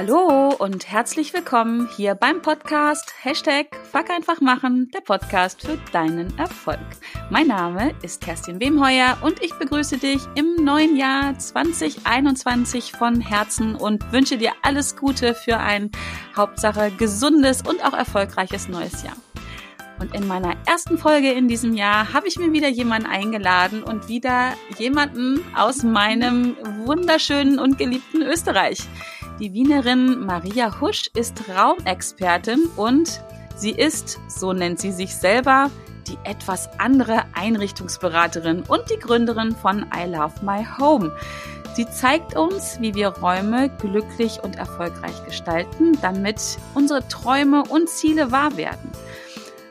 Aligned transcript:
Hallo 0.00 0.54
und 0.56 0.88
herzlich 0.88 1.34
willkommen 1.34 1.88
hier 1.96 2.14
beim 2.14 2.40
Podcast 2.40 3.12
Hashtag 3.20 3.66
Fuck 3.90 4.10
einfach 4.10 4.40
machen, 4.40 4.92
der 4.94 5.00
Podcast 5.00 5.62
für 5.62 5.76
deinen 5.90 6.38
Erfolg. 6.38 6.78
Mein 7.30 7.48
Name 7.48 7.92
ist 8.02 8.20
Kerstin 8.20 8.60
Wemheuer 8.60 9.18
und 9.22 9.42
ich 9.42 9.54
begrüße 9.54 9.98
dich 9.98 10.20
im 10.36 10.64
neuen 10.64 10.96
Jahr 10.96 11.36
2021 11.36 12.92
von 12.92 13.20
Herzen 13.20 13.74
und 13.74 14.12
wünsche 14.12 14.38
dir 14.38 14.52
alles 14.62 14.94
Gute 14.94 15.34
für 15.34 15.56
ein 15.56 15.90
Hauptsache 16.36 16.92
gesundes 16.92 17.62
und 17.62 17.84
auch 17.84 17.92
erfolgreiches 17.92 18.68
neues 18.68 19.02
Jahr. 19.02 19.16
Und 19.98 20.14
in 20.14 20.28
meiner 20.28 20.54
ersten 20.64 20.96
Folge 20.96 21.32
in 21.32 21.48
diesem 21.48 21.74
Jahr 21.74 22.12
habe 22.12 22.28
ich 22.28 22.38
mir 22.38 22.52
wieder 22.52 22.68
jemanden 22.68 23.08
eingeladen 23.08 23.82
und 23.82 24.06
wieder 24.06 24.52
jemanden 24.78 25.44
aus 25.56 25.82
meinem 25.82 26.56
wunderschönen 26.86 27.58
und 27.58 27.78
geliebten 27.78 28.22
Österreich. 28.22 28.78
Die 29.40 29.52
Wienerin 29.52 30.26
Maria 30.26 30.80
Husch 30.80 31.08
ist 31.14 31.44
Raumexpertin 31.48 32.68
und 32.74 33.22
sie 33.54 33.70
ist, 33.70 34.18
so 34.26 34.52
nennt 34.52 34.80
sie 34.80 34.90
sich 34.90 35.14
selber, 35.14 35.70
die 36.08 36.18
etwas 36.24 36.68
andere 36.80 37.22
Einrichtungsberaterin 37.34 38.64
und 38.66 38.82
die 38.90 38.98
Gründerin 38.98 39.54
von 39.54 39.86
I 39.96 40.10
Love 40.10 40.44
My 40.44 40.66
Home. 40.80 41.12
Sie 41.74 41.86
zeigt 41.88 42.36
uns, 42.36 42.80
wie 42.80 42.96
wir 42.96 43.10
Räume 43.10 43.68
glücklich 43.78 44.42
und 44.42 44.56
erfolgreich 44.56 45.24
gestalten, 45.24 45.96
damit 46.02 46.40
unsere 46.74 47.06
Träume 47.06 47.62
und 47.62 47.88
Ziele 47.88 48.32
wahr 48.32 48.56
werden. 48.56 48.90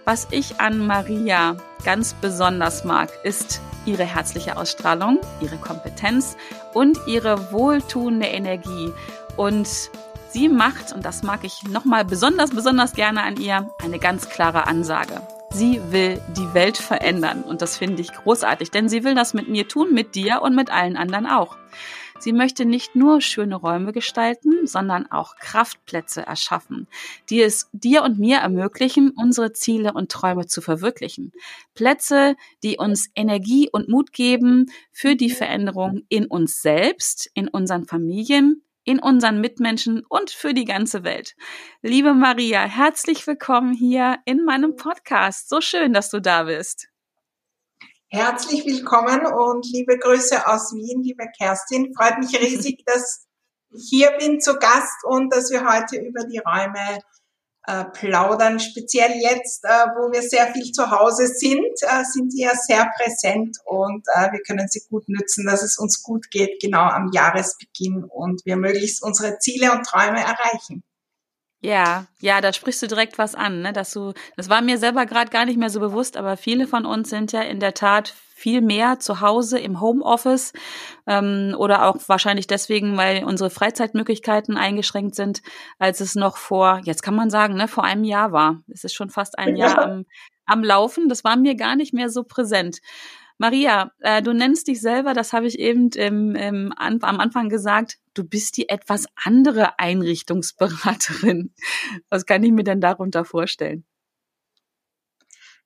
Was 0.06 0.30
ich 0.32 0.62
an 0.62 0.88
Maria 0.88 1.58
ganz 1.84 2.14
besonders 2.14 2.86
mag, 2.86 3.10
ist 3.26 3.60
ihre 3.86 4.06
herzliche 4.06 4.56
Ausstrahlung, 4.56 5.20
ihre 5.42 5.58
Kompetenz 5.58 6.38
und 6.74 6.98
ihre 7.06 7.52
wohltuende 7.52 8.28
Energie. 8.28 8.94
Und 9.38 9.92
sie 10.30 10.50
macht, 10.50 10.92
und 10.92 11.06
das 11.06 11.24
mag 11.24 11.44
ich 11.44 11.64
nochmal 11.64 12.04
besonders, 12.04 12.50
besonders 12.50 12.94
gerne 12.94 13.22
an 13.24 13.38
ihr, 13.38 13.70
eine 13.84 14.00
ganz 14.00 14.30
klare 14.30 14.66
Ansage. 14.66 15.22
Sie 15.52 15.80
will 15.92 16.20
die 16.36 16.54
Welt 16.54 16.78
verändern 16.78 17.44
und 17.44 17.62
das 17.62 17.78
finde 17.78 18.02
ich 18.02 18.12
großartig, 18.12 18.70
denn 18.72 18.90
sie 18.90 19.04
will 19.04 19.16
das 19.16 19.34
mit 19.34 19.48
mir 19.48 19.68
tun, 19.68 19.94
mit 19.94 20.16
dir 20.16 20.42
und 20.42 20.56
mit 20.56 20.70
allen 20.72 20.98
anderen 20.98 21.26
auch. 21.26 21.56
Sie 22.20 22.34
möchte 22.34 22.66
nicht 22.66 22.96
nur 22.96 23.22
schöne 23.22 23.56
Räume 23.56 23.94
gestalten, 23.94 24.66
sondern 24.66 25.10
auch 25.12 25.36
Kraftplätze 25.36 26.26
erschaffen, 26.26 26.88
die 27.30 27.42
es 27.42 27.70
dir 27.74 28.04
und 28.04 28.18
mir 28.18 28.38
ermöglichen, 28.38 29.12
unsere 29.12 29.54
Ziele 29.54 29.94
und 29.94 30.12
Träume 30.12 30.48
zu 30.48 30.62
verwirklichen. 30.62 31.32
Plätze, 31.76 32.36
die 32.64 32.78
uns 32.78 33.10
Energie 33.16 33.70
und 33.72 33.88
Mut 33.88 34.14
geben 34.14 34.66
für 34.92 35.16
die 35.16 35.30
Veränderung 35.30 36.02
in 36.10 36.26
uns 36.26 36.62
selbst, 36.62 37.30
in 37.36 37.48
unseren 37.48 37.86
Familien, 37.86 38.64
in 38.88 39.00
unseren 39.00 39.42
Mitmenschen 39.42 40.06
und 40.08 40.32
für 40.32 40.54
die 40.54 40.64
ganze 40.64 41.04
Welt. 41.04 41.36
Liebe 41.82 42.14
Maria, 42.14 42.62
herzlich 42.62 43.28
willkommen 43.28 43.74
hier 43.74 44.20
in 44.24 44.46
meinem 44.46 44.78
Podcast. 44.78 45.50
So 45.50 45.60
schön, 45.60 45.92
dass 45.92 46.10
du 46.10 46.22
da 46.22 46.44
bist. 46.44 46.88
Herzlich 48.08 48.66
willkommen 48.66 49.26
und 49.26 49.66
liebe 49.74 49.98
Grüße 50.00 50.48
aus 50.48 50.74
Wien, 50.74 51.04
liebe 51.04 51.26
Kerstin. 51.38 51.94
Freut 51.94 52.20
mich 52.20 52.40
riesig, 52.40 52.82
dass 52.86 53.28
ich 53.72 53.90
hier 53.90 54.12
bin 54.12 54.40
zu 54.40 54.58
Gast 54.58 55.04
und 55.04 55.36
dass 55.36 55.52
wir 55.52 55.70
heute 55.70 55.98
über 55.98 56.24
die 56.24 56.40
Räume 56.40 57.02
äh, 57.68 57.84
plaudern. 57.86 58.60
Speziell 58.60 59.12
jetzt, 59.20 59.64
äh, 59.66 59.88
wo 59.96 60.12
wir 60.12 60.22
sehr 60.22 60.48
viel 60.54 60.72
zu 60.72 60.90
Hause 60.90 61.28
sind, 61.28 61.76
äh, 61.82 62.04
sind 62.04 62.32
sie 62.32 62.44
ja 62.44 62.56
sehr 62.56 62.90
präsent 62.98 63.58
und 63.66 64.04
äh, 64.16 64.32
wir 64.32 64.42
können 64.42 64.68
sie 64.70 64.82
gut 64.90 65.08
nützen, 65.08 65.46
dass 65.46 65.62
es 65.62 65.78
uns 65.78 66.02
gut 66.02 66.32
geht, 66.32 66.62
genau 66.62 66.84
am 66.84 67.12
Jahresbeginn 67.14 68.04
und 68.04 68.42
wir 68.46 68.56
möglichst 68.56 69.04
unsere 69.04 69.38
Ziele 69.40 69.72
und 69.74 69.86
Träume 69.86 70.20
erreichen. 70.20 70.84
Ja, 71.68 72.06
ja, 72.22 72.40
da 72.40 72.54
sprichst 72.54 72.82
du 72.82 72.88
direkt 72.88 73.18
was 73.18 73.36
an, 73.36 73.62
ne? 73.62 73.74
Dass 73.74 73.92
du, 73.92 74.14
das 74.38 74.48
war 74.48 74.62
mir 74.62 74.78
selber 74.78 75.06
gerade 75.06 75.30
gar 75.30 75.44
nicht 75.44 75.58
mehr 75.58 75.70
so 75.70 75.82
bewusst, 75.82 76.16
aber 76.16 76.38
viele 76.38 76.66
von 76.66 76.86
uns 76.86 77.10
sind 77.10 77.34
ja 77.34 77.42
in 77.42 77.60
der 77.60 77.74
Tat 77.74 78.14
viel 78.34 78.62
mehr 78.62 79.00
zu 79.00 79.20
Hause 79.20 79.60
im 79.60 79.82
Homeoffice 79.82 80.54
ähm, 81.08 81.54
oder 81.58 81.86
auch 81.86 81.98
wahrscheinlich 82.08 82.48
deswegen, 82.48 82.96
weil 82.96 83.26
unsere 83.26 83.50
Freizeitmöglichkeiten 83.50 84.56
eingeschränkt 84.56 85.16
sind, 85.16 85.42
als 85.78 86.00
es 86.00 86.16
noch 86.16 86.38
vor, 86.38 86.80
jetzt 86.86 87.04
kann 87.04 87.16
man 87.16 87.30
sagen, 87.30 87.56
ne, 87.56 87.68
vor 87.68 87.84
einem 87.84 88.06
Jahr 88.06 88.32
war. 88.32 88.62
Es 88.72 88.86
ist 88.86 88.94
schon 88.94 89.10
fast 89.10 89.38
ein 89.38 89.58
Jahr 89.58 89.78
am, 89.80 90.06
am 90.46 90.64
Laufen. 90.64 91.10
Das 91.10 91.26
war 91.26 91.36
mir 91.36 91.56
gar 91.56 91.76
nicht 91.76 91.94
mehr 91.94 92.10
so 92.10 92.24
präsent. 92.24 92.78
Maria, 93.38 93.92
äh, 94.00 94.24
du 94.24 94.34
nennst 94.34 94.68
dich 94.68 94.82
selber, 94.82 95.14
das 95.14 95.32
habe 95.32 95.48
ich 95.48 95.60
eben 95.60 95.90
im, 95.92 96.36
im, 96.36 96.74
am 96.76 97.20
Anfang 97.20 97.50
gesagt, 97.50 98.00
du 98.14 98.24
bist 98.24 98.58
die 98.58 98.70
etwas 98.70 99.06
andere 99.24 99.80
Einrichtungsberaterin. 99.80 101.54
Was 102.10 102.26
kann 102.26 102.44
ich 102.44 102.52
mir 102.52 102.64
denn 102.64 102.82
darunter 102.82 103.26
vorstellen? 103.26 103.86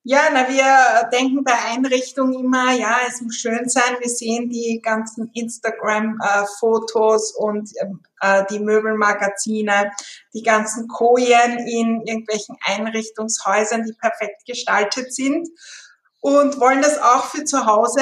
Ja, 0.03 0.29
na, 0.33 0.49
wir 0.49 1.09
denken 1.11 1.43
bei 1.43 1.53
Einrichtung 1.53 2.33
immer, 2.33 2.73
ja, 2.73 3.01
es 3.07 3.21
muss 3.21 3.35
schön 3.35 3.69
sein. 3.69 3.97
Wir 3.99 4.09
sehen 4.09 4.49
die 4.49 4.81
ganzen 4.83 5.29
Instagram-Fotos 5.31 7.35
und 7.35 7.69
äh, 8.19 8.43
die 8.49 8.59
Möbelmagazine, 8.59 9.91
die 10.33 10.41
ganzen 10.41 10.87
Kojen 10.87 11.59
in 11.67 12.01
irgendwelchen 12.03 12.57
Einrichtungshäusern, 12.65 13.83
die 13.83 13.93
perfekt 13.93 14.43
gestaltet 14.47 15.13
sind 15.13 15.47
und 16.21 16.59
wollen 16.59 16.81
das 16.81 16.99
auch 16.99 17.25
für 17.25 17.43
zu 17.43 17.65
Hause 17.65 18.01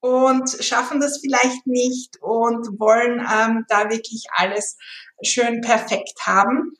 und 0.00 0.50
schaffen 0.60 1.00
das 1.00 1.18
vielleicht 1.20 1.66
nicht 1.66 2.20
und 2.20 2.78
wollen 2.78 3.20
ähm, 3.20 3.64
da 3.68 3.90
wirklich 3.90 4.26
alles 4.34 4.76
schön 5.22 5.60
perfekt 5.60 6.20
haben 6.26 6.72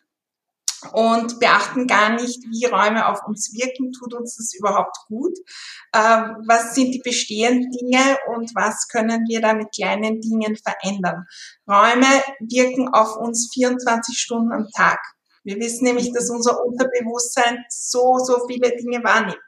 und 0.92 1.40
beachten 1.40 1.86
gar 1.86 2.10
nicht, 2.10 2.42
wie 2.50 2.66
Räume 2.66 3.08
auf 3.08 3.20
uns 3.26 3.52
wirken, 3.54 3.92
tut 3.92 4.14
uns 4.14 4.36
das 4.36 4.54
überhaupt 4.54 4.96
gut, 5.08 5.36
ähm, 5.94 6.36
was 6.46 6.74
sind 6.74 6.92
die 6.92 7.02
bestehenden 7.02 7.70
Dinge 7.70 8.18
und 8.34 8.54
was 8.54 8.88
können 8.88 9.24
wir 9.28 9.40
da 9.40 9.54
mit 9.54 9.74
kleinen 9.74 10.20
Dingen 10.20 10.56
verändern. 10.56 11.24
Räume 11.68 12.06
wirken 12.40 12.88
auf 12.92 13.16
uns 13.16 13.50
24 13.52 14.18
Stunden 14.18 14.52
am 14.52 14.68
Tag. 14.74 14.98
Wir 15.44 15.56
wissen 15.56 15.84
nämlich, 15.84 16.12
dass 16.12 16.28
unser 16.30 16.64
Unterbewusstsein 16.64 17.64
so, 17.68 18.18
so 18.18 18.46
viele 18.48 18.76
Dinge 18.76 19.02
wahrnimmt. 19.04 19.38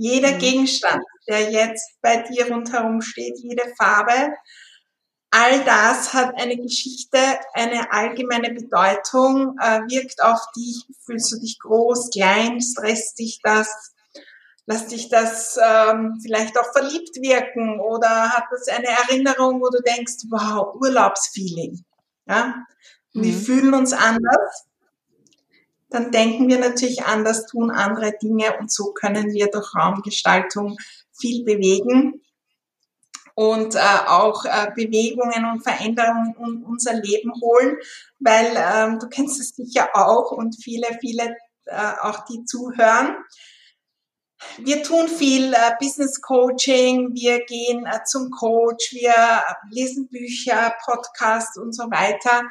Jeder 0.00 0.32
mhm. 0.32 0.38
Gegenstand, 0.38 1.04
der 1.28 1.50
jetzt 1.50 2.00
bei 2.00 2.22
dir 2.22 2.50
rundherum 2.50 3.02
steht, 3.02 3.38
jede 3.38 3.64
Farbe, 3.76 4.32
all 5.30 5.62
das 5.64 6.14
hat 6.14 6.40
eine 6.40 6.56
Geschichte, 6.56 7.18
eine 7.52 7.92
allgemeine 7.92 8.54
Bedeutung, 8.54 9.58
äh, 9.60 9.80
wirkt 9.90 10.22
auf 10.22 10.40
dich, 10.56 10.86
fühlst 11.04 11.30
du 11.32 11.38
dich 11.38 11.58
groß, 11.58 12.08
klein, 12.12 12.62
stresst 12.62 13.18
dich 13.18 13.40
das, 13.42 13.92
lass 14.64 14.86
dich 14.86 15.10
das 15.10 15.58
ähm, 15.62 16.18
vielleicht 16.22 16.58
auch 16.58 16.72
verliebt 16.72 17.16
wirken 17.20 17.78
oder 17.78 18.30
hat 18.30 18.44
das 18.50 18.68
eine 18.68 18.88
Erinnerung, 18.88 19.60
wo 19.60 19.68
du 19.68 19.82
denkst, 19.82 20.24
wow, 20.30 20.74
Urlaubsfeeling. 20.80 21.84
Ja? 22.26 22.54
Mhm. 23.12 23.22
Wir 23.22 23.34
fühlen 23.34 23.74
uns 23.74 23.92
anders 23.92 24.69
dann 25.90 26.12
denken 26.12 26.48
wir 26.48 26.58
natürlich 26.58 27.04
anders, 27.04 27.46
tun 27.46 27.70
andere 27.70 28.12
Dinge 28.22 28.56
und 28.58 28.72
so 28.72 28.92
können 28.92 29.32
wir 29.32 29.48
durch 29.48 29.74
Raumgestaltung 29.74 30.76
viel 31.12 31.44
bewegen 31.44 32.22
und 33.34 33.74
äh, 33.74 33.78
auch 34.06 34.44
äh, 34.44 34.70
Bewegungen 34.74 35.44
und 35.46 35.62
Veränderungen 35.62 36.34
in 36.38 36.64
unser 36.64 36.94
Leben 36.94 37.32
holen, 37.40 37.76
weil 38.18 38.54
ähm, 38.56 38.98
du 38.98 39.08
kennst 39.08 39.40
es 39.40 39.50
sicher 39.56 39.88
auch 39.94 40.30
und 40.32 40.56
viele, 40.62 40.86
viele 41.00 41.36
äh, 41.66 41.92
auch 42.02 42.24
die 42.26 42.44
zuhören. 42.44 43.16
Wir 44.58 44.82
tun 44.82 45.08
viel 45.08 45.52
äh, 45.52 45.72
Business 45.80 46.20
Coaching, 46.20 47.14
wir 47.14 47.44
gehen 47.44 47.86
äh, 47.86 48.04
zum 48.04 48.30
Coach, 48.30 48.92
wir 48.92 49.14
lesen 49.70 50.08
Bücher, 50.08 50.74
Podcasts 50.84 51.58
und 51.58 51.74
so 51.74 51.84
weiter. 51.84 52.42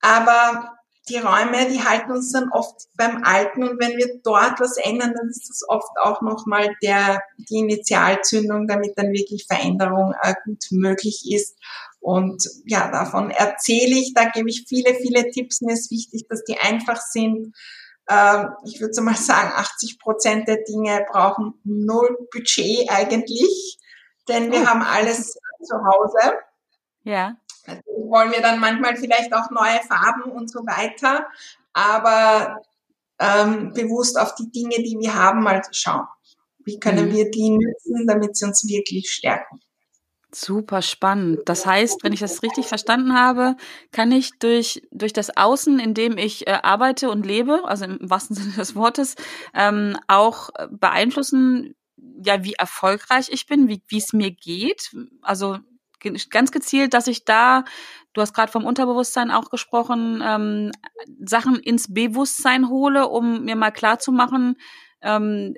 Aber 0.00 0.79
die 1.08 1.16
Räume, 1.16 1.68
die 1.70 1.82
halten 1.82 2.12
uns 2.12 2.32
dann 2.32 2.50
oft 2.50 2.88
beim 2.96 3.24
Alten 3.24 3.62
und 3.62 3.80
wenn 3.80 3.96
wir 3.96 4.20
dort 4.22 4.60
was 4.60 4.76
ändern, 4.76 5.14
dann 5.16 5.28
ist 5.28 5.48
das 5.48 5.62
oft 5.68 5.90
auch 6.02 6.20
nochmal 6.22 6.76
der, 6.82 7.22
die 7.36 7.58
Initialzündung, 7.58 8.68
damit 8.68 8.92
dann 8.96 9.12
wirklich 9.12 9.46
Veränderung 9.46 10.14
äh, 10.22 10.34
gut 10.44 10.64
möglich 10.70 11.24
ist. 11.32 11.56
Und 12.00 12.48
ja, 12.64 12.90
davon 12.90 13.30
erzähle 13.30 13.96
ich, 13.96 14.14
da 14.14 14.26
gebe 14.26 14.48
ich 14.48 14.64
viele, 14.68 14.94
viele 14.94 15.30
Tipps. 15.30 15.60
Mir 15.60 15.74
ist 15.74 15.90
wichtig, 15.90 16.26
dass 16.28 16.44
die 16.44 16.58
einfach 16.58 17.00
sind. 17.00 17.54
Ähm, 18.08 18.48
ich 18.64 18.80
würde 18.80 19.00
mal 19.02 19.16
sagen, 19.16 19.52
80 19.54 19.98
Prozent 19.98 20.48
der 20.48 20.62
Dinge 20.64 21.04
brauchen 21.10 21.54
null 21.64 22.28
Budget 22.32 22.88
eigentlich, 22.88 23.78
denn 24.28 24.50
wir 24.52 24.62
oh. 24.62 24.66
haben 24.66 24.82
alles 24.82 25.38
zu 25.62 25.76
Hause. 25.76 26.38
Ja. 27.02 27.36
Natürlich 27.66 28.10
wollen 28.10 28.32
wir 28.32 28.42
dann 28.42 28.60
manchmal 28.60 28.96
vielleicht 28.96 29.32
auch 29.34 29.50
neue 29.50 29.80
Farben 29.86 30.32
und 30.32 30.50
so 30.50 30.60
weiter, 30.60 31.26
aber 31.72 32.62
ähm, 33.18 33.72
bewusst 33.72 34.18
auf 34.18 34.34
die 34.34 34.50
Dinge, 34.50 34.76
die 34.82 34.96
wir 34.98 35.14
haben, 35.14 35.42
mal 35.42 35.62
schauen. 35.72 36.06
Wie 36.64 36.78
können 36.78 37.08
mhm. 37.08 37.12
wir 37.12 37.30
die 37.30 37.50
nutzen, 37.50 38.06
damit 38.06 38.36
sie 38.36 38.46
uns 38.46 38.66
wirklich 38.66 39.10
stärken? 39.10 39.60
Super 40.32 40.80
spannend. 40.80 41.40
Das 41.46 41.66
heißt, 41.66 42.04
wenn 42.04 42.12
ich 42.12 42.20
das 42.20 42.42
richtig 42.42 42.66
verstanden 42.66 43.14
habe, 43.14 43.56
kann 43.90 44.12
ich 44.12 44.30
durch, 44.38 44.80
durch 44.92 45.12
das 45.12 45.36
Außen, 45.36 45.80
in 45.80 45.92
dem 45.92 46.18
ich 46.18 46.46
äh, 46.46 46.58
arbeite 46.62 47.10
und 47.10 47.26
lebe, 47.26 47.62
also 47.64 47.84
im 47.84 47.98
wahrsten 48.00 48.36
Sinne 48.36 48.54
des 48.54 48.74
Wortes, 48.74 49.16
ähm, 49.54 49.96
auch 50.06 50.50
beeinflussen, 50.70 51.74
ja, 52.24 52.44
wie 52.44 52.54
erfolgreich 52.54 53.28
ich 53.30 53.46
bin, 53.46 53.68
wie 53.68 53.82
wie 53.88 53.98
es 53.98 54.12
mir 54.12 54.30
geht. 54.30 54.94
Also 55.22 55.58
ganz 56.30 56.52
gezielt, 56.52 56.94
dass 56.94 57.06
ich 57.06 57.24
da, 57.24 57.64
du 58.12 58.20
hast 58.20 58.34
gerade 58.34 58.50
vom 58.50 58.64
Unterbewusstsein 58.64 59.30
auch 59.30 59.50
gesprochen, 59.50 60.22
ähm, 60.24 60.70
Sachen 61.24 61.56
ins 61.56 61.92
Bewusstsein 61.92 62.68
hole, 62.68 63.08
um 63.08 63.44
mir 63.44 63.56
mal 63.56 63.70
klar 63.70 63.98
zu 63.98 64.12
machen, 64.12 64.56
ähm, 65.02 65.54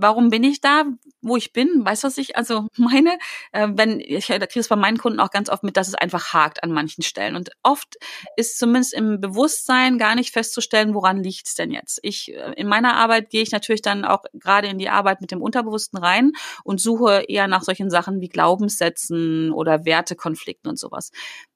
warum 0.00 0.30
bin 0.30 0.44
ich 0.44 0.60
da, 0.60 0.84
wo 1.22 1.36
ich 1.36 1.52
bin? 1.52 1.84
Weißt 1.84 2.04
du, 2.04 2.08
was 2.08 2.18
ich 2.18 2.36
also 2.36 2.68
meine? 2.76 3.18
Äh, 3.52 3.68
wenn 3.72 4.00
ich 4.00 4.26
da 4.26 4.38
kriege 4.46 4.60
es 4.60 4.68
bei 4.68 4.76
meinen 4.76 4.98
Kunden 4.98 5.20
auch 5.20 5.30
ganz 5.30 5.48
oft 5.48 5.62
mit, 5.62 5.76
dass 5.76 5.88
es 5.88 5.94
einfach 5.94 6.32
hakt 6.32 6.62
an 6.62 6.72
manchen 6.72 7.02
Stellen. 7.02 7.36
Und 7.36 7.50
oft 7.62 7.96
ist 8.36 8.58
zumindest 8.58 8.94
im 8.94 9.20
Bewusstsein 9.20 9.98
gar 9.98 10.14
nicht 10.14 10.32
festzustellen, 10.32 10.94
woran 10.94 11.22
liegt 11.22 11.46
es 11.46 11.54
denn 11.54 11.70
jetzt. 11.70 12.00
Ich 12.02 12.34
äh, 12.34 12.52
in 12.56 12.66
meiner 12.66 12.96
Arbeit 12.96 13.30
gehe 13.30 13.42
ich 13.42 13.52
natürlich 13.52 13.82
dann 13.82 14.04
auch 14.04 14.24
gerade 14.34 14.68
in 14.68 14.78
die 14.78 14.88
Arbeit 14.88 15.20
mit 15.20 15.30
dem 15.30 15.42
Unterbewussten 15.42 15.98
rein 15.98 16.32
und 16.64 16.80
suche 16.80 17.24
eher 17.28 17.48
nach 17.48 17.62
solchen 17.62 17.90
Sachen 17.90 18.20
wie 18.20 18.28
Glaubenssätzen 18.28 19.52
oder 19.52 19.84
Wertekonflikten 19.84 20.70
und 20.70 20.78
sowas 20.78 21.10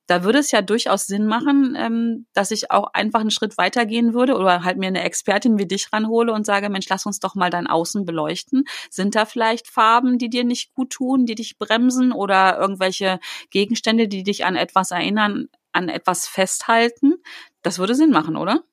da 0.09 0.25
würde 0.25 0.39
es 0.39 0.51
ja 0.51 0.63
durchaus 0.63 1.07
Sinn 1.07 1.27
machen, 1.27 1.77
ähm, 1.79 2.27
dass 2.33 2.51
ich 2.51 2.71
auch 2.71 2.89
einfach 2.95 3.21
einen 3.21 3.31
Schritt 3.31 3.59
weitergehen 3.59 4.15
würde 4.15 4.37
oder 4.37 4.65
halt 4.65 4.79
mir 4.79 4.87
eine 4.87 5.05
Expertin 5.05 5.59
wie 5.59 5.67
dich 5.67 5.93
ranhole 5.93 6.33
und 6.33 6.47
sage, 6.47 6.71
Mensch, 6.71 6.89
lass 6.89 7.05
uns 7.05 7.21
doch 7.21 7.35
mal 7.35 7.51
dein 7.51 7.67
Außen 7.67 8.07
beleuchten. 8.07 8.65
Sind 8.91 9.15
da 9.15 9.27
vielleicht 9.27 9.69
Farben, 9.69 10.17
die 10.17 10.31
dir 10.31 10.45
nicht 10.45 10.75
gut 10.75 10.91
tun, 10.91 11.27
die 11.27 11.35
dich 11.35 11.59
bremsen 11.59 12.13
oder 12.13 12.59
irgendwelche 12.59 13.21
Gegenstände, 13.51 14.09
die 14.09 14.23
dich 14.23 14.47
an 14.47 14.57
etwas 14.57 14.91
erinnern, 14.93 15.49
an 15.73 15.91
etwas 15.91 16.27
festhalten? 16.27 17.17
Das 17.61 17.79
würde 17.79 17.95
Sinn 17.95 18.11
machen, 18.11 18.37
oder? 18.39 18.65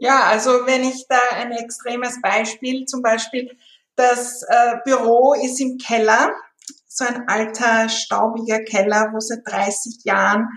Ja, 0.00 0.24
also 0.24 0.66
wenn 0.66 0.82
ich 0.82 1.06
da 1.08 1.20
ein 1.36 1.52
extremes 1.52 2.20
Beispiel, 2.20 2.86
zum 2.86 3.02
Beispiel 3.02 3.56
das 3.94 4.42
äh, 4.42 4.78
Büro 4.84 5.34
ist 5.34 5.60
im 5.60 5.78
Keller 5.78 6.32
so 6.96 7.04
ein 7.04 7.28
alter, 7.28 7.88
staubiger 7.88 8.60
Keller, 8.60 9.10
wo 9.12 9.20
seit 9.20 9.40
30 9.46 10.04
Jahren 10.04 10.48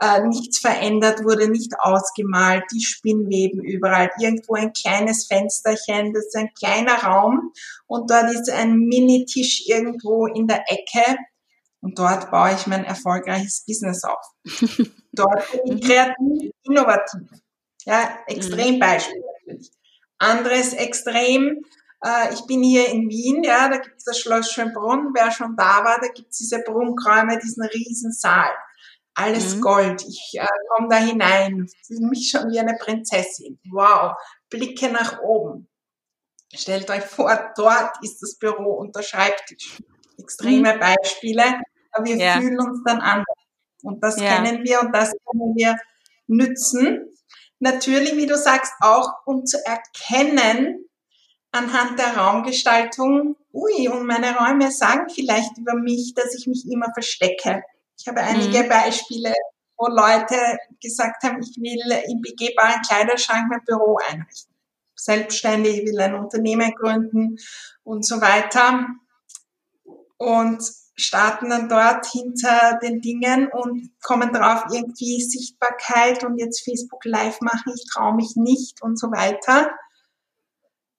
äh, 0.00 0.20
nichts 0.26 0.58
verändert 0.58 1.24
wurde, 1.24 1.48
nicht 1.48 1.72
ausgemalt, 1.78 2.64
die 2.72 2.84
Spinnweben 2.84 3.62
überall, 3.62 4.10
irgendwo 4.20 4.54
ein 4.54 4.72
kleines 4.72 5.26
Fensterchen, 5.26 6.12
das 6.12 6.26
ist 6.26 6.36
ein 6.36 6.50
kleiner 6.58 7.02
Raum 7.02 7.52
und 7.86 8.10
dort 8.10 8.30
ist 8.30 8.50
ein 8.50 8.76
Minitisch 8.76 9.62
irgendwo 9.66 10.26
in 10.26 10.46
der 10.46 10.64
Ecke 10.68 11.16
und 11.80 11.98
dort 11.98 12.30
baue 12.30 12.54
ich 12.54 12.66
mein 12.66 12.84
erfolgreiches 12.84 13.64
Business 13.66 14.02
auf. 14.04 14.26
dort 15.12 15.52
bin 15.64 15.78
ich 15.78 15.86
kreativ, 15.86 16.50
innovativ. 16.64 17.28
Ja, 17.84 18.18
Extrembeispiel 18.26 19.22
natürlich. 19.46 19.70
Anderes 20.18 20.72
Extrem, 20.72 21.60
ich 22.32 22.46
bin 22.46 22.62
hier 22.62 22.88
in 22.88 23.08
Wien, 23.08 23.42
ja, 23.42 23.68
da 23.68 23.78
gibt 23.78 23.96
es 23.96 24.04
das 24.04 24.18
Schloss 24.18 24.52
Schönbrunn. 24.52 25.12
Wer 25.14 25.30
schon 25.30 25.56
da 25.56 25.82
war, 25.84 25.98
da 26.00 26.08
gibt 26.08 26.30
es 26.30 26.38
diese 26.38 26.62
Prunkräume, 26.62 27.38
diesen 27.38 27.64
riesen 27.64 28.12
Saal. 28.12 28.50
Alles 29.14 29.56
mhm. 29.56 29.60
Gold. 29.62 30.04
Ich 30.06 30.34
äh, 30.38 30.46
komme 30.68 30.88
da 30.90 30.96
hinein, 30.96 31.66
fühle 31.86 32.08
mich 32.08 32.30
schon 32.30 32.50
wie 32.50 32.60
eine 32.60 32.76
Prinzessin. 32.78 33.58
Wow, 33.70 34.12
Blicke 34.50 34.90
nach 34.90 35.20
oben. 35.22 35.68
Stellt 36.54 36.90
euch 36.90 37.04
vor, 37.04 37.52
dort 37.56 37.96
ist 38.02 38.20
das 38.22 38.36
Büro 38.38 38.74
und 38.74 38.94
der 38.94 39.02
Schreibtisch. 39.02 39.82
Extreme 40.18 40.74
mhm. 40.74 40.80
Beispiele, 40.80 41.60
aber 41.92 42.04
wir 42.04 42.16
ja. 42.16 42.38
fühlen 42.40 42.60
uns 42.60 42.80
dann 42.84 43.00
anders. 43.00 43.26
Und 43.82 44.02
das 44.02 44.20
ja. 44.20 44.36
kennen 44.36 44.64
wir 44.64 44.80
und 44.80 44.92
das 44.92 45.10
können 45.10 45.54
wir 45.56 45.76
nützen. 46.26 47.12
Natürlich, 47.58 48.16
wie 48.16 48.26
du 48.26 48.36
sagst, 48.36 48.72
auch 48.80 49.08
um 49.24 49.46
zu 49.46 49.58
erkennen, 49.64 50.85
anhand 51.52 51.98
der 51.98 52.16
Raumgestaltung, 52.16 53.36
ui, 53.52 53.88
und 53.88 54.06
meine 54.06 54.36
Räume 54.36 54.70
sagen 54.70 55.08
vielleicht 55.08 55.56
über 55.58 55.74
mich, 55.74 56.14
dass 56.14 56.34
ich 56.34 56.46
mich 56.46 56.66
immer 56.70 56.92
verstecke. 56.92 57.62
Ich 57.98 58.06
habe 58.06 58.20
einige 58.20 58.64
mhm. 58.64 58.68
Beispiele, 58.68 59.32
wo 59.76 59.86
Leute 59.88 60.36
gesagt 60.82 61.22
haben, 61.22 61.40
ich 61.40 61.56
will 61.56 62.02
im 62.08 62.20
begehbaren 62.20 62.82
Kleiderschrank 62.82 63.46
mein 63.48 63.64
Büro 63.64 63.98
einrichten. 64.08 64.54
Selbstständig, 64.94 65.78
ich 65.78 65.86
will 65.86 66.00
ein 66.00 66.14
Unternehmen 66.14 66.74
gründen 66.74 67.36
und 67.84 68.06
so 68.06 68.20
weiter. 68.20 68.86
Und 70.18 70.62
starten 70.96 71.50
dann 71.50 71.68
dort 71.68 72.06
hinter 72.06 72.78
den 72.82 73.00
Dingen 73.00 73.48
und 73.52 73.90
kommen 74.02 74.32
drauf 74.32 74.64
irgendwie 74.72 75.22
Sichtbarkeit 75.22 76.24
und 76.24 76.38
jetzt 76.38 76.64
Facebook 76.64 77.04
Live 77.04 77.40
machen, 77.42 77.72
ich 77.74 77.84
traue 77.92 78.14
mich 78.14 78.34
nicht 78.36 78.82
und 78.82 78.98
so 78.98 79.08
weiter. 79.08 79.70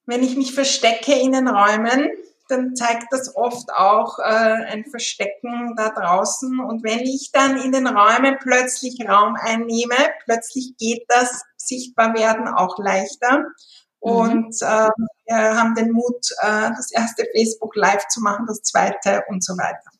Wenn 0.07 0.24
ich 0.24 0.36
mich 0.36 0.54
verstecke 0.54 1.13
in 1.13 1.33
den 1.33 1.48
Räumen, 1.48 2.09
dann 2.50 2.75
zeigt 2.75 3.12
das 3.12 3.36
oft 3.36 3.69
auch 3.74 4.19
äh, 4.19 4.24
ein 4.24 4.86
Verstecken 4.86 5.75
da 5.75 5.89
draußen. 5.89 6.59
Und 6.62 6.83
wenn 6.83 7.01
ich 7.01 7.31
dann 7.33 7.57
in 7.57 7.71
den 7.71 7.88
Räumen 7.88 8.38
plötzlich 8.39 8.98
Raum 9.07 9.36
einnehme, 9.39 9.95
plötzlich 10.24 10.75
geht 10.77 11.04
das 11.09 11.44
Sichtbarwerden 11.57 12.48
auch 12.48 12.77
leichter. 12.80 13.39
Mhm. 13.39 13.45
Und 14.00 14.62
äh, 14.62 14.89
wir 15.25 15.59
haben 15.59 15.75
den 15.75 15.92
Mut, 15.92 16.31
äh, 16.42 16.69
das 16.69 16.92
erste 16.92 17.25
Facebook 17.36 17.75
Live 17.75 18.07
zu 18.07 18.21
machen, 18.21 18.45
das 18.48 18.62
zweite 18.62 19.24
und 19.27 19.44
so 19.44 19.53
weiter. 19.53 19.92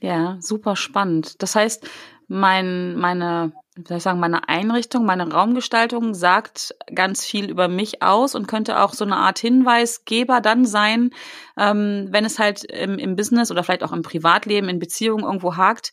Ja, 0.00 0.36
super 0.40 0.76
spannend. 0.76 1.42
Das 1.42 1.54
heißt, 1.54 1.88
mein, 2.28 2.94
meine 2.96 3.52
wie 3.76 3.82
soll 3.86 3.96
ich 3.96 4.02
sagen, 4.04 4.20
meine 4.20 4.48
Einrichtung, 4.48 5.04
meine 5.04 5.30
Raumgestaltung 5.30 6.14
sagt 6.14 6.74
ganz 6.94 7.24
viel 7.24 7.50
über 7.50 7.66
mich 7.66 8.02
aus 8.02 8.36
und 8.36 8.46
könnte 8.46 8.80
auch 8.80 8.94
so 8.94 9.04
eine 9.04 9.16
Art 9.16 9.40
Hinweisgeber 9.40 10.40
dann 10.40 10.64
sein, 10.64 11.10
ähm, 11.58 12.06
wenn 12.10 12.24
es 12.24 12.38
halt 12.38 12.64
im, 12.64 12.98
im 12.98 13.16
Business 13.16 13.50
oder 13.50 13.64
vielleicht 13.64 13.82
auch 13.82 13.92
im 13.92 14.02
Privatleben, 14.02 14.68
in 14.68 14.78
Beziehungen 14.78 15.24
irgendwo 15.24 15.56
hakt, 15.56 15.92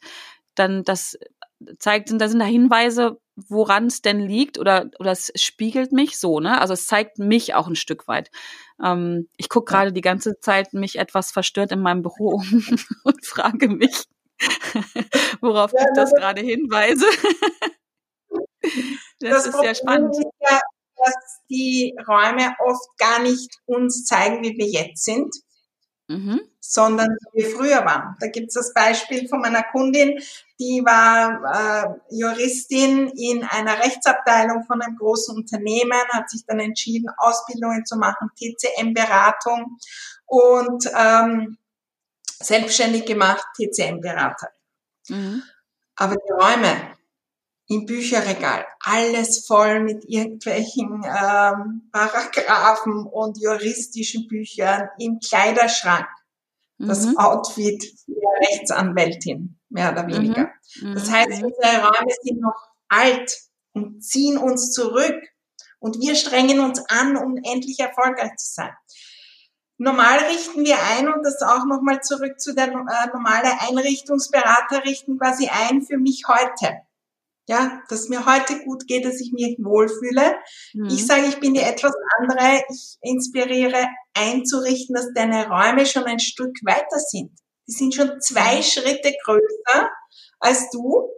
dann 0.53 0.83
das 0.83 1.17
zeigt, 1.79 2.11
da 2.11 2.27
sind 2.27 2.39
da 2.39 2.45
Hinweise, 2.45 3.19
woran 3.35 3.87
es 3.87 4.01
denn 4.01 4.19
liegt 4.19 4.59
oder, 4.59 4.89
oder 4.99 5.11
es 5.11 5.31
spiegelt 5.35 5.91
mich 5.91 6.19
so, 6.19 6.39
ne? 6.39 6.59
Also 6.59 6.73
es 6.73 6.85
zeigt 6.85 7.17
mich 7.17 7.55
auch 7.55 7.67
ein 7.67 7.75
Stück 7.75 8.07
weit. 8.07 8.29
Ähm, 8.83 9.27
ich 9.37 9.49
gucke 9.49 9.71
gerade 9.71 9.93
die 9.93 10.01
ganze 10.01 10.39
Zeit 10.39 10.73
mich 10.73 10.97
etwas 10.99 11.31
verstört 11.31 11.71
in 11.71 11.81
meinem 11.81 12.01
Büro 12.01 12.35
um 12.35 12.63
und 13.03 13.25
frage 13.25 13.69
mich, 13.69 14.05
worauf 15.41 15.71
ja, 15.73 15.81
ich 15.81 15.87
das 15.95 16.11
gerade 16.13 16.41
hinweise. 16.41 17.05
das, 19.19 19.43
das 19.43 19.47
ist 19.47 19.59
sehr 19.59 19.75
spannend. 19.75 20.15
Ist 20.15 20.25
ja, 20.39 20.59
dass 20.97 21.39
die 21.49 21.95
Räume 22.07 22.55
oft 22.65 22.97
gar 22.97 23.19
nicht 23.19 23.49
uns 23.65 24.05
zeigen, 24.05 24.43
wie 24.43 24.57
wir 24.57 24.67
jetzt 24.67 25.03
sind, 25.03 25.33
mhm. 26.07 26.41
sondern 26.59 27.09
wie 27.33 27.43
wir 27.43 27.49
früher 27.55 27.85
waren. 27.85 28.15
Da 28.19 28.27
gibt 28.27 28.49
es 28.49 28.53
das 28.53 28.73
Beispiel 28.73 29.27
von 29.27 29.41
meiner 29.41 29.63
Kundin, 29.63 30.19
die 30.59 30.83
war 30.85 31.41
äh, 31.55 32.15
Juristin 32.15 33.07
in 33.17 33.43
einer 33.43 33.79
Rechtsabteilung 33.79 34.63
von 34.65 34.81
einem 34.81 34.95
großen 34.95 35.35
Unternehmen, 35.35 36.07
hat 36.11 36.29
sich 36.29 36.45
dann 36.45 36.59
entschieden, 36.59 37.09
Ausbildungen 37.17 37.85
zu 37.85 37.97
machen, 37.97 38.29
TCM-Beratung 38.37 39.77
und 40.27 40.85
ähm, 40.95 41.57
selbstständig 42.43 43.05
gemacht, 43.05 43.45
TCM-Berater. 43.55 44.49
Mhm. 45.09 45.43
Aber 45.95 46.15
die 46.15 46.31
Räume 46.31 46.95
im 47.67 47.85
Bücherregal, 47.85 48.65
alles 48.83 49.45
voll 49.45 49.79
mit 49.81 50.03
irgendwelchen 50.05 51.03
ähm, 51.05 51.89
Paragraphen 51.91 53.05
und 53.05 53.37
juristischen 53.41 54.27
Büchern, 54.27 54.89
im 54.99 55.19
Kleiderschrank, 55.19 56.05
mhm. 56.77 56.87
das 56.87 57.15
Outfit 57.15 57.81
der 58.07 58.49
Rechtsanwältin, 58.49 59.57
mehr 59.69 59.91
oder 59.91 60.05
weniger. 60.07 60.51
Mhm. 60.81 60.95
Das 60.95 61.09
heißt, 61.09 61.41
mhm. 61.41 61.45
unsere 61.45 61.81
Räume 61.81 62.13
sind 62.23 62.41
noch 62.41 62.71
alt 62.89 63.39
und 63.73 64.03
ziehen 64.03 64.37
uns 64.37 64.71
zurück 64.71 65.15
und 65.79 65.99
wir 65.99 66.15
strengen 66.15 66.59
uns 66.59 66.83
an, 66.89 67.15
um 67.15 67.37
endlich 67.37 67.79
erfolgreich 67.79 68.35
zu 68.35 68.53
sein. 68.53 68.73
Normal 69.81 70.19
richten 70.29 70.63
wir 70.63 70.77
ein 70.79 71.11
und 71.11 71.25
das 71.25 71.41
auch 71.41 71.65
nochmal 71.65 72.01
zurück 72.03 72.39
zu 72.39 72.53
der 72.53 72.67
äh, 72.67 73.07
normale 73.11 73.49
Einrichtungsberater 73.61 74.85
richten 74.85 75.17
quasi 75.17 75.49
ein 75.49 75.81
für 75.81 75.97
mich 75.97 76.25
heute. 76.27 76.81
Ja, 77.47 77.81
dass 77.89 78.07
mir 78.07 78.27
heute 78.27 78.63
gut 78.63 78.85
geht, 78.85 79.05
dass 79.05 79.19
ich 79.19 79.31
mich 79.31 79.57
wohlfühle. 79.59 80.35
Mhm. 80.75 80.85
Ich 80.85 81.07
sage, 81.07 81.25
ich 81.25 81.39
bin 81.39 81.55
die 81.55 81.61
etwas 81.61 81.95
andere. 82.19 82.61
Ich 82.69 82.97
inspiriere 83.01 83.87
einzurichten, 84.13 84.93
dass 84.93 85.07
deine 85.15 85.47
Räume 85.47 85.87
schon 85.87 86.03
ein 86.03 86.19
Stück 86.19 86.55
weiter 86.63 86.99
sind. 86.99 87.31
Die 87.67 87.71
sind 87.71 87.95
schon 87.95 88.21
zwei 88.21 88.57
mhm. 88.57 88.61
Schritte 88.63 89.15
größer 89.25 89.89
als 90.39 90.69
du. 90.69 91.09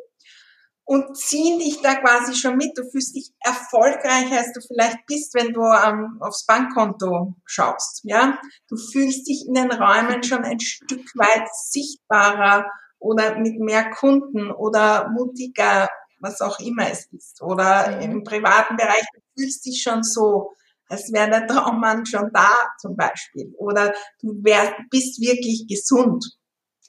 Und 0.85 1.17
ziehen 1.17 1.59
dich 1.59 1.81
da 1.81 1.95
quasi 1.95 2.35
schon 2.35 2.57
mit. 2.57 2.77
Du 2.77 2.83
fühlst 2.89 3.15
dich 3.15 3.31
erfolgreicher, 3.39 4.37
als 4.37 4.53
du 4.53 4.61
vielleicht 4.61 5.05
bist, 5.07 5.33
wenn 5.33 5.53
du 5.53 5.61
ähm, 5.61 6.17
aufs 6.19 6.45
Bankkonto 6.45 7.35
schaust. 7.45 8.01
Ja, 8.03 8.39
du 8.67 8.75
fühlst 8.75 9.27
dich 9.27 9.45
in 9.47 9.53
den 9.53 9.71
Räumen 9.71 10.23
schon 10.23 10.43
ein 10.43 10.59
Stück 10.59 11.05
weit 11.15 11.47
sichtbarer 11.53 12.65
oder 12.99 13.37
mit 13.37 13.59
mehr 13.59 13.91
Kunden 13.91 14.51
oder 14.51 15.09
mutiger, 15.09 15.89
was 16.19 16.41
auch 16.41 16.59
immer 16.59 16.89
es 16.89 17.07
ist. 17.11 17.41
Oder 17.41 17.97
mhm. 17.97 18.01
im 18.01 18.23
privaten 18.23 18.75
Bereich 18.75 19.05
du 19.13 19.21
fühlst 19.37 19.65
dich 19.65 19.81
schon 19.81 20.03
so, 20.03 20.53
als 20.89 21.11
wäre 21.13 21.29
der 21.29 21.47
Traummann 21.47 22.05
schon 22.05 22.29
da 22.33 22.49
zum 22.79 22.95
Beispiel. 22.95 23.53
Oder 23.57 23.93
du 24.21 24.43
wär, 24.43 24.75
bist 24.89 25.21
wirklich 25.21 25.65
gesund. 25.67 26.25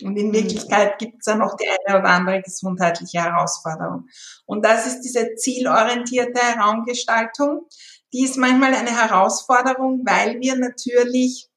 Und 0.03 0.17
in 0.17 0.29
mhm. 0.29 0.35
Wirklichkeit 0.35 0.99
gibt 0.99 1.19
es 1.21 1.27
ja 1.27 1.37
noch 1.37 1.57
die 1.57 1.69
eine 1.69 1.99
oder 1.99 2.09
andere 2.09 2.43
gesundheitliche 2.43 3.23
Herausforderung. 3.23 4.09
Und 4.45 4.65
das 4.65 4.87
ist 4.87 5.03
diese 5.03 5.35
zielorientierte 5.37 6.41
Raumgestaltung. 6.59 7.67
Die 8.13 8.25
ist 8.25 8.37
manchmal 8.37 8.75
eine 8.75 8.91
Herausforderung, 8.91 10.03
weil 10.05 10.41
wir 10.41 10.57
natürlich 10.57 11.49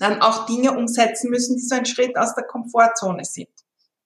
dann 0.00 0.20
auch 0.20 0.46
Dinge 0.46 0.72
umsetzen 0.72 1.30
müssen, 1.30 1.56
die 1.56 1.62
so 1.62 1.76
ein 1.76 1.86
Schritt 1.86 2.16
aus 2.16 2.34
der 2.34 2.44
Komfortzone 2.44 3.24
sind. 3.24 3.48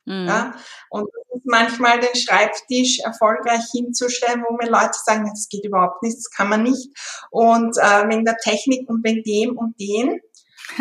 Mhm. 0.05 0.27
Ja? 0.27 0.55
Und 0.91 1.09
manchmal 1.45 2.01
den 2.01 2.15
Schreibtisch 2.15 3.01
erfolgreich 3.01 3.65
hinzustellen, 3.73 4.45
wo 4.47 4.57
mir 4.57 4.71
Leute 4.71 4.99
sagen, 5.05 5.27
das 5.31 5.49
geht 5.49 5.65
überhaupt 5.65 6.03
nicht, 6.03 6.17
das 6.17 6.31
kann 6.31 6.49
man 6.49 6.63
nicht. 6.63 6.91
Und 7.31 7.77
äh, 7.79 8.09
wegen 8.09 8.25
der 8.25 8.37
Technik 8.37 8.89
und 8.89 9.03
wegen 9.05 9.23
dem 9.23 9.57
und 9.57 9.81
dem. 9.81 10.21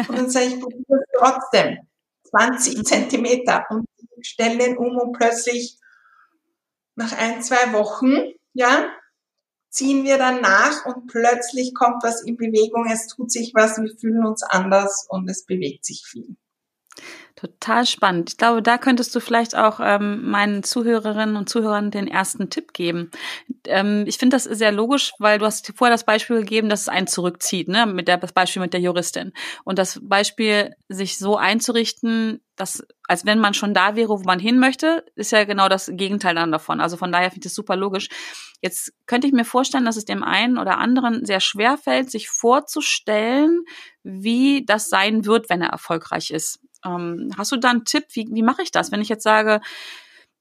Und 0.09 0.17
dann 0.17 0.29
sage 0.29 0.47
ich, 0.47 0.59
probiere 0.59 0.83
es 0.89 1.19
trotzdem. 1.19 1.86
20 2.29 2.83
Zentimeter 2.83 3.65
und 3.69 3.85
stelle 4.21 4.57
den 4.57 4.77
um 4.77 4.97
und 4.97 5.13
plötzlich 5.13 5.77
nach 6.95 7.11
ein, 7.17 7.41
zwei 7.43 7.73
Wochen, 7.73 8.33
ja, 8.53 8.89
ziehen 9.69 10.03
wir 10.03 10.17
dann 10.17 10.41
nach 10.41 10.85
und 10.85 11.07
plötzlich 11.07 11.73
kommt 11.75 12.03
was 12.03 12.23
in 12.23 12.37
Bewegung, 12.37 12.89
es 12.91 13.07
tut 13.07 13.31
sich 13.31 13.53
was, 13.53 13.77
wir 13.77 13.95
fühlen 13.95 14.25
uns 14.25 14.43
anders 14.43 15.05
und 15.09 15.29
es 15.29 15.45
bewegt 15.45 15.85
sich 15.85 16.03
viel. 16.05 16.35
Total 17.37 17.85
spannend. 17.85 18.31
Ich 18.31 18.37
glaube, 18.37 18.63
da 18.63 18.79
könntest 18.79 19.13
du 19.15 19.19
vielleicht 19.19 19.55
auch 19.55 19.79
ähm, 19.79 20.27
meinen 20.27 20.63
Zuhörerinnen 20.63 21.35
und 21.35 21.47
Zuhörern 21.47 21.91
den 21.91 22.07
ersten 22.07 22.49
Tipp 22.49 22.73
geben. 22.73 23.11
Ähm, 23.65 24.05
ich 24.07 24.17
finde 24.17 24.37
das 24.37 24.45
sehr 24.45 24.71
logisch, 24.71 25.13
weil 25.19 25.37
du 25.37 25.45
hast 25.45 25.71
vorher 25.75 25.93
das 25.93 26.03
Beispiel 26.03 26.37
gegeben, 26.39 26.67
dass 26.67 26.81
es 26.81 26.89
einen 26.89 27.05
zurückzieht, 27.05 27.67
ne? 27.67 27.85
Mit 27.85 28.07
der 28.07 28.17
das 28.17 28.33
Beispiel 28.33 28.63
mit 28.63 28.73
der 28.73 28.79
Juristin. 28.79 29.33
Und 29.63 29.77
das 29.77 29.99
Beispiel, 30.01 30.71
sich 30.89 31.19
so 31.19 31.37
einzurichten, 31.37 32.41
dass, 32.55 32.83
als 33.07 33.23
wenn 33.27 33.37
man 33.37 33.53
schon 33.53 33.75
da 33.75 33.95
wäre, 33.95 34.09
wo 34.09 34.23
man 34.23 34.39
hin 34.39 34.57
möchte, 34.57 35.05
ist 35.13 35.31
ja 35.31 35.43
genau 35.43 35.69
das 35.69 35.91
Gegenteil 35.93 36.33
dann 36.33 36.51
davon. 36.51 36.81
Also 36.81 36.97
von 36.97 37.11
daher 37.11 37.29
finde 37.29 37.45
ich 37.45 37.51
das 37.51 37.53
super 37.53 37.75
logisch. 37.75 38.09
Jetzt 38.63 38.93
könnte 39.05 39.27
ich 39.27 39.33
mir 39.33 39.45
vorstellen, 39.45 39.85
dass 39.85 39.97
es 39.97 40.05
dem 40.05 40.23
einen 40.23 40.57
oder 40.57 40.79
anderen 40.79 41.23
sehr 41.23 41.39
schwer 41.39 41.77
fällt, 41.77 42.09
sich 42.09 42.29
vorzustellen, 42.29 43.63
wie 44.01 44.65
das 44.65 44.89
sein 44.89 45.25
wird, 45.25 45.51
wenn 45.51 45.61
er 45.61 45.69
erfolgreich 45.69 46.31
ist. 46.31 46.61
Ähm, 46.85 47.31
hast 47.37 47.51
du 47.51 47.57
da 47.57 47.69
einen 47.69 47.85
Tipp? 47.85 48.05
Wie, 48.13 48.27
wie 48.31 48.43
mache 48.43 48.61
ich 48.61 48.71
das, 48.71 48.91
wenn 48.91 49.01
ich 49.01 49.09
jetzt 49.09 49.23
sage, 49.23 49.61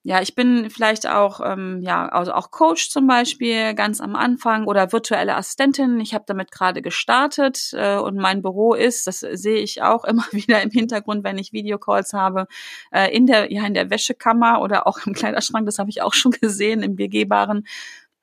ja, 0.09 0.23
ich 0.23 0.37
bin 0.37 0.71
vielleicht 0.71 1.09
auch, 1.09 1.41
ähm, 1.45 1.81
ja, 1.83 2.07
also 2.07 2.33
auch 2.33 2.53
Coach 2.53 2.91
zum 2.91 3.09
Beispiel 3.09 3.75
ganz 3.75 4.01
am 4.01 4.15
Anfang 4.15 4.69
oder 4.69 4.93
virtuelle 4.93 5.35
Assistentin. 5.35 5.99
Ich 5.99 6.15
habe 6.15 6.23
damit 6.29 6.53
gerade 6.53 6.81
gestartet 6.81 7.73
äh, 7.73 7.97
und 7.97 8.15
mein 8.17 8.41
Büro 8.41 8.75
ist, 8.75 9.09
das 9.09 9.19
sehe 9.19 9.59
ich 9.59 9.83
auch 9.83 10.05
immer 10.05 10.23
wieder 10.31 10.63
im 10.63 10.71
Hintergrund, 10.71 11.25
wenn 11.25 11.39
ich 11.39 11.53
Videocalls 11.53 12.13
habe, 12.13 12.47
äh, 12.93 13.13
in 13.13 13.27
der, 13.27 13.53
ja, 13.53 13.67
in 13.67 13.75
der 13.75 13.91
Wäschekammer 13.91 14.61
oder 14.61 14.87
auch 14.87 15.05
im 15.05 15.13
Kleiderschrank. 15.13 15.67
Das 15.67 15.81
habe 15.81 15.91
ich 15.91 16.03
auch 16.03 16.15
schon 16.15 16.31
gesehen 16.41 16.85
im 16.85 16.95
begehbaren. 16.95 17.67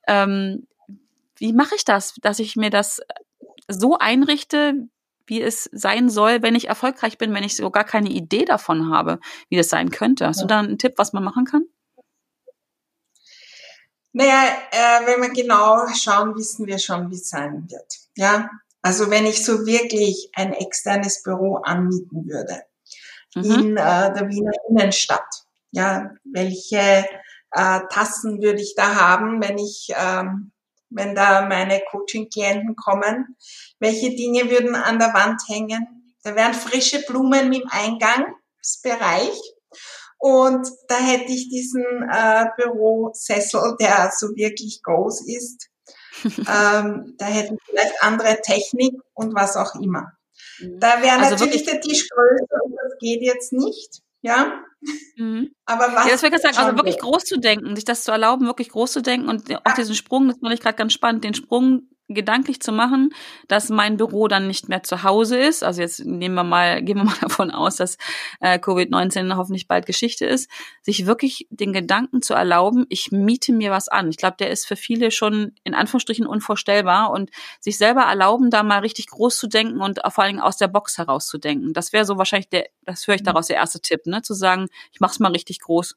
Ähm, 0.08 0.65
wie 1.36 1.51
mache 1.51 1.75
ich 1.75 1.84
das, 1.84 2.15
dass 2.22 2.39
ich 2.39 2.55
mir 2.55 2.70
das 2.70 3.01
so 3.67 3.98
einrichte, 3.98 4.88
wie 5.25 5.42
es 5.42 5.70
sein 5.72 6.10
soll, 6.10 6.42
wenn 6.42 6.56
ich 6.56 6.68
erfolgreich 6.68 7.18
bin, 7.18 7.34
wenn 7.34 7.44
ich 7.44 7.56
so 7.56 7.70
gar 7.70 7.84
keine 7.84 8.10
Idee 8.10 8.46
davon 8.46 8.94
habe, 8.94 9.20
wie 9.50 9.58
das 9.58 9.70
sein 9.70 9.92
könnte. 9.92 10.27
Hast 10.27 10.38
ja. 10.38 10.44
du 10.44 10.48
da 10.48 10.60
einen 10.60 10.77
Tipp, 10.77 10.94
was 10.98 11.13
man 11.13 11.24
machen 11.24 11.46
kann? 11.46 11.65
Naja, 14.12 14.44
äh, 14.72 15.08
wenn 15.08 15.22
wir 15.22 15.30
genau 15.30 15.88
schauen, 15.96 16.36
wissen 16.36 16.68
wir 16.68 16.77
schon, 16.77 17.10
wie 17.10 17.15
es 17.15 17.30
sein 17.30 17.68
wird. 17.70 17.94
Ja, 18.15 18.50
also 18.84 19.10
wenn 19.10 19.25
ich 19.25 19.44
so 19.44 19.65
wirklich 19.65 20.30
ein 20.36 20.53
externes 20.53 21.24
Büro 21.24 21.56
anmieten 21.56 22.27
würde 22.27 22.62
mhm. 23.36 23.44
in 23.44 23.77
äh, 23.77 24.13
der 24.13 24.30
Wiener 24.30 24.51
Innenstadt, 24.70 25.46
ja, 25.72 26.12
welche 26.24 27.06
äh, 27.51 27.80
Tassen 27.89 28.42
würde 28.42 28.62
ich 28.62 28.75
da 28.75 28.96
haben, 28.96 29.42
wenn 29.42 29.58
ich 29.58 29.89
ähm, 29.96 30.52
wenn 30.93 31.15
da 31.15 31.45
meine 31.45 31.81
Coaching-Klienten 31.91 32.75
kommen. 32.75 33.35
Welche 33.79 34.15
Dinge 34.15 34.50
würden 34.50 34.75
an 34.75 35.00
der 35.00 35.13
Wand 35.13 35.41
hängen? 35.47 36.15
Da 36.23 36.35
wären 36.35 36.53
frische 36.53 37.01
Blumen 37.05 37.51
im 37.51 37.63
Eingangsbereich. 37.69 39.39
Und 40.17 40.67
da 40.88 40.95
hätte 40.95 41.31
ich 41.31 41.50
diesen 41.50 41.83
äh, 42.09 42.45
Bürosessel, 42.55 43.75
der 43.79 44.12
so 44.17 44.27
wirklich 44.35 44.81
groß 44.81 45.27
ist. 45.27 45.69
ähm, 46.23 47.15
da 47.17 47.25
hätten 47.25 47.57
vielleicht 47.65 48.01
andere 48.01 48.39
Technik 48.41 48.95
und 49.13 49.35
was 49.35 49.57
auch 49.57 49.75
immer. 49.75 50.13
Mhm. 50.59 50.79
Da 50.79 51.01
wäre 51.01 51.19
also 51.19 51.35
natürlich 51.35 51.65
der 51.65 51.81
Tisch 51.81 52.07
größer 52.07 52.63
und 52.63 52.75
das 52.75 52.97
geht 53.00 53.21
jetzt 53.21 53.51
nicht. 53.51 54.01
Ja, 54.21 54.63
Mhm. 55.16 55.52
Aber 55.66 55.94
was? 55.94 56.06
Ja, 56.06 56.12
das 56.12 56.24
würde 56.24 56.36
ich 56.36 56.42
sagen, 56.42 56.58
also 56.58 56.75
wirklich 56.75 57.00
groß 57.00 57.24
zu 57.24 57.40
denken, 57.40 57.75
sich 57.75 57.86
das 57.86 58.04
zu 58.04 58.12
erlauben, 58.12 58.46
wirklich 58.46 58.70
groß 58.70 58.92
zu 58.92 59.02
denken 59.02 59.30
und 59.30 59.44
auch 59.66 59.74
diesen 59.74 59.96
Sprung, 59.96 60.28
das 60.28 60.38
fand 60.40 60.54
ich 60.54 60.60
gerade 60.60 60.75
ganz 60.75 60.94
spannend, 60.94 61.24
den 61.24 61.34
Sprung 61.34 61.88
gedanklich 62.13 62.62
zu 62.62 62.72
machen, 62.72 63.12
dass 63.48 63.70
mein 63.70 63.98
Büro 63.98 64.27
dann 64.27 64.48
nicht 64.48 64.70
mehr 64.70 64.84
zu 64.84 65.03
Hause 65.03 65.38
ist. 65.38 65.63
Also 65.63 65.82
jetzt 65.82 66.05
nehmen 66.05 66.36
wir 66.36 66.43
mal, 66.43 66.82
gehen 66.82 66.98
wir 66.98 67.03
mal 67.03 67.17
davon 67.22 67.51
aus, 67.51 67.77
dass 67.77 67.98
äh, 68.39 68.58
Covid-19 68.58 69.36
hoffentlich 69.36 69.67
bald 69.67 69.86
Geschichte 69.86 70.25
ist, 70.25 70.50
sich 70.82 71.05
wirklich 71.05 71.48
den 71.50 71.74
Gedanken 71.74 72.22
zu 72.22 72.34
erlauben, 72.34 72.86
ich 72.89 73.12
miete 73.12 73.53
mir 73.53 73.72
was 73.72 73.89
an. 73.89 74.10
Ich 74.10 74.17
glaube, 74.17 74.38
der 74.39 74.50
ist 74.50 74.65
für 74.65 74.75
viele 74.75 75.12
schon 75.12 75.53
in 75.63 75.74
Anführungsstrichen 75.74 76.25
unvorstellbar 76.25 77.12
und 77.12 77.29
sich 77.60 77.77
selber 77.77 78.01
erlauben, 78.01 78.50
da 78.50 78.63
mal 78.63 78.79
richtig 78.79 79.08
groß 79.08 79.38
zu 79.38 79.48
denken 79.48 79.82
und 79.82 80.00
vor 80.10 80.24
allen 80.24 80.34
Dingen 80.34 80.43
aus 80.43 80.58
der 80.58 80.67
Box 80.67 80.98
herauszudenken. 80.98 81.74
Das 81.74 81.93
wäre 81.93 82.05
so 82.05 82.17
wahrscheinlich 82.17 82.50
der, 82.50 82.67
das 82.84 83.08
höre 83.08 83.15
ich 83.15 83.22
mhm. 83.22 83.25
daraus 83.25 83.48
der 83.48 83.58
erste 83.58 83.82
Tipp, 83.82 84.05
ne, 84.05 84.22
zu 84.22 84.34
sagen, 84.34 84.67
ich 84.91 85.00
mach's 85.00 85.20
mal 85.20 85.32
richtig 85.32 85.60
groß. 85.60 85.96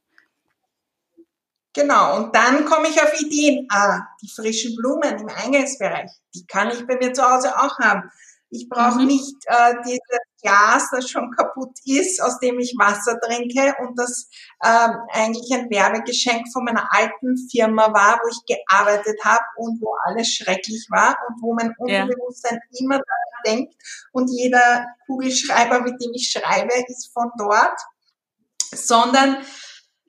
Genau, 1.76 2.16
und 2.16 2.35
dann 2.35 2.64
komme 2.64 2.88
ich 2.88 3.02
auf 3.02 3.21
Ideen. 3.21 3.68
Ah, 3.71 4.00
die 4.23 4.30
frischen 4.30 4.75
Blumen 4.76 5.18
im 5.18 5.28
Eingangsbereich, 5.28 6.11
die 6.35 6.47
kann 6.47 6.71
ich 6.71 6.87
bei 6.87 6.97
mir 6.97 7.12
zu 7.12 7.23
Hause 7.23 7.54
auch 7.54 7.78
haben. 7.78 8.11
Ich 8.49 8.66
brauche 8.71 9.00
mhm. 9.00 9.09
nicht 9.09 9.35
äh, 9.45 9.75
dieses 9.85 10.00
Glas, 10.40 10.88
das 10.90 11.11
schon 11.11 11.30
kaputt 11.33 11.76
ist, 11.85 12.23
aus 12.23 12.38
dem 12.38 12.59
ich 12.61 12.75
Wasser 12.78 13.21
trinke 13.21 13.75
und 13.80 13.99
das 13.99 14.30
ähm, 14.64 14.92
eigentlich 15.12 15.52
ein 15.52 15.68
Werbegeschenk 15.68 16.50
von 16.50 16.64
meiner 16.64 16.88
alten 16.95 17.37
Firma 17.50 17.92
war, 17.92 18.21
wo 18.23 18.28
ich 18.30 18.56
gearbeitet 18.56 19.23
habe 19.23 19.45
und 19.56 19.78
wo 19.83 19.90
alles 20.06 20.28
schrecklich 20.28 20.87
war 20.88 21.18
und 21.28 21.42
wo 21.42 21.52
mein 21.52 21.75
Unterbewusstsein 21.76 22.59
ja. 22.71 22.80
immer 22.80 22.95
daran 22.95 23.42
denkt 23.45 23.75
und 24.12 24.30
jeder 24.30 24.87
Kugelschreiber, 25.04 25.80
mit 25.80 26.02
dem 26.02 26.14
ich 26.14 26.30
schreibe, 26.30 26.73
ist 26.88 27.12
von 27.12 27.30
dort, 27.37 27.78
sondern 28.73 29.45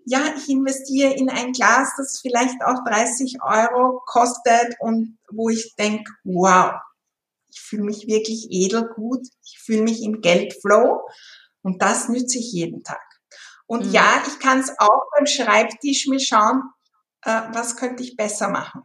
ja, 0.09 0.33
ich 0.37 0.47
investiere 0.47 1.13
in 1.13 1.29
ein 1.29 1.51
Glas, 1.51 1.91
das 1.97 2.21
vielleicht 2.21 2.63
auch 2.63 2.85
30 2.85 3.39
Euro 3.41 4.01
kostet 4.05 4.75
und 4.79 5.17
wo 5.29 5.49
ich 5.49 5.75
denke, 5.75 6.09
wow, 6.23 6.75
ich 7.49 7.59
fühle 7.59 7.83
mich 7.83 8.07
wirklich 8.07 8.47
edelgut, 8.49 9.27
ich 9.43 9.59
fühle 9.59 9.81
mich 9.81 10.01
im 10.01 10.21
Geldflow 10.21 11.01
und 11.61 11.81
das 11.81 12.07
nütze 12.07 12.37
ich 12.37 12.53
jeden 12.53 12.83
Tag. 12.83 13.03
Und 13.65 13.87
mhm. 13.87 13.91
ja, 13.91 14.23
ich 14.25 14.39
kann 14.39 14.61
es 14.61 14.71
auch 14.79 15.09
beim 15.13 15.25
Schreibtisch 15.25 16.07
mir 16.07 16.21
schauen, 16.21 16.63
äh, 17.23 17.41
was 17.51 17.75
könnte 17.75 18.01
ich 18.01 18.15
besser 18.15 18.47
machen. 18.47 18.83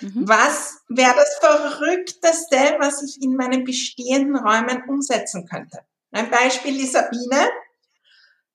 Mhm. 0.00 0.28
Was 0.28 0.78
wäre 0.88 1.14
das 1.14 1.38
Verrückteste, 1.38 2.56
was 2.80 3.04
ich 3.04 3.22
in 3.22 3.36
meinen 3.36 3.62
bestehenden 3.62 4.34
Räumen 4.34 4.82
umsetzen 4.88 5.46
könnte? 5.46 5.78
Ein 6.10 6.28
Beispiel 6.28 6.82
ist 6.82 6.94
Sabine. 6.94 7.48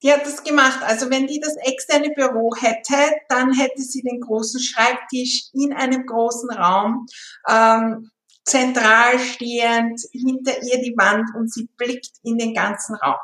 Die 0.03 0.11
hat 0.11 0.25
das 0.25 0.43
gemacht. 0.43 0.83
Also 0.83 1.09
wenn 1.09 1.27
die 1.27 1.39
das 1.39 1.55
externe 1.55 2.09
Büro 2.09 2.53
hätte, 2.59 3.15
dann 3.29 3.53
hätte 3.53 3.81
sie 3.81 4.01
den 4.01 4.19
großen 4.19 4.59
Schreibtisch 4.59 5.49
in 5.53 5.73
einem 5.73 6.05
großen 6.05 6.51
Raum, 6.51 7.05
ähm, 7.47 8.11
zentral 8.43 9.17
stehend, 9.19 10.01
hinter 10.11 10.61
ihr 10.61 10.81
die 10.81 10.95
Wand 10.97 11.29
und 11.35 11.51
sie 11.51 11.69
blickt 11.77 12.11
in 12.23 12.37
den 12.37 12.53
ganzen 12.53 12.95
Raum. 12.95 13.15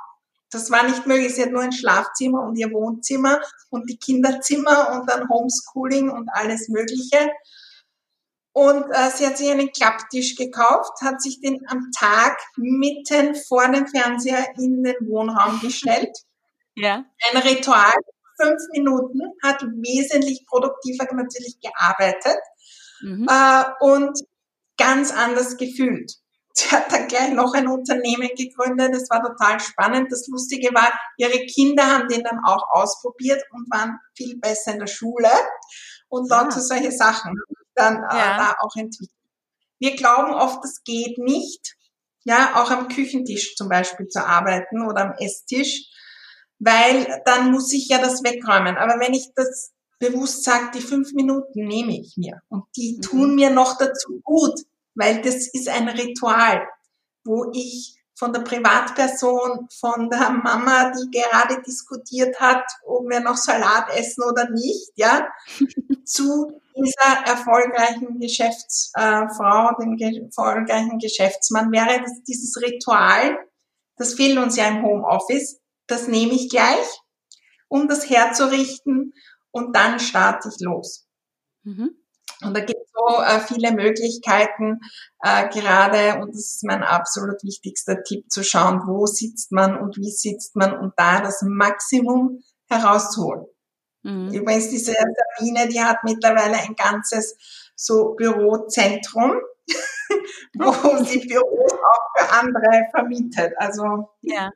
Das 0.52 0.72
war 0.72 0.84
nicht 0.84 1.06
möglich. 1.06 1.36
Sie 1.36 1.44
hat 1.44 1.52
nur 1.52 1.62
ein 1.62 1.74
Schlafzimmer 1.74 2.44
und 2.44 2.56
ihr 2.56 2.72
Wohnzimmer 2.72 3.42
und 3.70 3.90
die 3.90 3.98
Kinderzimmer 3.98 4.94
und 4.94 5.10
dann 5.10 5.28
Homeschooling 5.30 6.10
und 6.10 6.30
alles 6.32 6.70
Mögliche. 6.70 7.30
Und 8.54 8.86
äh, 8.92 9.10
sie 9.14 9.28
hat 9.28 9.38
sich 9.38 9.52
einen 9.52 9.72
Klapptisch 9.72 10.36
gekauft, 10.36 11.02
hat 11.02 11.22
sich 11.22 11.40
den 11.42 11.60
am 11.68 11.92
Tag 11.96 12.40
mitten 12.56 13.36
vor 13.36 13.68
dem 13.68 13.86
Fernseher 13.86 14.48
in 14.58 14.84
den 14.84 14.96
Wohnraum 15.02 15.60
gestellt 15.60 16.18
ja. 16.80 17.06
Ein 17.32 17.42
Ritual 17.42 17.94
fünf 18.40 18.62
Minuten, 18.72 19.20
hat 19.44 19.62
wesentlich 19.62 20.46
produktiver 20.48 21.08
natürlich 21.14 21.60
gearbeitet 21.62 22.40
mhm. 23.02 23.28
äh, 23.30 23.64
und 23.82 24.18
ganz 24.78 25.12
anders 25.12 25.58
gefühlt. 25.58 26.14
Sie 26.54 26.70
hat 26.72 26.92
dann 26.92 27.08
gleich 27.08 27.32
noch 27.32 27.54
ein 27.54 27.68
Unternehmen 27.68 28.30
gegründet. 28.36 28.94
Das 28.94 29.10
war 29.10 29.22
total 29.22 29.60
spannend. 29.60 30.12
Das 30.12 30.28
Lustige 30.28 30.74
war, 30.74 30.92
ihre 31.18 31.46
Kinder 31.46 31.86
haben 31.86 32.08
den 32.08 32.24
dann 32.24 32.40
auch 32.44 32.64
ausprobiert 32.72 33.42
und 33.52 33.70
waren 33.72 33.98
viel 34.16 34.38
besser 34.40 34.74
in 34.74 34.80
der 34.80 34.88
Schule. 34.88 35.30
Und 36.10 36.30
lauter 36.30 36.56
ja. 36.56 36.62
solche 36.62 36.92
Sachen 36.92 37.36
dann 37.76 37.98
äh, 37.98 38.18
ja. 38.18 38.38
da 38.38 38.56
auch 38.60 38.76
entwickelt. 38.76 39.12
Wir 39.80 39.96
glauben 39.96 40.34
oft, 40.34 40.64
das 40.64 40.82
geht 40.84 41.18
nicht. 41.18 41.76
Ja, 42.26 42.62
auch 42.62 42.70
am 42.72 42.90
Küchentisch 42.90 43.56
zum 43.56 43.70
Beispiel 43.70 44.08
zu 44.08 44.26
arbeiten 44.26 44.86
oder 44.86 45.02
am 45.04 45.14
Esstisch, 45.20 45.90
weil 46.60 47.22
dann 47.26 47.52
muss 47.52 47.74
ich 47.74 47.88
ja 47.88 48.00
das 48.00 48.24
wegräumen. 48.24 48.78
Aber 48.78 49.00
wenn 49.00 49.14
ich 49.14 49.32
das 49.36 49.72
bewusst 49.98 50.44
sage, 50.44 50.72
die 50.76 50.82
fünf 50.82 51.14
Minuten 51.14 51.66
nehme 51.66 51.98
ich 52.00 52.16
mir 52.18 52.42
und 52.50 52.64
die 52.76 52.98
mhm. 52.98 53.02
tun 53.02 53.36
mir 53.36 53.50
noch 53.50 53.78
dazu 53.78 54.22
gut, 54.24 54.60
weil 54.96 55.22
das 55.22 55.48
ist 55.48 55.70
ein 55.70 55.88
Ritual, 55.88 56.68
wo 57.24 57.52
ich 57.54 57.96
von 58.20 58.34
der 58.34 58.42
Privatperson, 58.42 59.70
von 59.80 60.10
der 60.10 60.30
Mama, 60.30 60.92
die 60.92 61.10
gerade 61.10 61.62
diskutiert 61.62 62.38
hat, 62.40 62.64
ob 62.86 63.10
wir 63.10 63.22
noch 63.22 63.38
Salat 63.38 63.90
essen 63.96 64.24
oder 64.30 64.50
nicht, 64.50 64.92
ja, 64.96 65.28
zu 66.04 66.60
dieser 66.76 67.26
erfolgreichen 67.26 68.20
Geschäftsfrau, 68.20 69.72
dem 69.80 69.98
erfolgreichen 69.98 71.00
Geschäftsmann 71.00 71.72
wäre 71.72 72.02
das, 72.02 72.22
dieses 72.28 72.62
Ritual, 72.62 73.38
das 73.96 74.16
fehlt 74.16 74.38
uns 74.38 74.58
ja 74.58 74.68
im 74.68 74.84
Homeoffice, 74.84 75.59
das 75.90 76.08
nehme 76.08 76.34
ich 76.34 76.50
gleich, 76.50 76.88
um 77.68 77.88
das 77.88 78.10
herzurichten 78.10 79.14
und 79.52 79.76
dann 79.76 80.00
starte 80.00 80.50
ich 80.50 80.60
los. 80.60 81.08
Mhm. 81.64 81.96
Und 82.42 82.56
da 82.56 82.62
gibt 82.62 82.80
es 82.80 82.92
so 82.94 83.22
äh, 83.22 83.40
viele 83.42 83.74
Möglichkeiten, 83.74 84.80
äh, 85.22 85.50
gerade, 85.50 86.22
und 86.22 86.30
das 86.30 86.56
ist 86.56 86.64
mein 86.64 86.84
absolut 86.84 87.44
wichtigster 87.44 88.02
Tipp, 88.04 88.32
zu 88.32 88.44
schauen, 88.44 88.84
wo 88.86 89.06
sitzt 89.06 89.52
man 89.52 89.78
und 89.78 89.98
wie 89.98 90.12
sitzt 90.12 90.56
man 90.56 90.78
und 90.78 90.94
da 90.96 91.20
das 91.22 91.42
Maximum 91.42 92.42
herauszuholen. 92.70 93.46
Mhm. 94.04 94.34
Übrigens, 94.34 94.70
diese 94.70 94.94
Sabine, 94.94 95.68
die 95.68 95.84
hat 95.84 95.98
mittlerweile 96.04 96.58
ein 96.58 96.76
ganzes 96.76 97.36
so 97.76 98.14
Bürozentrum, 98.16 99.34
wo 100.54 100.72
sie 101.04 101.20
Büros 101.28 101.74
auch 101.74 102.10
für 102.18 102.32
andere 102.32 102.88
vermietet. 102.92 103.54
Also 103.58 104.10
ja. 104.22 104.52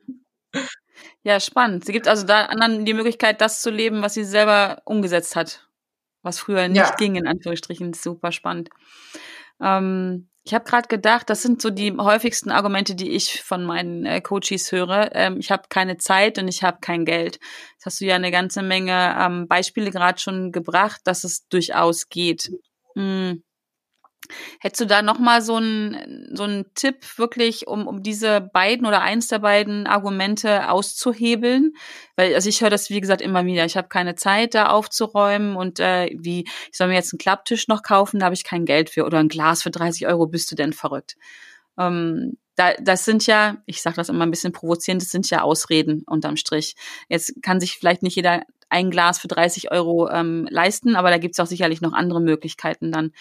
Ja, 1.24 1.40
spannend. 1.40 1.84
Sie 1.84 1.92
gibt 1.92 2.06
also 2.06 2.24
da 2.24 2.46
anderen 2.46 2.84
die 2.84 2.94
Möglichkeit, 2.94 3.40
das 3.40 3.60
zu 3.60 3.70
leben, 3.70 4.02
was 4.02 4.14
sie 4.14 4.24
selber 4.24 4.82
umgesetzt 4.84 5.34
hat 5.34 5.66
was 6.24 6.38
früher 6.38 6.66
nicht 6.68 6.78
ja. 6.78 6.94
ging, 6.96 7.14
in 7.14 7.26
Anführungsstrichen. 7.26 7.92
Super 7.92 8.32
spannend. 8.32 8.70
Ähm, 9.60 10.28
ich 10.42 10.52
habe 10.52 10.64
gerade 10.64 10.88
gedacht, 10.88 11.30
das 11.30 11.42
sind 11.42 11.62
so 11.62 11.70
die 11.70 11.96
häufigsten 11.96 12.50
Argumente, 12.50 12.94
die 12.94 13.10
ich 13.10 13.42
von 13.42 13.64
meinen 13.64 14.04
äh, 14.04 14.20
Coaches 14.20 14.72
höre. 14.72 15.10
Ähm, 15.14 15.38
ich 15.38 15.50
habe 15.50 15.64
keine 15.68 15.96
Zeit 15.98 16.38
und 16.38 16.48
ich 16.48 16.62
habe 16.62 16.78
kein 16.80 17.04
Geld. 17.04 17.38
Das 17.76 17.86
hast 17.86 18.00
du 18.00 18.06
ja 18.06 18.16
eine 18.16 18.30
ganze 18.30 18.62
Menge 18.62 19.16
ähm, 19.18 19.46
Beispiele 19.46 19.90
gerade 19.90 20.18
schon 20.18 20.50
gebracht, 20.50 21.02
dass 21.04 21.24
es 21.24 21.46
durchaus 21.48 22.08
geht. 22.08 22.50
Hm. 22.94 23.42
Hättest 24.60 24.80
du 24.82 24.86
da 24.86 25.02
nochmal 25.02 25.42
so 25.42 25.56
einen 25.56 26.34
so 26.34 26.44
einen 26.44 26.66
Tipp 26.74 27.18
wirklich, 27.18 27.66
um, 27.66 27.86
um 27.86 28.02
diese 28.02 28.40
beiden 28.40 28.86
oder 28.86 29.02
eins 29.02 29.28
der 29.28 29.38
beiden 29.38 29.86
Argumente 29.86 30.70
auszuhebeln? 30.70 31.72
Weil, 32.16 32.34
also 32.34 32.48
ich 32.48 32.60
höre 32.60 32.70
das, 32.70 32.90
wie 32.90 33.00
gesagt, 33.00 33.20
immer 33.20 33.44
wieder. 33.44 33.64
Ich 33.64 33.76
habe 33.76 33.88
keine 33.88 34.14
Zeit, 34.14 34.54
da 34.54 34.68
aufzuräumen 34.68 35.56
und 35.56 35.80
äh, 35.80 36.10
wie, 36.14 36.44
ich 36.70 36.76
soll 36.76 36.88
mir 36.88 36.94
jetzt 36.94 37.12
einen 37.12 37.18
Klapptisch 37.18 37.68
noch 37.68 37.82
kaufen, 37.82 38.20
da 38.20 38.26
habe 38.26 38.34
ich 38.34 38.44
kein 38.44 38.64
Geld 38.64 38.90
für. 38.90 39.04
Oder 39.04 39.18
ein 39.18 39.28
Glas 39.28 39.62
für 39.62 39.70
30 39.70 40.06
Euro, 40.06 40.26
bist 40.26 40.50
du 40.50 40.56
denn 40.56 40.72
verrückt? 40.72 41.16
Ähm, 41.78 42.36
da, 42.56 42.74
das 42.74 43.04
sind 43.04 43.26
ja, 43.26 43.62
ich 43.66 43.82
sage 43.82 43.96
das 43.96 44.08
immer 44.08 44.24
ein 44.24 44.30
bisschen 44.30 44.52
provozierend, 44.52 45.02
das 45.02 45.10
sind 45.10 45.28
ja 45.30 45.42
Ausreden 45.42 46.04
unterm 46.06 46.36
Strich. 46.36 46.76
Jetzt 47.08 47.42
kann 47.42 47.60
sich 47.60 47.76
vielleicht 47.76 48.02
nicht 48.02 48.16
jeder 48.16 48.42
ein 48.68 48.90
Glas 48.90 49.18
für 49.18 49.28
30 49.28 49.70
Euro 49.70 50.08
ähm, 50.10 50.46
leisten, 50.50 50.96
aber 50.96 51.10
da 51.10 51.18
gibt's 51.18 51.40
auch 51.40 51.46
sicherlich 51.46 51.80
noch 51.80 51.92
andere 51.92 52.20
Möglichkeiten 52.20 52.92
dann, 52.92 53.12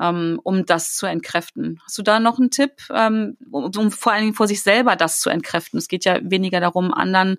ähm, 0.00 0.40
um 0.42 0.66
das 0.66 0.94
zu 0.94 1.06
entkräften. 1.06 1.80
Hast 1.84 1.98
du 1.98 2.02
da 2.02 2.20
noch 2.20 2.38
einen 2.38 2.50
Tipp, 2.50 2.72
ähm, 2.90 3.36
um, 3.50 3.70
um 3.76 3.90
vor 3.90 4.12
allen 4.12 4.22
Dingen 4.22 4.34
vor 4.34 4.48
sich 4.48 4.62
selber 4.62 4.96
das 4.96 5.20
zu 5.20 5.30
entkräften? 5.30 5.78
Es 5.78 5.88
geht 5.88 6.04
ja 6.04 6.18
weniger 6.22 6.60
darum, 6.60 6.92
anderen, 6.92 7.36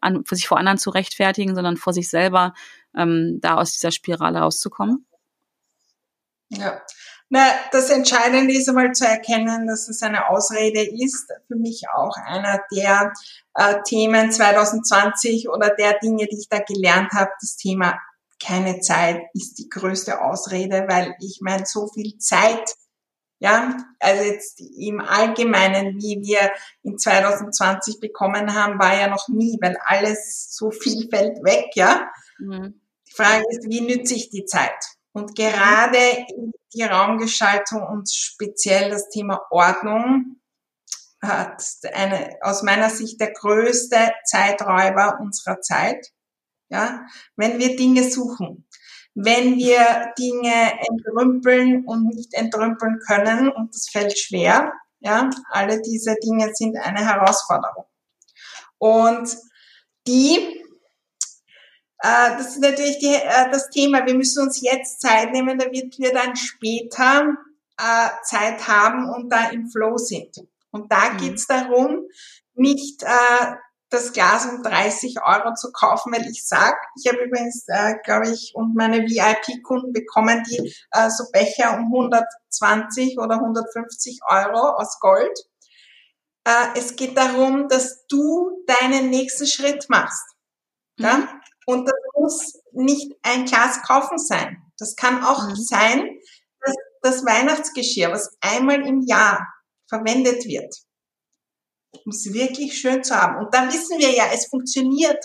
an, 0.00 0.22
sich 0.28 0.48
vor 0.48 0.58
anderen 0.58 0.78
zu 0.78 0.90
rechtfertigen, 0.90 1.54
sondern 1.54 1.76
vor 1.76 1.92
sich 1.92 2.08
selber 2.08 2.54
ähm, 2.96 3.38
da 3.40 3.56
aus 3.56 3.72
dieser 3.72 3.90
Spirale 3.90 4.40
rauszukommen. 4.40 5.06
Ja, 6.50 6.80
na, 7.32 7.46
das 7.70 7.90
Entscheidende 7.90 8.52
ist 8.52 8.68
einmal 8.68 8.90
zu 8.90 9.06
erkennen, 9.06 9.68
dass 9.68 9.88
es 9.88 10.02
eine 10.02 10.28
Ausrede 10.28 10.82
ist. 10.82 11.32
Für 11.46 11.54
mich 11.54 11.84
auch 11.88 12.16
einer 12.16 12.60
der 12.74 13.12
äh, 13.54 13.76
Themen 13.86 14.32
2020 14.32 15.48
oder 15.48 15.70
der 15.70 15.96
Dinge, 16.00 16.26
die 16.26 16.38
ich 16.38 16.48
da 16.48 16.58
gelernt 16.58 17.12
habe. 17.12 17.30
Das 17.40 17.56
Thema 17.56 18.00
keine 18.44 18.80
Zeit 18.80 19.22
ist 19.32 19.58
die 19.58 19.68
größte 19.68 20.20
Ausrede, 20.20 20.86
weil 20.88 21.14
ich 21.20 21.38
meine, 21.40 21.66
so 21.66 21.86
viel 21.86 22.18
Zeit, 22.18 22.74
ja, 23.38 23.76
also 24.00 24.24
jetzt 24.24 24.60
im 24.60 25.00
Allgemeinen, 25.00 25.98
wie 26.02 26.20
wir 26.22 26.50
in 26.82 26.98
2020 26.98 28.00
bekommen 28.00 28.54
haben, 28.54 28.80
war 28.80 28.98
ja 28.98 29.06
noch 29.06 29.28
nie, 29.28 29.56
weil 29.62 29.76
alles 29.84 30.48
so 30.50 30.72
viel 30.72 31.08
fällt 31.08 31.44
weg, 31.44 31.66
ja. 31.74 32.10
Mhm. 32.40 32.80
Die 33.06 33.12
Frage 33.12 33.44
ist, 33.50 33.68
wie 33.68 33.82
nütze 33.82 34.14
ich 34.14 34.30
die 34.30 34.46
Zeit? 34.46 34.74
Und 35.12 35.36
gerade 35.36 35.98
die 36.74 36.82
Raumgestaltung 36.82 37.82
und 37.82 38.10
speziell 38.10 38.90
das 38.90 39.08
Thema 39.08 39.40
Ordnung 39.50 40.40
hat 41.22 41.62
eine, 41.92 42.36
aus 42.40 42.62
meiner 42.62 42.90
Sicht 42.90 43.20
der 43.20 43.32
größte 43.32 44.12
Zeiträuber 44.24 45.18
unserer 45.20 45.60
Zeit. 45.60 46.06
Ja, 46.68 47.04
wenn 47.36 47.58
wir 47.58 47.76
Dinge 47.76 48.08
suchen, 48.08 48.68
wenn 49.14 49.56
wir 49.56 50.12
Dinge 50.16 50.78
entrümpeln 50.88 51.84
und 51.84 52.06
nicht 52.06 52.32
entrümpeln 52.34 53.00
können 53.06 53.50
und 53.50 53.74
das 53.74 53.88
fällt 53.90 54.16
schwer, 54.16 54.72
ja, 55.00 55.28
alle 55.50 55.82
diese 55.82 56.14
Dinge 56.22 56.54
sind 56.54 56.76
eine 56.78 57.04
Herausforderung. 57.04 57.86
Und 58.78 59.36
die 60.06 60.59
das 62.02 62.56
ist 62.56 62.60
natürlich 62.60 62.98
die, 62.98 63.14
äh, 63.14 63.50
das 63.50 63.68
Thema. 63.70 64.06
Wir 64.06 64.14
müssen 64.14 64.42
uns 64.42 64.60
jetzt 64.60 65.00
Zeit 65.00 65.32
nehmen, 65.32 65.58
damit 65.58 65.98
wir 65.98 66.12
dann 66.12 66.34
später 66.36 67.34
äh, 67.78 68.08
Zeit 68.24 68.66
haben 68.66 69.08
und 69.10 69.30
da 69.30 69.50
im 69.50 69.68
Flow 69.68 69.96
sind. 69.98 70.36
Und 70.70 70.90
da 70.90 71.10
mhm. 71.10 71.16
geht's 71.18 71.46
darum, 71.46 72.06
nicht 72.54 73.02
äh, 73.02 73.54
das 73.90 74.12
Glas 74.12 74.46
um 74.46 74.62
30 74.62 75.16
Euro 75.24 75.54
zu 75.54 75.72
kaufen, 75.72 76.12
weil 76.12 76.26
ich 76.30 76.46
sag, 76.46 76.76
ich 76.96 77.10
habe 77.10 77.24
übrigens, 77.24 77.64
äh, 77.66 77.96
glaube 78.04 78.30
ich, 78.30 78.52
und 78.54 78.76
meine 78.76 79.02
VIP-Kunden 79.02 79.92
bekommen 79.92 80.42
die 80.48 80.74
äh, 80.92 81.10
so 81.10 81.24
Becher 81.32 81.76
um 81.76 81.86
120 81.86 83.18
oder 83.18 83.36
150 83.36 84.20
Euro 84.28 84.76
aus 84.76 84.98
Gold. 85.00 85.36
Äh, 86.44 86.78
es 86.78 86.96
geht 86.96 87.16
darum, 87.16 87.68
dass 87.68 88.06
du 88.06 88.64
deinen 88.66 89.10
nächsten 89.10 89.46
Schritt 89.46 89.90
machst. 89.90 90.24
Mhm. 90.96 91.28
Und 91.70 91.86
das 91.86 91.94
muss 92.14 92.60
nicht 92.72 93.12
ein 93.22 93.44
Glas 93.44 93.82
kaufen 93.82 94.18
sein. 94.18 94.58
Das 94.78 94.96
kann 94.96 95.22
auch 95.22 95.48
mhm. 95.48 95.56
sein, 95.56 96.18
dass 96.64 96.74
das 97.02 97.24
Weihnachtsgeschirr, 97.24 98.10
was 98.10 98.36
einmal 98.40 98.86
im 98.86 99.02
Jahr 99.02 99.46
verwendet 99.88 100.44
wird, 100.46 100.74
muss 102.04 102.32
wirklich 102.32 102.78
schön 102.78 103.02
zu 103.02 103.14
haben. 103.14 103.44
Und 103.44 103.54
da 103.54 103.68
wissen 103.68 103.98
wir 103.98 104.10
ja, 104.10 104.24
es 104.32 104.46
funktioniert. 104.46 105.24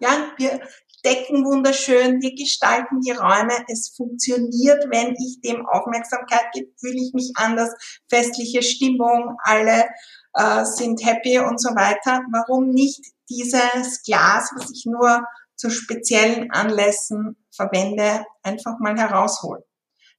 Ja, 0.00 0.32
wir 0.38 0.60
decken 1.04 1.44
wunderschön, 1.44 2.20
wir 2.20 2.34
gestalten 2.34 3.00
die 3.00 3.12
Räume. 3.12 3.52
Es 3.68 3.94
funktioniert, 3.96 4.86
wenn 4.90 5.14
ich 5.14 5.40
dem 5.42 5.66
Aufmerksamkeit 5.66 6.52
gebe, 6.52 6.70
fühle 6.78 6.96
ich 6.96 7.12
mich 7.14 7.32
anders, 7.36 7.70
festliche 8.08 8.62
Stimmung, 8.62 9.36
alle 9.42 9.88
äh, 10.34 10.64
sind 10.64 11.04
happy 11.04 11.38
und 11.38 11.60
so 11.60 11.70
weiter. 11.70 12.22
Warum 12.32 12.70
nicht 12.70 13.00
dieses 13.28 14.02
Glas, 14.02 14.50
was 14.56 14.70
ich 14.70 14.84
nur 14.86 15.24
zu 15.60 15.68
speziellen 15.68 16.50
Anlässen 16.50 17.36
verwende, 17.54 18.24
einfach 18.42 18.78
mal 18.78 18.96
herausholen. 18.96 19.62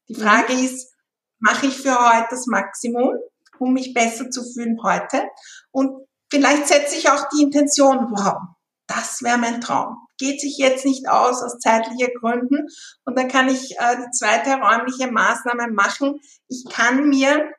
Die 0.08 0.14
mhm. 0.14 0.22
Frage 0.22 0.54
ist, 0.54 0.94
mache 1.40 1.66
ich 1.66 1.78
für 1.78 1.98
heute 1.98 2.28
das 2.30 2.46
Maximum, 2.46 3.16
um 3.58 3.74
mich 3.74 3.96
besser 3.96 4.30
zu 4.30 4.44
fühlen 4.44 4.78
heute? 4.84 5.24
Und 5.72 6.08
vielleicht 6.30 6.68
setze 6.68 6.96
ich 6.96 7.10
auch 7.10 7.28
die 7.30 7.42
Intention, 7.42 8.12
wow, 8.12 8.38
das 8.86 9.24
wäre 9.24 9.40
mein 9.40 9.62
Traum. 9.62 9.98
Geht 10.20 10.40
sich 10.40 10.60
jetzt 10.60 10.86
nicht 10.86 11.10
aus 11.10 11.42
aus 11.42 11.58
zeitlichen 11.58 12.14
Gründen. 12.20 12.68
Und 13.06 13.18
dann 13.18 13.28
kann 13.28 13.50
ich 13.50 13.80
äh, 13.80 13.96
die 13.98 14.12
zweite 14.12 14.52
räumliche 14.62 15.12
Maßnahme 15.12 15.72
machen. 15.72 16.20
Ich 16.50 16.66
kann 16.70 17.10
mir 17.10 17.52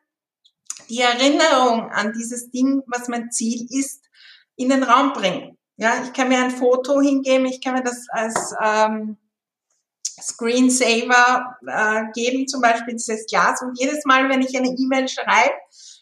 die 0.88 1.01
Erinnerung 1.01 1.90
an 1.90 2.12
dieses 2.12 2.51
Ding, 2.51 2.83
was 2.87 3.09
mein 3.09 3.33
Ziel 3.33 3.66
ist, 3.71 4.05
in 4.55 4.68
den 4.68 4.85
Raum 4.85 5.14
bringen. 5.14 5.59
Ja, 5.77 6.03
ich 6.05 6.13
kann 6.13 6.29
mir 6.29 6.39
ein 6.39 6.51
Foto 6.51 7.01
hingeben, 7.01 7.47
ich 7.47 7.61
kann 7.61 7.75
mir 7.75 7.83
das 7.83 8.07
als 8.11 8.55
ähm, 8.63 9.17
Screensaver 10.21 11.57
äh, 11.67 12.05
geben, 12.13 12.47
zum 12.47 12.61
Beispiel 12.61 12.95
dieses 12.95 13.27
Glas. 13.27 13.63
Und 13.63 13.79
jedes 13.79 14.05
Mal, 14.05 14.29
wenn 14.29 14.43
ich 14.43 14.57
eine 14.57 14.69
E-Mail 14.69 15.09
schreibe, 15.09 15.55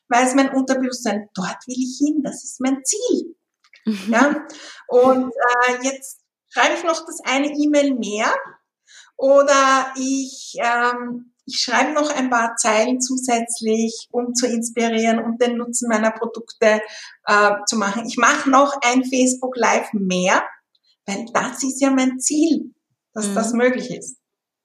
weiß 0.08 0.34
mein 0.34 0.50
Unterbewusstsein, 0.50 1.28
dort 1.34 1.66
will 1.66 1.78
ich 1.78 1.98
hin, 1.98 2.22
das 2.22 2.44
ist 2.44 2.60
mein 2.60 2.82
Ziel. 2.84 3.36
Mhm. 3.84 4.12
Ja? 4.12 4.46
Und 4.88 5.32
äh, 5.32 5.84
jetzt 5.84 6.20
schreibe 6.48 6.74
ich 6.74 6.84
noch 6.84 7.04
das 7.06 7.20
eine 7.24 7.48
E-Mail 7.48 7.94
mehr 7.94 8.34
oder 9.16 9.92
ich, 9.96 10.56
ähm, 10.58 11.29
ich 11.50 11.60
schreibe 11.60 11.92
noch 11.92 12.10
ein 12.10 12.30
paar 12.30 12.56
Zeilen 12.56 13.00
zusätzlich, 13.00 14.08
um 14.10 14.34
zu 14.34 14.46
inspirieren 14.46 15.18
und 15.18 15.42
den 15.42 15.56
Nutzen 15.56 15.88
meiner 15.88 16.10
Produkte 16.10 16.80
äh, 17.26 17.50
zu 17.66 17.76
machen. 17.76 18.06
Ich 18.06 18.16
mache 18.16 18.48
noch 18.48 18.74
ein 18.82 19.04
Facebook 19.04 19.56
Live 19.56 19.92
mehr, 19.92 20.42
weil 21.06 21.26
das 21.32 21.62
ist 21.62 21.80
ja 21.80 21.90
mein 21.90 22.20
Ziel, 22.20 22.72
dass 23.12 23.28
mhm. 23.28 23.34
das 23.34 23.52
möglich 23.52 23.90
ist. 23.90 24.16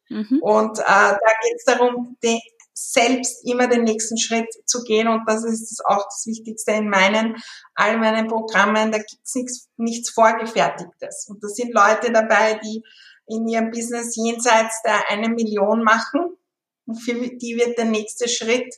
Mhm. 0.10 0.39
Und 0.41 0.80
äh, 0.80 0.84
da 0.84 1.32
geht 1.41 1.56
es 1.58 1.65
darum, 1.65 2.15
die, 2.24 2.39
selbst 2.78 3.48
immer 3.48 3.67
den 3.67 3.84
nächsten 3.84 4.17
Schritt 4.17 4.50
zu 4.65 4.84
gehen. 4.84 5.08
Und 5.08 5.24
das 5.26 5.43
ist 5.45 5.82
auch 5.86 6.04
das 6.04 6.26
Wichtigste 6.26 6.71
in 6.71 6.89
meinen, 6.89 7.36
all 7.74 7.98
meinen 7.98 8.28
Programmen. 8.28 8.91
Da 8.91 8.98
gibt's 8.98 9.34
nichts, 9.36 9.69
nichts 9.78 10.10
Vorgefertigtes. 10.10 11.28
Und 11.30 11.41
da 11.41 11.48
sind 11.48 11.74
Leute 11.74 12.12
dabei, 12.12 12.60
die 12.63 12.84
in 13.28 13.48
ihrem 13.48 13.71
Business 13.71 14.15
jenseits 14.15 14.82
der 14.84 15.10
eine 15.10 15.30
Million 15.30 15.84
machen. 15.84 16.38
Und 16.86 16.98
für 16.98 17.13
die 17.13 17.56
wird 17.58 17.78
der 17.78 17.86
nächste 17.86 18.28
Schritt 18.28 18.74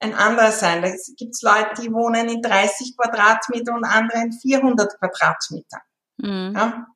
ein 0.00 0.14
anderer 0.14 0.52
sein. 0.52 0.82
Da 0.82 0.90
gibt's 1.16 1.42
Leute, 1.42 1.82
die 1.82 1.92
wohnen 1.92 2.28
in 2.28 2.42
30 2.42 2.96
Quadratmeter 2.96 3.74
und 3.74 3.84
andere 3.84 4.20
in 4.20 4.32
400 4.32 4.98
Quadratmeter. 4.98 5.78
Mhm. 6.18 6.52
Ja? 6.56 6.86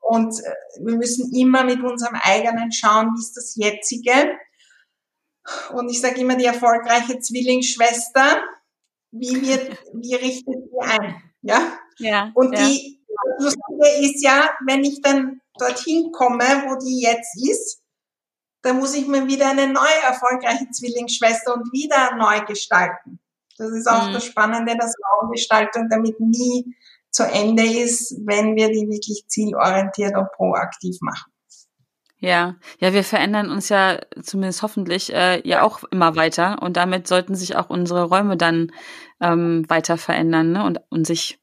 Und 0.00 0.38
äh, 0.38 0.84
wir 0.84 0.96
müssen 0.96 1.34
immer 1.34 1.64
mit 1.64 1.82
unserem 1.82 2.16
eigenen 2.22 2.72
schauen, 2.72 3.12
wie 3.14 3.20
ist 3.20 3.36
das 3.36 3.56
jetzige 3.56 4.36
und 5.72 5.88
ich 5.88 6.00
sage 6.00 6.20
immer, 6.20 6.36
die 6.36 6.44
erfolgreiche 6.44 7.18
Zwillingsschwester, 7.18 8.42
wie 9.12 9.40
wird, 9.42 9.78
wie 9.92 10.14
richtet 10.14 10.54
die 10.54 10.80
ein? 10.80 11.22
Ja. 11.42 11.78
ja 11.98 12.32
und 12.34 12.52
ja. 12.52 12.66
die 12.66 13.00
Lustige 13.38 13.88
ist 14.00 14.22
ja, 14.22 14.50
wenn 14.66 14.84
ich 14.84 15.00
dann 15.00 15.40
dorthin 15.58 16.12
komme, 16.12 16.44
wo 16.66 16.76
die 16.84 17.00
jetzt 17.00 17.36
ist, 17.36 17.82
dann 18.66 18.78
muss 18.78 18.94
ich 18.94 19.06
mir 19.06 19.28
wieder 19.28 19.50
eine 19.50 19.72
neue 19.72 20.02
erfolgreiche 20.04 20.68
Zwillingsschwester 20.70 21.54
und 21.54 21.72
wieder 21.72 22.16
neu 22.16 22.44
gestalten. 22.44 23.20
Das 23.58 23.70
ist 23.70 23.86
auch 23.86 24.08
mhm. 24.08 24.12
das 24.12 24.24
Spannende, 24.24 24.76
dass 24.76 24.92
Raumgestaltung 25.20 25.88
damit 25.88 26.18
nie 26.18 26.74
zu 27.10 27.22
Ende 27.22 27.64
ist, 27.64 28.14
wenn 28.26 28.56
wir 28.56 28.68
die 28.68 28.88
wirklich 28.88 29.24
zielorientiert 29.28 30.16
und 30.16 30.30
proaktiv 30.32 30.98
machen. 31.00 31.32
Ja, 32.18 32.56
ja, 32.80 32.92
wir 32.92 33.04
verändern 33.04 33.50
uns 33.50 33.68
ja 33.68 34.00
zumindest 34.20 34.62
hoffentlich 34.62 35.14
äh, 35.14 35.46
ja 35.46 35.62
auch 35.62 35.84
immer 35.84 36.16
weiter 36.16 36.60
und 36.60 36.76
damit 36.76 37.06
sollten 37.06 37.34
sich 37.34 37.56
auch 37.56 37.70
unsere 37.70 38.04
Räume 38.04 38.36
dann 38.36 38.72
ähm, 39.20 39.64
weiter 39.68 39.96
verändern 39.96 40.52
ne? 40.52 40.64
und, 40.64 40.80
und 40.88 41.06
sich 41.06 41.38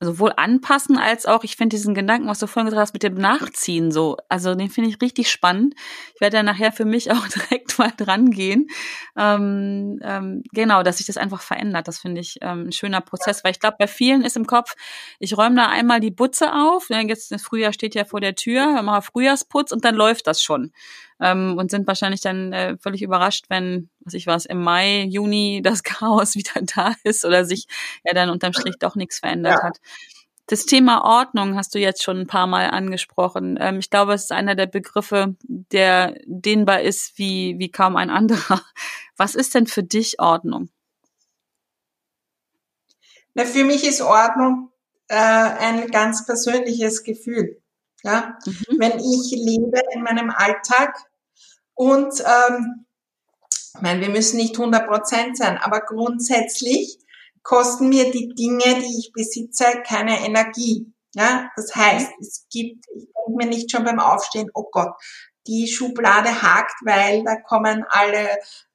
sowohl 0.00 0.32
anpassen 0.36 0.98
als 0.98 1.26
auch, 1.26 1.44
ich 1.44 1.56
finde 1.56 1.76
diesen 1.76 1.94
Gedanken, 1.94 2.28
was 2.28 2.38
du 2.38 2.46
vorhin 2.46 2.66
gesagt 2.66 2.80
hast, 2.80 2.92
mit 2.92 3.02
dem 3.02 3.14
Nachziehen 3.14 3.90
so, 3.92 4.16
also 4.28 4.54
den 4.54 4.68
finde 4.68 4.90
ich 4.90 5.00
richtig 5.00 5.30
spannend. 5.30 5.74
Ich 6.14 6.20
werde 6.20 6.38
da 6.38 6.42
nachher 6.42 6.72
für 6.72 6.84
mich 6.84 7.10
auch 7.12 7.28
direkt 7.28 7.78
mal 7.78 7.92
dran 7.96 8.30
gehen. 8.30 8.66
Ähm, 9.16 10.00
ähm, 10.02 10.42
genau, 10.52 10.82
dass 10.82 10.98
sich 10.98 11.06
das 11.06 11.16
einfach 11.16 11.40
verändert, 11.40 11.88
das 11.88 11.98
finde 11.98 12.20
ich 12.20 12.38
ähm, 12.40 12.68
ein 12.68 12.72
schöner 12.72 13.00
Prozess, 13.00 13.44
weil 13.44 13.52
ich 13.52 13.60
glaube, 13.60 13.76
bei 13.78 13.86
vielen 13.86 14.22
ist 14.22 14.36
im 14.36 14.46
Kopf, 14.46 14.74
ich 15.18 15.36
räume 15.36 15.56
da 15.56 15.68
einmal 15.68 16.00
die 16.00 16.10
Butze 16.10 16.52
auf, 16.52 16.90
ne, 16.90 17.06
jetzt 17.06 17.30
das 17.30 17.42
Frühjahr 17.42 17.72
steht 17.72 17.94
ja 17.94 18.04
vor 18.04 18.20
der 18.20 18.34
Tür, 18.34 18.82
mache 18.82 19.02
Frühjahrsputz 19.02 19.72
und 19.72 19.84
dann 19.84 19.94
läuft 19.94 20.26
das 20.26 20.42
schon 20.42 20.72
ähm, 21.20 21.56
und 21.58 21.70
sind 21.70 21.86
wahrscheinlich 21.86 22.20
dann 22.20 22.52
äh, 22.52 22.76
völlig 22.78 23.02
überrascht, 23.02 23.46
wenn, 23.48 23.88
was 24.00 24.14
ich 24.14 24.26
was, 24.26 24.46
im 24.46 24.62
Mai, 24.62 25.04
Juni 25.04 25.60
das 25.62 25.82
Chaos 25.82 26.34
wieder 26.34 26.60
da 26.62 26.94
ist 27.04 27.24
oder 27.24 27.44
sich 27.44 27.66
ja 28.04 28.14
dann 28.14 28.30
unterm 28.30 28.52
Strich 28.52 28.76
doch 28.78 28.96
nichts 28.96 29.20
verändert 29.20 29.58
ja. 29.60 29.62
hat. 29.62 29.75
Das 30.48 30.64
Thema 30.64 31.04
Ordnung 31.04 31.56
hast 31.56 31.74
du 31.74 31.80
jetzt 31.80 32.04
schon 32.04 32.20
ein 32.20 32.26
paar 32.28 32.46
Mal 32.46 32.70
angesprochen. 32.70 33.58
Ähm, 33.60 33.80
ich 33.80 33.90
glaube, 33.90 34.14
es 34.14 34.24
ist 34.24 34.32
einer 34.32 34.54
der 34.54 34.66
Begriffe, 34.66 35.34
der 35.42 36.16
dehnbar 36.24 36.82
ist 36.82 37.18
wie, 37.18 37.56
wie 37.58 37.70
kaum 37.70 37.96
ein 37.96 38.10
anderer. 38.10 38.60
Was 39.16 39.34
ist 39.34 39.54
denn 39.54 39.66
für 39.66 39.82
dich 39.82 40.20
Ordnung? 40.20 40.68
Na, 43.34 43.44
für 43.44 43.64
mich 43.64 43.84
ist 43.84 44.00
Ordnung 44.00 44.70
äh, 45.08 45.16
ein 45.16 45.88
ganz 45.90 46.24
persönliches 46.24 47.02
Gefühl. 47.02 47.60
Ja? 48.04 48.38
Mhm. 48.46 48.78
Wenn 48.78 48.98
ich 49.00 49.32
lebe 49.32 49.80
in 49.94 50.02
meinem 50.02 50.30
Alltag 50.30 50.96
und 51.74 52.14
ähm, 52.20 52.86
ich 53.74 53.82
meine, 53.82 54.00
wir 54.00 54.08
müssen 54.08 54.38
nicht 54.38 54.56
100 54.56 54.88
Prozent 54.88 55.36
sein, 55.36 55.58
aber 55.58 55.80
grundsätzlich 55.80 56.98
kosten 57.46 57.88
mir 57.88 58.10
die 58.10 58.34
Dinge, 58.34 58.80
die 58.80 58.98
ich 58.98 59.12
besitze, 59.12 59.64
keine 59.86 60.26
Energie. 60.26 60.92
Ja, 61.14 61.48
das 61.54 61.74
heißt, 61.74 62.10
es 62.20 62.44
gibt, 62.50 62.84
ich 62.94 63.04
denke 63.04 63.36
mir 63.36 63.46
nicht 63.46 63.70
schon 63.70 63.84
beim 63.84 64.00
Aufstehen, 64.00 64.50
oh 64.52 64.68
Gott, 64.70 64.92
die 65.46 65.68
Schublade 65.68 66.42
hakt, 66.42 66.74
weil 66.84 67.22
da 67.22 67.36
kommen 67.36 67.84
alle, 67.88 68.30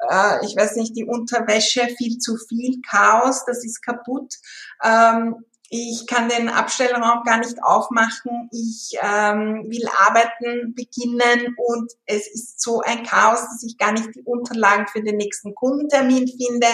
äh, 0.10 0.46
ich 0.46 0.56
weiß 0.56 0.78
nicht, 0.78 0.96
die 0.96 1.04
Unterwäsche 1.04 1.86
viel 1.98 2.18
zu 2.18 2.38
viel, 2.38 2.82
Chaos, 2.90 3.44
das 3.46 3.66
ist 3.66 3.82
kaputt. 3.82 4.36
Ähm, 4.82 5.36
ich 5.70 6.08
kann 6.08 6.30
den 6.30 6.48
Abstellraum 6.48 7.24
gar 7.24 7.40
nicht 7.40 7.62
aufmachen, 7.62 8.50
ich 8.52 8.98
ähm, 9.02 9.66
will 9.70 9.88
arbeiten 10.06 10.74
beginnen 10.76 11.56
und 11.58 11.92
es 12.06 12.28
ist 12.28 12.62
so 12.62 12.80
ein 12.80 13.04
Chaos, 13.04 13.42
dass 13.42 13.64
ich 13.64 13.78
gar 13.78 13.92
nicht 13.92 14.16
die 14.16 14.24
Unterlagen 14.24 14.88
für 14.88 15.04
den 15.04 15.18
nächsten 15.18 15.54
Kundentermin 15.56 16.28
finde. 16.28 16.68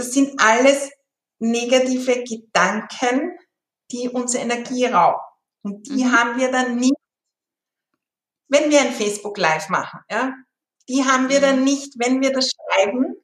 Das 0.00 0.12
sind 0.14 0.40
alles 0.40 0.90
negative 1.40 2.24
Gedanken, 2.24 3.36
die 3.90 4.08
unsere 4.08 4.44
Energie 4.44 4.86
rauben. 4.86 5.20
Und 5.62 5.86
die 5.88 6.04
mhm. 6.04 6.12
haben 6.12 6.40
wir 6.40 6.50
dann 6.50 6.76
nicht, 6.76 6.94
wenn 8.48 8.70
wir 8.70 8.80
ein 8.80 8.94
Facebook 8.94 9.36
Live 9.36 9.68
machen. 9.68 10.00
Ja? 10.10 10.32
Die 10.88 11.04
haben 11.04 11.28
wir 11.28 11.42
dann 11.42 11.58
mhm. 11.58 11.64
nicht, 11.64 11.98
wenn 11.98 12.22
wir 12.22 12.32
das 12.32 12.50
schreiben, 12.50 13.14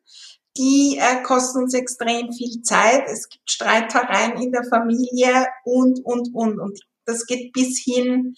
die 0.58 0.98
äh, 1.00 1.22
kosten 1.22 1.62
uns 1.62 1.72
extrem 1.72 2.30
viel 2.30 2.60
Zeit. 2.60 3.08
Es 3.08 3.30
gibt 3.30 3.50
Streitereien 3.50 4.38
in 4.42 4.52
der 4.52 4.64
Familie 4.64 5.46
und, 5.64 6.04
und, 6.04 6.34
und. 6.34 6.60
Und 6.60 6.78
das 7.06 7.24
geht 7.24 7.54
bis 7.54 7.82
hin 7.82 8.34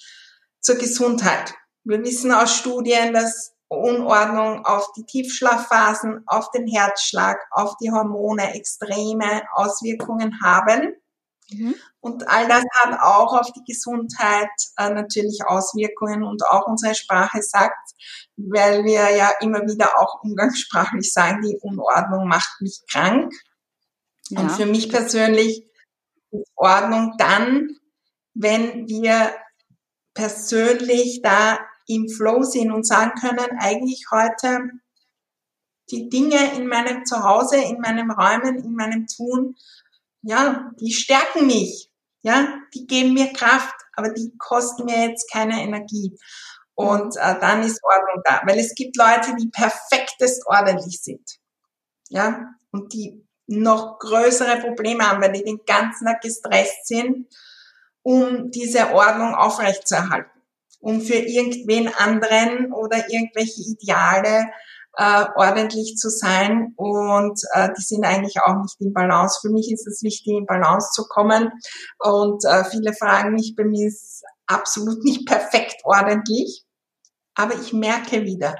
zur 0.60 0.76
Gesundheit. 0.76 1.54
Wir 1.82 2.04
wissen 2.04 2.30
aus 2.30 2.54
Studien, 2.54 3.12
dass 3.12 3.52
Unordnung 3.68 4.64
auf 4.64 4.92
die 4.96 5.04
Tiefschlafphasen, 5.04 6.22
auf 6.26 6.50
den 6.50 6.66
Herzschlag, 6.66 7.38
auf 7.50 7.76
die 7.80 7.90
Hormone 7.90 8.54
extreme 8.54 9.42
Auswirkungen 9.54 10.40
haben. 10.42 10.94
Mhm. 11.50 11.74
Und 12.00 12.28
all 12.28 12.46
das 12.48 12.64
hat 12.80 13.00
auch 13.00 13.38
auf 13.38 13.52
die 13.52 13.64
Gesundheit 13.64 14.48
äh, 14.76 14.90
natürlich 14.90 15.40
Auswirkungen 15.46 16.22
und 16.22 16.46
auch 16.46 16.66
unsere 16.66 16.94
Sprache 16.94 17.42
sagt, 17.42 17.92
weil 18.36 18.84
wir 18.84 19.10
ja 19.16 19.32
immer 19.40 19.60
wieder 19.62 19.98
auch 19.98 20.22
umgangssprachlich 20.22 21.12
sagen, 21.12 21.42
die 21.42 21.58
Unordnung 21.60 22.28
macht 22.28 22.60
mich 22.60 22.80
krank. 22.90 23.32
Ja. 24.28 24.40
Und 24.40 24.52
für 24.52 24.66
mich 24.66 24.90
persönlich 24.90 25.64
ist 26.30 26.52
Ordnung 26.56 27.14
dann, 27.18 27.68
wenn 28.34 28.86
wir 28.88 29.34
persönlich 30.14 31.22
da 31.22 31.58
im 31.88 32.08
Flow 32.08 32.42
sind 32.44 32.70
und 32.70 32.86
sagen 32.86 33.12
können, 33.20 33.58
eigentlich 33.58 34.06
heute 34.12 34.70
die 35.90 36.08
Dinge 36.08 36.54
in 36.54 36.68
meinem 36.68 37.04
Zuhause, 37.04 37.56
in 37.56 37.80
meinem 37.80 38.10
Räumen, 38.10 38.62
in 38.62 38.74
meinem 38.74 39.06
Tun 39.06 39.56
ja, 40.22 40.70
die 40.80 40.92
stärken 40.92 41.46
mich, 41.46 41.90
ja, 42.22 42.58
die 42.74 42.86
geben 42.86 43.14
mir 43.14 43.32
Kraft, 43.32 43.74
aber 43.94 44.10
die 44.10 44.32
kosten 44.38 44.84
mir 44.84 45.08
jetzt 45.08 45.30
keine 45.32 45.62
Energie. 45.62 46.18
Und 46.74 47.16
äh, 47.16 47.38
dann 47.40 47.62
ist 47.62 47.82
Ordnung 47.82 48.22
da, 48.24 48.42
weil 48.44 48.58
es 48.58 48.74
gibt 48.74 48.96
Leute, 48.96 49.34
die 49.36 49.48
perfektest 49.48 50.46
ordentlich 50.46 51.00
sind, 51.02 51.28
ja, 52.08 52.46
und 52.70 52.92
die 52.92 53.24
noch 53.46 53.98
größere 53.98 54.60
Probleme 54.60 55.08
haben, 55.08 55.22
weil 55.22 55.32
die 55.32 55.42
den 55.42 55.60
ganzen 55.66 56.06
Tag 56.06 56.20
gestresst 56.20 56.86
sind, 56.86 57.26
um 58.02 58.50
diese 58.50 58.92
Ordnung 58.92 59.34
aufrechtzuerhalten, 59.34 60.37
um 60.80 61.00
für 61.00 61.16
irgendwen 61.16 61.88
anderen 61.94 62.72
oder 62.72 63.10
irgendwelche 63.10 63.62
Ideale 63.62 64.48
äh, 64.96 65.26
ordentlich 65.36 65.96
zu 65.96 66.10
sein 66.10 66.72
und 66.76 67.40
äh, 67.52 67.68
die 67.76 67.82
sind 67.82 68.04
eigentlich 68.04 68.40
auch 68.42 68.60
nicht 68.62 68.80
in 68.80 68.92
Balance. 68.92 69.38
Für 69.40 69.50
mich 69.50 69.70
ist 69.70 69.86
es 69.86 70.02
wichtig, 70.02 70.34
in 70.34 70.46
Balance 70.46 70.90
zu 70.92 71.04
kommen 71.08 71.52
und 71.98 72.44
äh, 72.44 72.64
viele 72.64 72.92
fragen 72.92 73.34
mich, 73.34 73.54
bei 73.56 73.64
mir 73.64 73.86
ist 73.86 74.24
absolut 74.46 75.04
nicht 75.04 75.26
perfekt 75.26 75.76
ordentlich, 75.84 76.64
aber 77.34 77.54
ich 77.54 77.72
merke 77.72 78.24
wieder, 78.24 78.56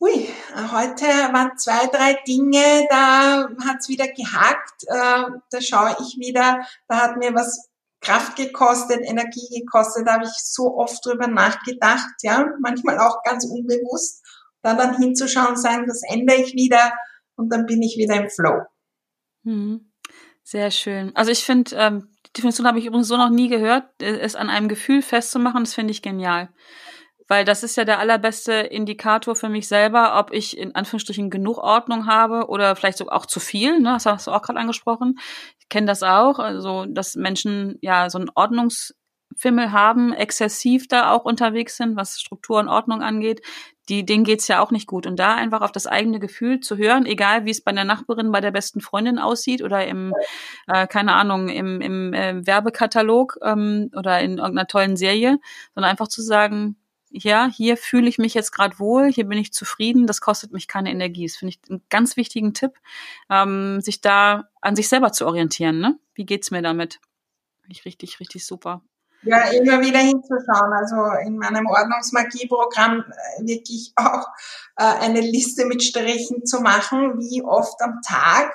ui, 0.00 0.28
heute 0.72 1.06
waren 1.32 1.56
zwei, 1.58 1.86
drei 1.86 2.18
Dinge, 2.26 2.86
da 2.90 3.48
hat's 3.66 3.88
wieder 3.88 4.06
gehackt. 4.06 4.84
Äh, 4.86 5.30
da 5.50 5.60
schaue 5.60 5.96
ich 6.00 6.18
wieder, 6.18 6.66
da 6.88 6.96
hat 6.96 7.16
mir 7.16 7.34
was 7.34 7.68
Kraft 8.04 8.36
gekostet, 8.36 9.00
Energie 9.02 9.48
gekostet, 9.60 10.06
da 10.06 10.14
habe 10.14 10.24
ich 10.24 10.32
so 10.36 10.76
oft 10.76 11.04
drüber 11.04 11.26
nachgedacht, 11.26 12.08
ja, 12.22 12.46
manchmal 12.60 12.98
auch 12.98 13.22
ganz 13.24 13.44
unbewusst, 13.44 14.22
da 14.62 14.74
dann 14.74 14.96
hinzuschauen 14.96 15.48
und 15.48 15.58
sagen, 15.58 15.86
das 15.86 16.02
ändere 16.08 16.40
ich 16.40 16.54
wieder 16.54 16.92
und 17.36 17.52
dann 17.52 17.66
bin 17.66 17.82
ich 17.82 17.96
wieder 17.96 18.16
im 18.16 18.30
Flow. 18.30 18.62
Mhm. 19.42 19.90
Sehr 20.42 20.70
schön. 20.70 21.10
Also 21.16 21.30
ich 21.30 21.44
finde, 21.44 21.74
ähm, 21.76 22.08
die 22.26 22.32
Definition 22.34 22.66
habe 22.66 22.78
ich 22.78 22.86
übrigens 22.86 23.08
so 23.08 23.16
noch 23.16 23.30
nie 23.30 23.48
gehört, 23.48 23.84
es 24.00 24.36
an 24.36 24.50
einem 24.50 24.68
Gefühl 24.68 25.00
festzumachen, 25.00 25.64
das 25.64 25.74
finde 25.74 25.92
ich 25.92 26.02
genial. 26.02 26.50
Weil 27.26 27.46
das 27.46 27.62
ist 27.62 27.76
ja 27.76 27.86
der 27.86 27.98
allerbeste 27.98 28.52
Indikator 28.52 29.34
für 29.34 29.48
mich 29.48 29.66
selber, 29.66 30.18
ob 30.18 30.30
ich 30.32 30.58
in 30.58 30.74
Anführungsstrichen 30.74 31.30
genug 31.30 31.56
Ordnung 31.56 32.06
habe 32.06 32.48
oder 32.48 32.76
vielleicht 32.76 32.98
sogar 32.98 33.16
auch 33.16 33.24
zu 33.24 33.40
viel. 33.40 33.80
Ne? 33.80 33.94
Das 33.94 34.04
hast 34.04 34.26
du 34.26 34.30
auch 34.30 34.42
gerade 34.42 34.58
angesprochen. 34.58 35.18
Kenne 35.68 35.86
das 35.86 36.02
auch, 36.02 36.38
also 36.38 36.84
dass 36.86 37.16
Menschen 37.16 37.78
ja 37.80 38.10
so 38.10 38.18
einen 38.18 38.30
Ordnungsfimmel 38.34 39.72
haben, 39.72 40.12
exzessiv 40.12 40.88
da 40.88 41.12
auch 41.12 41.24
unterwegs 41.24 41.76
sind, 41.76 41.96
was 41.96 42.20
Struktur 42.20 42.58
und 42.60 42.68
Ordnung 42.68 43.02
angeht. 43.02 43.40
Die, 43.88 44.06
denen 44.06 44.24
geht's 44.24 44.48
ja 44.48 44.60
auch 44.60 44.70
nicht 44.70 44.86
gut. 44.86 45.06
Und 45.06 45.18
da 45.18 45.34
einfach 45.34 45.60
auf 45.60 45.72
das 45.72 45.86
eigene 45.86 46.18
Gefühl 46.18 46.60
zu 46.60 46.78
hören, 46.78 47.04
egal 47.04 47.44
wie 47.44 47.50
es 47.50 47.62
bei 47.62 47.72
der 47.72 47.84
Nachbarin, 47.84 48.32
bei 48.32 48.40
der 48.40 48.50
besten 48.50 48.80
Freundin 48.80 49.18
aussieht 49.18 49.62
oder 49.62 49.86
im, 49.86 50.14
äh, 50.68 50.86
keine 50.86 51.12
Ahnung, 51.12 51.48
im, 51.48 51.82
im 51.82 52.14
äh, 52.14 52.46
Werbekatalog 52.46 53.36
ähm, 53.42 53.90
oder 53.94 54.20
in 54.20 54.38
irgendeiner 54.38 54.66
tollen 54.66 54.96
Serie, 54.96 55.38
sondern 55.74 55.90
einfach 55.90 56.08
zu 56.08 56.22
sagen, 56.22 56.76
ja, 57.16 57.48
hier 57.48 57.76
fühle 57.76 58.08
ich 58.08 58.18
mich 58.18 58.34
jetzt 58.34 58.50
gerade 58.50 58.78
wohl, 58.80 59.10
hier 59.12 59.26
bin 59.26 59.38
ich 59.38 59.52
zufrieden, 59.52 60.08
das 60.08 60.20
kostet 60.20 60.52
mich 60.52 60.66
keine 60.66 60.90
Energie. 60.90 61.26
Das 61.26 61.36
finde 61.36 61.54
ich 61.54 61.70
einen 61.70 61.84
ganz 61.88 62.16
wichtigen 62.16 62.54
Tipp, 62.54 62.72
ähm, 63.30 63.80
sich 63.80 64.00
da 64.00 64.48
an 64.60 64.74
sich 64.74 64.88
selber 64.88 65.12
zu 65.12 65.26
orientieren. 65.26 65.78
Ne? 65.78 65.98
Wie 66.14 66.26
geht's 66.26 66.50
mir 66.50 66.60
damit? 66.60 67.00
Finde 67.60 67.76
ich 67.76 67.84
richtig, 67.84 68.18
richtig 68.18 68.44
super. 68.44 68.82
Ja, 69.22 69.48
immer 69.50 69.80
wieder 69.80 70.00
hinzuschauen. 70.00 70.72
Also 70.72 70.96
in 71.26 71.38
meinem 71.38 71.66
Ordnungsmagie-Programm 71.66 73.04
äh, 73.06 73.46
wirklich 73.46 73.92
auch 73.94 74.26
äh, 74.76 74.84
eine 74.84 75.20
Liste 75.20 75.66
mit 75.66 75.84
Strichen 75.84 76.44
zu 76.44 76.60
machen, 76.60 77.20
wie 77.20 77.42
oft 77.42 77.80
am 77.80 78.00
Tag, 78.04 78.52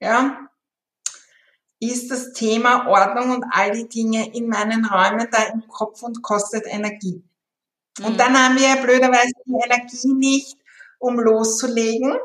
ja, 0.00 0.38
ist 1.80 2.10
das 2.10 2.32
Thema 2.34 2.86
Ordnung 2.86 3.30
und 3.30 3.44
all 3.50 3.72
die 3.72 3.88
Dinge 3.88 4.34
in 4.34 4.48
meinen 4.48 4.84
Räumen 4.84 5.28
da 5.30 5.42
im 5.44 5.66
Kopf 5.66 6.02
und 6.02 6.22
kostet 6.22 6.66
Energie. 6.66 7.24
Und 8.02 8.18
dann 8.18 8.36
haben 8.36 8.56
wir 8.56 8.82
blöderweise 8.82 9.32
die 9.46 9.54
Energie 9.64 10.14
nicht, 10.14 10.56
um 10.98 11.18
loszulegen. 11.18 12.16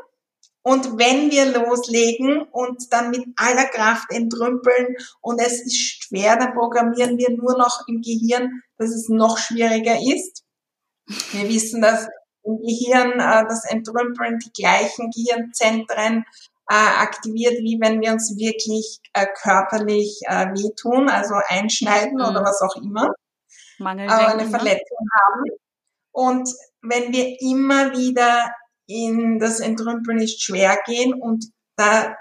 Und 0.62 0.98
wenn 0.98 1.30
wir 1.30 1.46
loslegen 1.46 2.42
und 2.42 2.92
dann 2.92 3.10
mit 3.10 3.24
aller 3.36 3.66
Kraft 3.66 4.10
entrümpeln 4.10 4.94
und 5.20 5.40
es 5.40 5.64
ist 5.64 6.04
schwer, 6.04 6.36
dann 6.36 6.52
programmieren 6.52 7.16
wir 7.16 7.30
nur 7.30 7.56
noch 7.56 7.84
im 7.88 8.02
Gehirn, 8.02 8.62
dass 8.76 8.90
es 8.90 9.08
noch 9.08 9.38
schwieriger 9.38 9.96
ist. 9.96 10.42
Wir 11.32 11.48
wissen, 11.48 11.80
dass 11.80 12.08
im 12.42 12.58
Gehirn 12.58 13.12
äh, 13.12 13.44
das 13.48 13.64
Entrümpeln 13.64 14.38
die 14.38 14.52
gleichen 14.52 15.10
Gehirnzentren 15.10 16.24
äh, 16.68 16.74
aktiviert, 16.74 17.54
wie 17.54 17.78
wenn 17.80 18.00
wir 18.00 18.12
uns 18.12 18.36
wirklich 18.36 19.00
äh, 19.14 19.26
körperlich 19.42 20.20
äh, 20.26 20.46
wehtun, 20.48 21.08
also 21.08 21.34
einschneiden 21.48 22.14
mhm. 22.14 22.24
oder 22.24 22.42
was 22.42 22.60
auch 22.60 22.76
immer. 22.76 23.12
Eine 23.86 24.44
ne? 24.44 24.50
Verletzung 24.50 24.98
haben. 25.12 25.44
Und 26.12 26.48
wenn 26.82 27.12
wir 27.12 27.40
immer 27.40 27.92
wieder 27.96 28.54
in 28.86 29.38
das 29.38 29.60
Entrümpeln 29.60 30.18
ist 30.18 30.42
schwer 30.42 30.78
gehen 30.84 31.14
und 31.14 31.46
da 31.76 32.16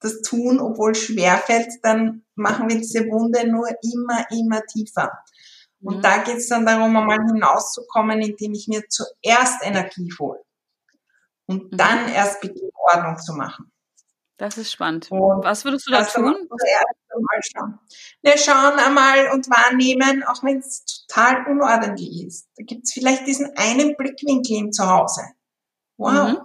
das 0.00 0.22
tun, 0.22 0.60
obwohl 0.60 0.92
es 0.92 1.02
schwer 1.02 1.36
fällt, 1.36 1.68
dann 1.82 2.24
machen 2.34 2.68
wir 2.68 2.76
diese 2.76 3.04
Wunde 3.06 3.46
nur 3.46 3.68
immer, 3.68 4.24
immer 4.30 4.62
tiefer. 4.62 5.12
Und 5.82 5.98
mhm. 5.98 6.02
da 6.02 6.18
geht 6.18 6.38
es 6.38 6.48
dann 6.48 6.66
darum, 6.66 6.96
einmal 6.96 7.18
hinauszukommen, 7.32 8.20
indem 8.20 8.52
ich 8.52 8.66
mir 8.68 8.82
zuerst 8.88 9.62
Energie 9.62 10.10
hole 10.18 10.40
und 11.46 11.72
mhm. 11.72 11.76
dann 11.76 12.08
erst 12.08 12.40
beginne, 12.40 12.70
Ordnung 12.74 13.18
zu 13.18 13.34
machen. 13.34 13.70
Das 14.36 14.56
ist 14.56 14.72
spannend. 14.72 15.10
Und 15.10 15.44
Was 15.44 15.64
würdest 15.64 15.86
du 15.86 15.90
da 15.90 16.02
tun? 16.02 16.48
Mal 17.20 17.40
schauen. 17.42 17.78
Wir 18.22 18.36
schauen 18.38 18.78
einmal 18.78 19.30
und 19.32 19.48
wahrnehmen, 19.50 20.22
auch 20.24 20.42
wenn 20.42 20.58
es 20.58 20.84
total 20.84 21.46
unordentlich 21.46 22.26
ist. 22.26 22.48
Da 22.56 22.64
gibt 22.64 22.84
es 22.84 22.92
vielleicht 22.92 23.26
diesen 23.26 23.56
einen 23.56 23.96
Blickwinkel 23.96 24.56
im 24.56 24.72
Zuhause. 24.72 25.22
Wow, 25.96 26.30
mhm. 26.30 26.38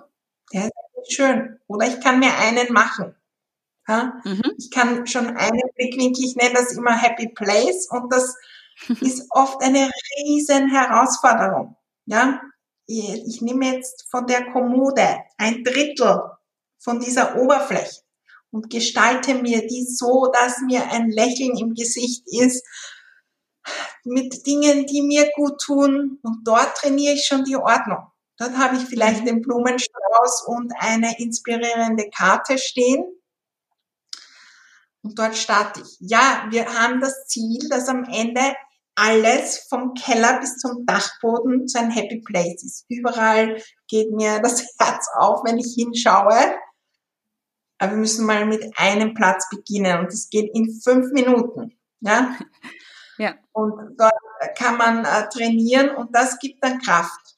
der 0.54 0.66
ist 0.66 1.14
schön. 1.14 1.60
Oder 1.68 1.88
ich 1.88 2.00
kann 2.02 2.20
mir 2.20 2.36
einen 2.38 2.72
machen. 2.74 3.16
Ja? 3.88 4.20
Mhm. 4.24 4.42
Ich 4.58 4.72
kann 4.72 5.08
schon 5.08 5.28
einen 5.28 5.70
Blickwinkel, 5.76 6.24
ich 6.24 6.36
nenne 6.36 6.56
das 6.56 6.74
immer 6.74 6.96
Happy 6.96 7.30
Place 7.30 7.88
und 7.90 8.12
das 8.12 8.36
ist 9.02 9.28
oft 9.30 9.62
eine 9.62 9.90
riesen 10.20 10.70
Herausforderung. 10.70 11.76
Ja, 12.06 12.42
ich 12.88 13.42
nehme 13.42 13.74
jetzt 13.74 14.08
von 14.12 14.28
der 14.28 14.52
Kommode 14.52 15.18
ein 15.38 15.64
Drittel 15.64 16.22
von 16.78 17.00
dieser 17.00 17.36
Oberfläche 17.38 18.05
und 18.56 18.70
gestalte 18.70 19.36
mir 19.36 19.68
die 19.68 19.86
so, 19.86 20.32
dass 20.32 20.62
mir 20.62 20.90
ein 20.90 21.10
Lächeln 21.10 21.58
im 21.58 21.74
Gesicht 21.74 22.24
ist, 22.26 22.66
mit 24.06 24.48
Dingen, 24.48 24.86
die 24.86 25.02
mir 25.02 25.30
gut 25.36 25.60
tun. 25.60 26.20
Und 26.24 26.40
dort 26.46 26.78
trainiere 26.78 27.16
ich 27.16 27.26
schon 27.26 27.44
die 27.44 27.58
Ordnung. 27.58 28.08
Dort 28.38 28.58
habe 28.58 28.78
ich 28.78 28.86
vielleicht 28.86 29.22
mhm. 29.24 29.26
den 29.26 29.42
Blumenstrauß 29.42 30.46
und 30.48 30.72
eine 30.80 31.20
inspirierende 31.20 32.10
Karte 32.16 32.58
stehen. 32.58 33.04
Und 35.04 35.20
dort 35.20 35.36
starte 35.36 35.82
ich. 35.82 35.98
Ja, 36.00 36.48
wir 36.50 36.74
haben 36.80 37.02
das 37.02 37.28
Ziel, 37.28 37.68
dass 37.70 37.90
am 37.90 38.06
Ende 38.06 38.56
alles 38.96 39.68
vom 39.68 39.94
Keller 39.96 40.40
bis 40.40 40.60
zum 40.60 40.86
Dachboden 40.86 41.68
zu 41.68 41.78
ein 41.78 41.92
Happy 41.92 42.22
Place 42.22 42.64
ist. 42.64 42.86
Überall 42.88 43.62
geht 43.90 44.14
mir 44.14 44.40
das 44.40 44.62
Herz 44.80 45.10
auf, 45.18 45.42
wenn 45.44 45.58
ich 45.58 45.74
hinschaue. 45.76 46.56
Aber 47.78 47.92
wir 47.92 48.00
müssen 48.00 48.26
mal 48.26 48.46
mit 48.46 48.64
einem 48.78 49.14
Platz 49.14 49.50
beginnen 49.50 50.00
und 50.00 50.08
das 50.08 50.30
geht 50.30 50.50
in 50.54 50.72
fünf 50.84 51.12
Minuten. 51.12 51.78
Ja. 52.02 52.36
Ja. 53.18 53.36
Und 53.54 53.98
dort 53.98 54.12
kann 54.58 54.78
man 54.78 55.06
äh, 55.06 55.30
trainieren 55.30 55.96
und 55.96 56.14
das 56.14 56.38
gibt 56.38 56.62
dann 56.62 56.80
Kraft. 56.80 57.36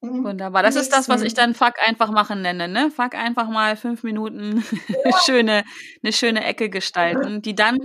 Mhm. 0.00 0.24
Wunderbar. 0.24 0.64
Das 0.64 0.74
ist 0.74 0.92
das, 0.92 1.08
was 1.08 1.22
ich 1.22 1.34
dann 1.34 1.54
Fuck 1.54 1.74
einfach 1.86 2.10
machen 2.10 2.42
nenne, 2.42 2.66
ne? 2.66 2.90
Fuck 2.90 3.14
einfach 3.14 3.48
mal 3.48 3.76
fünf 3.76 4.02
Minuten 4.02 4.64
ja. 5.04 5.18
schöne, 5.24 5.64
eine 6.02 6.12
schöne 6.12 6.44
Ecke 6.44 6.68
gestalten, 6.70 7.40
die 7.40 7.54
dann 7.54 7.78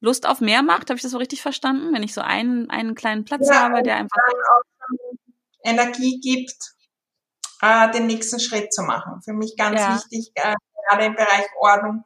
Lust 0.00 0.26
auf 0.26 0.40
mehr 0.40 0.62
macht. 0.62 0.90
Habe 0.90 0.96
ich 0.96 1.02
das 1.02 1.12
so 1.12 1.18
richtig 1.18 1.40
verstanden? 1.40 1.94
Wenn 1.94 2.02
ich 2.02 2.12
so 2.12 2.20
einen, 2.20 2.68
einen 2.68 2.94
kleinen 2.94 3.24
Platz 3.24 3.48
ja, 3.48 3.62
habe, 3.62 3.82
der 3.82 3.96
einfach 3.96 4.20
Energie 5.64 6.20
gibt, 6.20 6.74
äh, 7.62 7.90
den 7.92 8.06
nächsten 8.06 8.40
Schritt 8.40 8.72
zu 8.74 8.82
machen. 8.82 9.22
Für 9.24 9.32
mich 9.32 9.56
ganz 9.56 9.80
ja. 9.80 9.94
wichtig, 9.94 10.32
äh, 10.34 10.54
gerade 10.88 11.06
im 11.06 11.14
Bereich 11.14 11.46
Ordnung, 11.60 12.04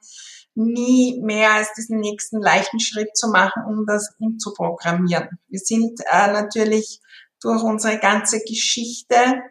nie 0.54 1.20
mehr 1.20 1.52
als 1.52 1.72
diesen 1.74 1.98
nächsten 1.98 2.40
leichten 2.40 2.80
Schritt 2.80 3.16
zu 3.16 3.28
machen, 3.28 3.64
um 3.66 3.84
das 3.86 4.14
umzuprogrammieren. 4.18 5.38
Wir 5.48 5.60
sind 5.60 6.00
äh, 6.10 6.32
natürlich 6.32 7.00
durch 7.40 7.62
unsere 7.62 7.98
ganze 7.98 8.40
Geschichte 8.40 9.42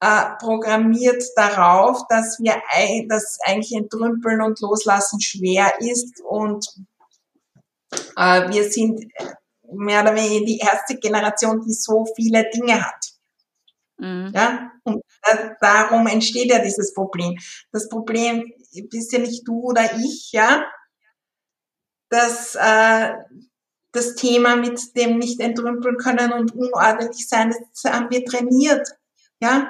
äh, 0.00 0.22
programmiert 0.40 1.22
darauf, 1.36 2.02
dass 2.08 2.38
wir 2.38 2.60
dass 3.08 3.38
eigentlich 3.46 3.72
entrümpeln 3.72 4.42
und 4.42 4.60
loslassen 4.60 5.20
schwer 5.20 5.72
ist 5.80 6.20
und 6.28 6.66
äh, 8.16 8.50
wir 8.50 8.70
sind 8.70 9.00
mehr 9.72 10.02
oder 10.02 10.14
weniger 10.14 10.44
die 10.44 10.58
erste 10.58 10.96
Generation, 10.96 11.62
die 11.66 11.72
so 11.72 12.06
viele 12.14 12.50
Dinge 12.50 12.84
hat. 12.84 13.11
Mhm. 14.02 14.32
Ja, 14.34 14.72
und 14.82 15.00
darum 15.60 16.08
entsteht 16.08 16.50
ja 16.50 16.58
dieses 16.58 16.92
Problem. 16.92 17.38
Das 17.70 17.88
Problem 17.88 18.52
bist 18.90 19.12
ja 19.12 19.20
nicht 19.20 19.46
du 19.46 19.60
oder 19.62 19.94
ich, 19.96 20.32
ja. 20.32 20.64
Das, 22.10 22.56
äh, 22.56 23.12
das 23.92 24.16
Thema 24.16 24.56
mit 24.56 24.80
dem 24.96 25.18
nicht 25.18 25.38
entrümpeln 25.40 25.98
können 25.98 26.32
und 26.32 26.52
unordentlich 26.54 27.28
sein, 27.28 27.54
das 27.72 27.92
haben 27.92 28.10
wir 28.10 28.24
trainiert, 28.24 28.88
ja. 29.40 29.68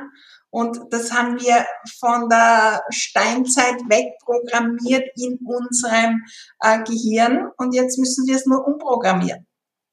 Und 0.48 0.78
das 0.90 1.12
haben 1.12 1.40
wir 1.40 1.66
von 1.98 2.28
der 2.28 2.82
Steinzeit 2.90 3.76
weg 3.88 4.18
programmiert 4.24 5.08
in 5.16 5.38
unserem 5.44 6.22
äh, 6.60 6.82
Gehirn 6.84 7.50
und 7.58 7.74
jetzt 7.74 7.98
müssen 7.98 8.26
wir 8.26 8.36
es 8.36 8.46
nur 8.46 8.66
umprogrammieren. 8.66 9.46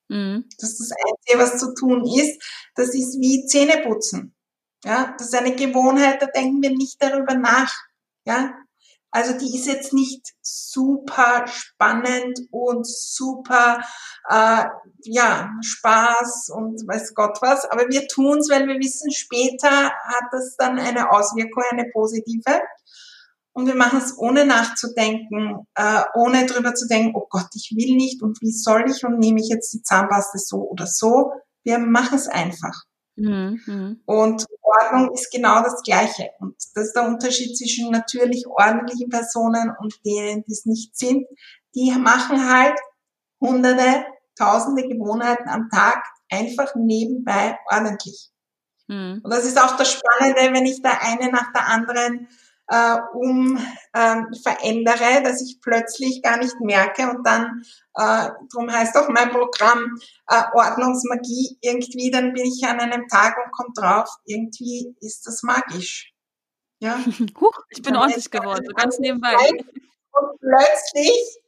Mhm. 0.10 0.46
Das 0.60 0.72
ist 0.72 0.80
das 0.80 0.92
Einzige, 0.92 1.40
was 1.40 1.60
zu 1.60 1.74
tun 1.76 2.06
ist. 2.06 2.42
Das 2.76 2.90
ist 2.90 3.20
wie 3.20 3.46
Zähneputzen. 3.46 4.36
Ja, 4.86 5.16
das 5.18 5.28
ist 5.30 5.36
eine 5.36 5.56
Gewohnheit, 5.56 6.22
da 6.22 6.28
denken 6.28 6.62
wir 6.62 6.72
nicht 6.72 7.02
darüber 7.04 7.36
nach. 7.36 7.74
Ja, 8.26 8.54
Also 9.12 9.34
die 9.38 9.56
ist 9.58 9.66
jetzt 9.68 9.94
nicht 9.94 10.22
super 10.42 11.46
spannend 11.48 12.40
und 12.52 12.88
super 12.88 13.82
äh, 14.30 14.66
ja 15.04 15.50
Spaß 15.64 16.50
und 16.56 16.88
weiß 16.88 17.16
Gott 17.16 17.40
was, 17.42 17.66
aber 17.66 17.90
wir 17.90 18.08
tun's, 18.08 18.50
weil 18.50 18.68
wir 18.68 18.76
wissen, 18.80 19.12
später 19.12 19.70
hat 19.92 20.26
das 20.32 20.56
dann 20.58 20.80
eine 20.80 21.12
Auswirkung, 21.12 21.64
eine 21.72 21.90
positive. 21.92 22.62
Und 23.60 23.68
wir 23.68 23.76
machen 23.76 24.00
es 24.00 24.18
ohne 24.18 24.46
nachzudenken, 24.46 25.68
äh, 25.76 26.04
ohne 26.16 26.46
drüber 26.46 26.74
zu 26.76 26.88
denken, 26.88 27.12
oh 27.14 27.28
Gott, 27.30 27.50
ich 27.54 27.74
will 27.76 27.94
nicht 27.98 28.24
und 28.24 28.40
wie 28.42 28.54
soll 28.54 28.86
ich 28.90 29.04
und 29.04 29.20
nehme 29.20 29.42
ich 29.42 29.50
jetzt 29.50 29.74
die 29.74 29.82
Zahnpaste 29.82 30.38
so 30.38 30.70
oder 30.70 30.88
so. 30.88 31.34
Wir 31.66 31.78
machen 31.78 32.18
es 32.18 32.30
einfach. 32.30 32.86
Mhm. 33.18 33.60
mhm. 33.66 34.02
Und 34.06 34.46
Ordnung 34.62 35.14
ist 35.14 35.30
genau 35.30 35.62
das 35.62 35.82
Gleiche. 35.84 36.30
Und 36.40 36.56
das 36.74 36.86
ist 36.86 36.96
der 36.96 37.06
Unterschied 37.06 37.58
zwischen 37.58 37.92
natürlich 37.92 38.48
ordentlichen 38.48 39.10
Personen 39.10 39.74
und 39.78 39.94
denen, 40.06 40.46
die 40.48 40.54
es 40.54 40.66
nicht 40.66 40.98
sind. 40.98 41.26
Die 41.76 41.92
machen 41.92 42.50
halt 42.50 42.80
hunderte, 43.42 44.06
tausende 44.38 44.88
Gewohnheiten 44.88 45.50
am 45.50 45.68
Tag 45.70 46.02
einfach 46.30 46.76
nebenbei 46.76 47.58
ordentlich. 47.70 48.30
Mhm. 48.88 49.20
Und 49.22 49.34
das 49.34 49.44
ist 49.44 49.62
auch 49.62 49.76
das 49.76 49.92
Spannende, 49.92 50.54
wenn 50.54 50.66
ich 50.66 50.82
da 50.82 50.92
eine 51.02 51.30
nach 51.30 51.52
der 51.52 51.68
anderen 51.68 52.30
äh, 52.70 52.98
um 53.14 53.58
ähm, 53.96 54.28
verändere, 54.44 55.24
dass 55.24 55.42
ich 55.42 55.60
plötzlich 55.62 56.22
gar 56.22 56.38
nicht 56.38 56.60
merke 56.60 57.10
und 57.10 57.26
dann, 57.26 57.64
äh, 57.96 58.30
darum 58.52 58.72
heißt 58.72 58.96
auch 58.96 59.10
mein 59.10 59.32
Programm 59.32 60.00
äh, 60.28 60.44
Ordnungsmagie, 60.54 61.58
irgendwie 61.62 62.12
dann 62.12 62.34
bin 62.34 62.46
ich 62.46 62.64
an 62.66 62.80
einem 62.80 63.08
Tag 63.08 63.36
und 63.44 63.52
komme 63.52 63.74
drauf, 63.76 64.10
irgendwie 64.26 64.96
ist 65.02 65.26
das 65.26 65.42
magisch. 65.44 66.14
Ja. 66.80 67.00
Huch, 67.42 67.60
ich 67.70 67.82
bin 67.82 67.96
ordentlich 67.96 68.30
geworden, 68.30 68.68
ganz 68.76 69.00
nebenbei. 69.00 69.36
Und 70.12 70.40
plötzlich 70.40 71.42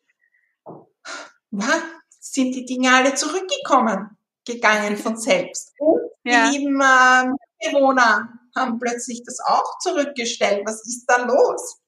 ja, 1.51 1.81
sind 2.09 2.55
die 2.55 2.65
Dinge 2.65 2.93
alle 2.93 3.13
zurückgekommen, 3.13 4.17
gegangen 4.45 4.97
von 4.97 5.17
selbst. 5.17 5.73
Und 5.77 6.01
ja. 6.23 6.49
die 6.49 6.57
lieben 6.57 6.81
äh, 6.81 7.31
Bewohner 7.63 8.40
haben 8.55 8.79
plötzlich 8.79 9.23
das 9.25 9.39
auch 9.45 9.79
zurückgestellt. 9.79 10.63
Was 10.65 10.85
ist 10.85 11.05
da 11.07 11.25
los? 11.25 11.79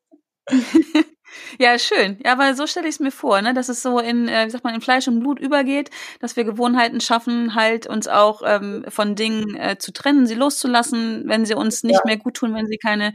Ja, 1.60 1.78
schön. 1.80 2.20
Ja, 2.24 2.38
weil 2.38 2.56
so 2.56 2.68
stelle 2.68 2.88
ich 2.88 2.96
es 2.96 3.00
mir 3.00 3.12
vor, 3.12 3.42
ne, 3.42 3.54
dass 3.54 3.70
es 3.70 3.82
so 3.82 4.00
in, 4.00 4.28
äh, 4.28 4.46
wie 4.46 4.50
sagt 4.50 4.64
man, 4.64 4.76
in 4.76 4.82
Fleisch 4.82 5.08
und 5.08 5.20
Blut 5.20 5.40
übergeht, 5.40 5.90
dass 6.20 6.36
wir 6.36 6.44
Gewohnheiten 6.44 7.02
schaffen, 7.02 7.56
halt 7.56 7.88
uns 7.88 8.08
auch 8.08 8.42
ähm, 8.46 8.86
von 8.90 9.16
Dingen 9.16 9.56
äh, 9.56 9.78
zu 9.78 9.92
trennen, 9.92 10.28
sie 10.28 10.36
loszulassen, 10.36 11.24
wenn 11.28 11.46
sie 11.46 11.56
uns 11.56 11.84
nicht 11.84 11.96
ja. 11.96 12.02
mehr 12.06 12.18
gut 12.18 12.36
tun, 12.36 12.54
wenn 12.54 12.68
sie 12.68 12.78
keine 12.78 13.14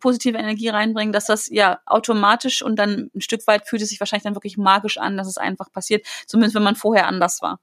positive 0.00 0.38
Energie 0.38 0.68
reinbringen, 0.68 1.12
dass 1.12 1.26
das 1.26 1.48
ja 1.50 1.80
automatisch 1.86 2.62
und 2.62 2.76
dann 2.76 3.10
ein 3.14 3.20
Stück 3.20 3.46
weit 3.46 3.68
fühlt 3.68 3.82
es 3.82 3.90
sich 3.90 4.00
wahrscheinlich 4.00 4.24
dann 4.24 4.34
wirklich 4.36 4.56
magisch 4.56 4.98
an, 4.98 5.16
dass 5.16 5.28
es 5.28 5.36
einfach 5.36 5.70
passiert, 5.72 6.06
zumindest 6.26 6.54
wenn 6.54 6.62
man 6.62 6.76
vorher 6.76 7.06
anders 7.06 7.42
war. 7.42 7.60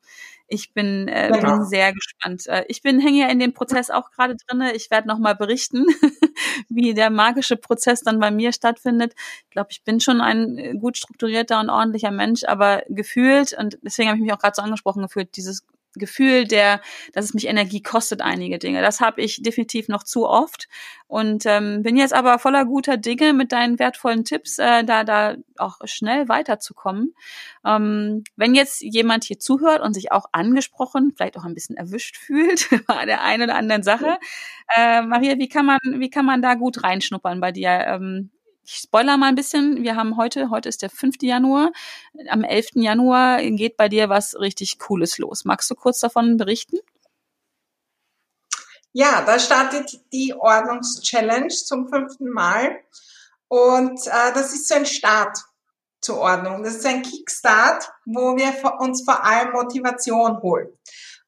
Ich 0.50 0.74
bin, 0.74 1.08
äh, 1.08 1.30
genau. 1.32 1.58
bin 1.58 1.66
sehr 1.66 1.94
gespannt. 1.94 2.48
Äh, 2.48 2.66
ich 2.68 2.82
bin 2.82 3.00
hänge 3.00 3.20
ja 3.20 3.28
in 3.28 3.40
dem 3.40 3.54
Prozess 3.54 3.90
auch 3.90 4.12
gerade 4.12 4.36
drinne. 4.36 4.74
Ich 4.76 4.90
werde 4.90 5.08
noch 5.08 5.20
mal 5.20 5.36
berichten, 5.36 5.86
wie 6.70 6.94
der 6.94 7.10
magische 7.10 7.56
Prozess 7.56 8.02
dann 8.02 8.20
bei 8.20 8.32
mir 8.32 8.52
stattfindet. 8.52 9.14
Ich 9.44 9.52
glaube, 9.52 9.70
ich 9.72 9.84
bin 9.84 10.00
schon 10.00 10.22
ein 10.22 10.58
äh, 10.58 10.74
gut 10.74 10.98
strukturierter 10.98 11.60
und 11.60 11.70
ordentlicher 11.70 12.12
Mensch, 12.12 12.44
aber 12.44 12.84
gefühlt 12.90 13.54
und 13.54 13.78
deswegen 13.84 14.10
habe 14.10 14.18
ich 14.18 14.24
mich 14.24 14.34
auch 14.34 14.40
gerade 14.40 14.56
so 14.56 14.62
angesprochen 14.62 15.04
gefühlt, 15.04 15.36
dieses 15.36 15.66
Gefühl 15.95 16.45
der, 16.45 16.82
dass 17.13 17.25
es 17.25 17.34
mich 17.34 17.47
Energie 17.47 17.82
kostet, 17.82 18.21
einige 18.21 18.60
Dinge. 18.60 18.82
Das 18.82 18.99
habe 18.99 19.21
ich 19.21 19.41
definitiv 19.41 19.88
noch 19.88 20.04
zu 20.04 20.28
oft 20.28 20.67
und 21.08 21.45
ähm, 21.45 21.82
bin 21.82 21.97
jetzt 21.97 22.13
aber 22.13 22.38
voller 22.38 22.65
guter 22.65 22.97
Dinge 22.97 23.34
mit 23.34 23.52
deinen 23.52 23.80
wertvollen 23.80 24.25
Tipps, 24.25 24.60
äh, 24.60 24.84
da 24.84 25.04
da 25.04 25.36
auch 25.58 25.80
schnell 25.86 26.30
weiterzukommen. 26.30 27.15
Ähm, 27.65 28.23
wenn 28.36 28.54
jetzt 28.54 28.82
jemand 28.82 29.23
hier 29.23 29.39
zuhört 29.39 29.82
und 29.82 29.93
sich 29.93 30.12
auch 30.12 30.25
angesprochen, 30.32 31.13
vielleicht 31.15 31.38
auch 31.38 31.45
ein 31.45 31.56
bisschen 31.56 31.78
erwischt 31.78 32.17
fühlt 32.19 32.69
bei 32.88 33.06
der 33.06 33.23
einen 33.23 33.43
oder 33.43 33.56
anderen 33.56 33.84
Sache, 33.84 34.19
äh, 34.75 35.02
Maria, 35.02 35.38
wie 35.38 35.49
kann 35.49 35.65
man 35.65 35.80
wie 35.84 36.10
kann 36.10 36.25
man 36.25 36.41
da 36.41 36.54
gut 36.54 36.84
reinschnuppern 36.84 37.39
bei 37.39 37.52
dir? 37.52 37.69
Ähm, 37.88 38.32
ich 38.70 38.78
spoiler 38.84 39.18
mal 39.18 39.30
ein 39.30 39.36
bisschen. 39.36 39.82
Wir 39.82 39.96
haben 39.96 40.16
heute, 40.16 40.52
heute 40.52 40.70
ist 40.70 40.84
der 40.84 40.92
5. 40.92 41.16
Januar. 41.22 41.72
Am 42.30 42.44
11. 42.44 42.76
Januar 42.76 43.42
geht 43.42 43.78
bei 43.78 43.90
dir 43.90 44.10
was 44.10 44.40
richtig 44.40 44.78
Cooles 44.78 45.18
los. 45.18 45.44
Magst 45.44 45.72
du 45.72 45.76
kurz 45.76 46.00
davon 46.00 46.38
berichten? 46.38 46.78
Ja, 48.92 49.24
da 49.26 49.40
startet 49.40 50.00
die 50.14 50.36
Ordnungschallenge 50.36 51.48
zum 51.48 51.88
fünften 51.88 52.30
Mal. 52.30 52.78
Und 53.48 54.06
äh, 54.06 54.34
das 54.34 54.54
ist 54.54 54.68
so 54.68 54.76
ein 54.76 54.86
Start 54.86 55.40
zur 56.02 56.20
Ordnung. 56.20 56.64
Das 56.64 56.76
ist 56.76 56.86
ein 56.86 57.02
Kickstart, 57.02 57.92
wo 58.06 58.38
wir 58.38 58.54
uns 58.80 59.04
vor 59.04 59.26
allem 59.26 59.52
Motivation 59.52 60.42
holen. 60.44 60.70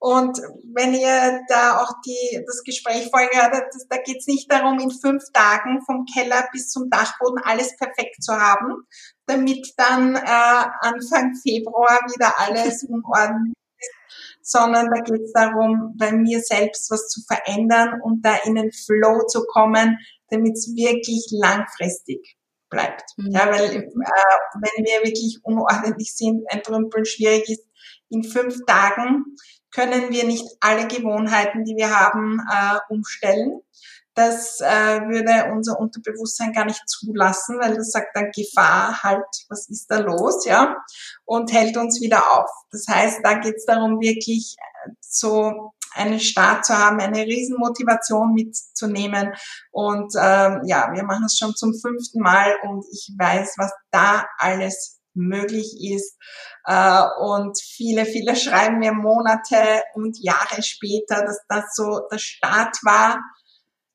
Und 0.04 0.40
wenn 0.74 0.96
ihr 0.96 1.42
da 1.48 1.78
auch 1.78 1.94
die, 2.04 2.44
das 2.48 2.64
Gespräch 2.64 3.10
vorher 3.12 3.44
habt, 3.44 3.76
da 3.88 3.98
geht 3.98 4.18
es 4.18 4.26
nicht 4.26 4.52
darum, 4.52 4.80
in 4.80 4.90
fünf 4.90 5.24
Tagen 5.32 5.80
vom 5.86 6.06
Keller 6.12 6.50
bis 6.52 6.70
zum 6.70 6.90
Dachboden 6.90 7.40
alles 7.44 7.78
perfekt 7.78 8.24
zu 8.24 8.34
haben, 8.34 8.88
damit 9.28 9.72
dann 9.78 10.16
äh, 10.16 10.66
Anfang 10.82 11.36
Februar 11.44 12.00
wieder 12.08 12.34
alles 12.40 12.84
unordentlich 12.90 13.54
ist, 13.78 13.94
sondern 14.42 14.90
da 14.92 15.02
geht 15.02 15.22
es 15.22 15.34
darum, 15.34 15.94
bei 16.00 16.12
mir 16.12 16.40
selbst 16.40 16.90
was 16.90 17.08
zu 17.08 17.22
verändern 17.22 18.02
und 18.02 18.26
da 18.26 18.38
in 18.44 18.56
den 18.56 18.72
Flow 18.72 19.28
zu 19.28 19.46
kommen, 19.46 20.00
damit 20.30 20.54
es 20.54 20.74
wirklich 20.76 21.28
langfristig 21.30 22.38
bleibt. 22.72 23.04
Mhm. 23.18 23.34
Ja, 23.34 23.52
weil 23.52 23.66
äh, 23.66 23.84
wenn 23.84 24.84
wir 24.84 25.04
wirklich 25.04 25.38
unordentlich 25.44 26.16
sind, 26.16 26.44
ein 26.52 26.64
Trümpeln 26.64 27.06
schwierig 27.06 27.48
ist, 27.48 27.68
in 28.10 28.24
fünf 28.24 28.66
Tagen 28.66 29.26
können 29.72 30.12
wir 30.12 30.26
nicht 30.26 30.46
alle 30.60 30.88
Gewohnheiten, 30.88 31.64
die 31.64 31.76
wir 31.76 31.98
haben, 31.98 32.40
äh, 32.50 32.80
umstellen. 32.90 33.62
Das 34.14 34.60
äh, 34.60 35.02
würde 35.08 35.52
unser 35.54 35.80
Unterbewusstsein 35.80 36.52
gar 36.52 36.66
nicht 36.66 36.88
zulassen, 36.88 37.58
weil 37.60 37.76
das 37.76 37.92
sagt 37.92 38.10
dann 38.14 38.32
Gefahr, 38.36 39.02
halt, 39.04 39.24
was 39.48 39.70
ist 39.70 39.90
da 39.90 40.00
los, 40.00 40.46
ja, 40.46 40.76
und 41.24 41.54
hält 41.54 41.78
uns 41.78 42.02
wieder 42.02 42.38
auf. 42.38 42.50
Das 42.72 42.86
heißt, 42.90 43.22
da 43.24 43.36
geht 43.36 43.56
es 43.56 43.66
darum, 43.66 44.02
wirklich 44.02 44.58
äh, 44.60 44.92
so 45.00 45.72
einen 45.94 46.20
Start 46.20 46.66
zu 46.66 46.78
haben, 46.78 47.00
eine 47.00 47.26
Riesenmotivation 47.26 48.34
mitzunehmen. 48.34 49.34
Und 49.72 50.14
ähm, 50.20 50.62
ja, 50.66 50.90
wir 50.94 51.04
machen 51.04 51.26
es 51.26 51.38
schon 51.38 51.56
zum 51.56 51.74
fünften 51.74 52.20
Mal 52.20 52.56
und 52.64 52.86
ich 52.92 53.14
weiß, 53.18 53.56
was 53.58 53.72
da 53.92 54.26
alles 54.38 55.01
möglich 55.14 55.76
ist. 55.94 56.18
Äh, 56.66 57.04
und 57.20 57.60
viele, 57.62 58.06
viele 58.06 58.36
schreiben 58.36 58.80
mir 58.80 58.94
Monate 58.94 59.84
und 59.94 60.18
Jahre 60.20 60.62
später, 60.64 61.24
dass 61.26 61.40
das 61.48 61.76
so 61.76 62.02
der 62.12 62.18
Start 62.18 62.78
war, 62.84 63.20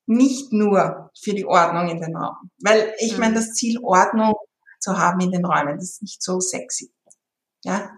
nicht 0.07 0.53
nur 0.53 1.11
für 1.21 1.35
die 1.35 1.47
Ordnung 1.47 1.89
in 1.89 2.01
den 2.01 2.17
Raum. 2.17 2.51
Weil 2.63 2.95
ich 2.99 3.15
mhm. 3.15 3.21
meine, 3.21 3.35
das 3.35 3.55
Ziel 3.55 3.79
Ordnung 3.83 4.35
zu 4.79 4.99
haben 4.99 5.21
in 5.21 5.33
den 5.33 5.45
Räumen, 5.45 5.77
das 5.77 5.91
ist 5.91 6.03
nicht 6.03 6.23
so 6.23 6.39
sexy. 6.41 6.93
Ja, 7.65 7.91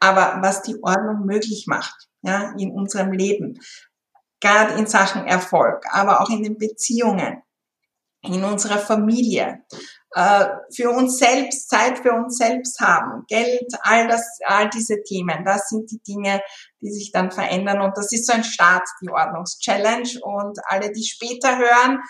aber 0.00 0.42
was 0.42 0.62
die 0.62 0.82
Ordnung 0.82 1.26
möglich 1.26 1.66
macht, 1.68 2.08
ja, 2.22 2.52
in 2.58 2.72
unserem 2.72 3.12
Leben, 3.12 3.60
gerade 4.40 4.74
in 4.74 4.88
Sachen 4.88 5.26
Erfolg, 5.26 5.84
aber 5.92 6.20
auch 6.20 6.30
in 6.30 6.42
den 6.42 6.58
Beziehungen, 6.58 7.40
in 8.22 8.42
unserer 8.42 8.78
Familie, 8.78 9.64
äh, 10.14 10.46
für 10.74 10.90
uns 10.90 11.18
selbst, 11.18 11.70
Zeit 11.70 11.98
für 11.98 12.12
uns 12.12 12.36
selbst 12.36 12.80
haben, 12.80 13.24
Geld, 13.28 13.72
all 13.82 14.08
das, 14.08 14.26
all 14.46 14.68
diese 14.68 15.02
Themen, 15.02 15.44
das 15.44 15.68
sind 15.68 15.90
die 15.90 16.02
Dinge, 16.02 16.42
die 16.82 16.90
sich 16.90 17.12
dann 17.12 17.30
verändern. 17.30 17.80
Und 17.80 17.96
das 17.96 18.12
ist 18.12 18.26
so 18.26 18.32
ein 18.32 18.44
Start, 18.44 18.82
die 19.00 19.10
Ordnungschallenge. 19.10 20.20
Und 20.22 20.58
alle, 20.66 20.92
die 20.92 21.04
später 21.04 21.56
hören, 21.56 22.00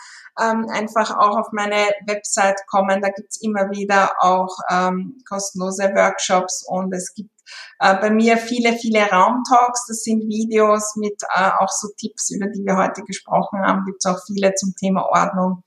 ähm, 0.41 0.67
einfach 0.71 1.17
auch 1.17 1.37
auf 1.37 1.49
meine 1.53 1.91
Website 2.07 2.59
kommen, 2.67 3.01
da 3.03 3.11
gibt's 3.11 3.41
immer 3.41 3.71
wieder 3.71 4.12
auch 4.21 4.57
ähm, 4.71 5.19
kostenlose 5.29 5.85
Workshops. 5.95 6.65
Und 6.67 6.93
es 6.95 7.12
gibt 7.15 7.31
äh, 7.79 7.97
bei 7.97 8.11
mir 8.11 8.37
viele, 8.37 8.73
viele 8.73 9.01
Raumtalks, 9.01 9.87
das 9.87 10.03
sind 10.03 10.23
Videos 10.23 10.97
mit 10.97 11.23
äh, 11.35 11.51
auch 11.59 11.69
so 11.69 11.88
Tipps, 11.99 12.31
über 12.31 12.47
die 12.47 12.65
wir 12.65 12.77
heute 12.77 13.03
gesprochen 13.03 13.61
haben, 13.61 13.85
gibt's 13.85 14.07
auch 14.07 14.19
viele 14.27 14.55
zum 14.55 14.75
Thema 14.75 15.07
Ordnung. 15.07 15.62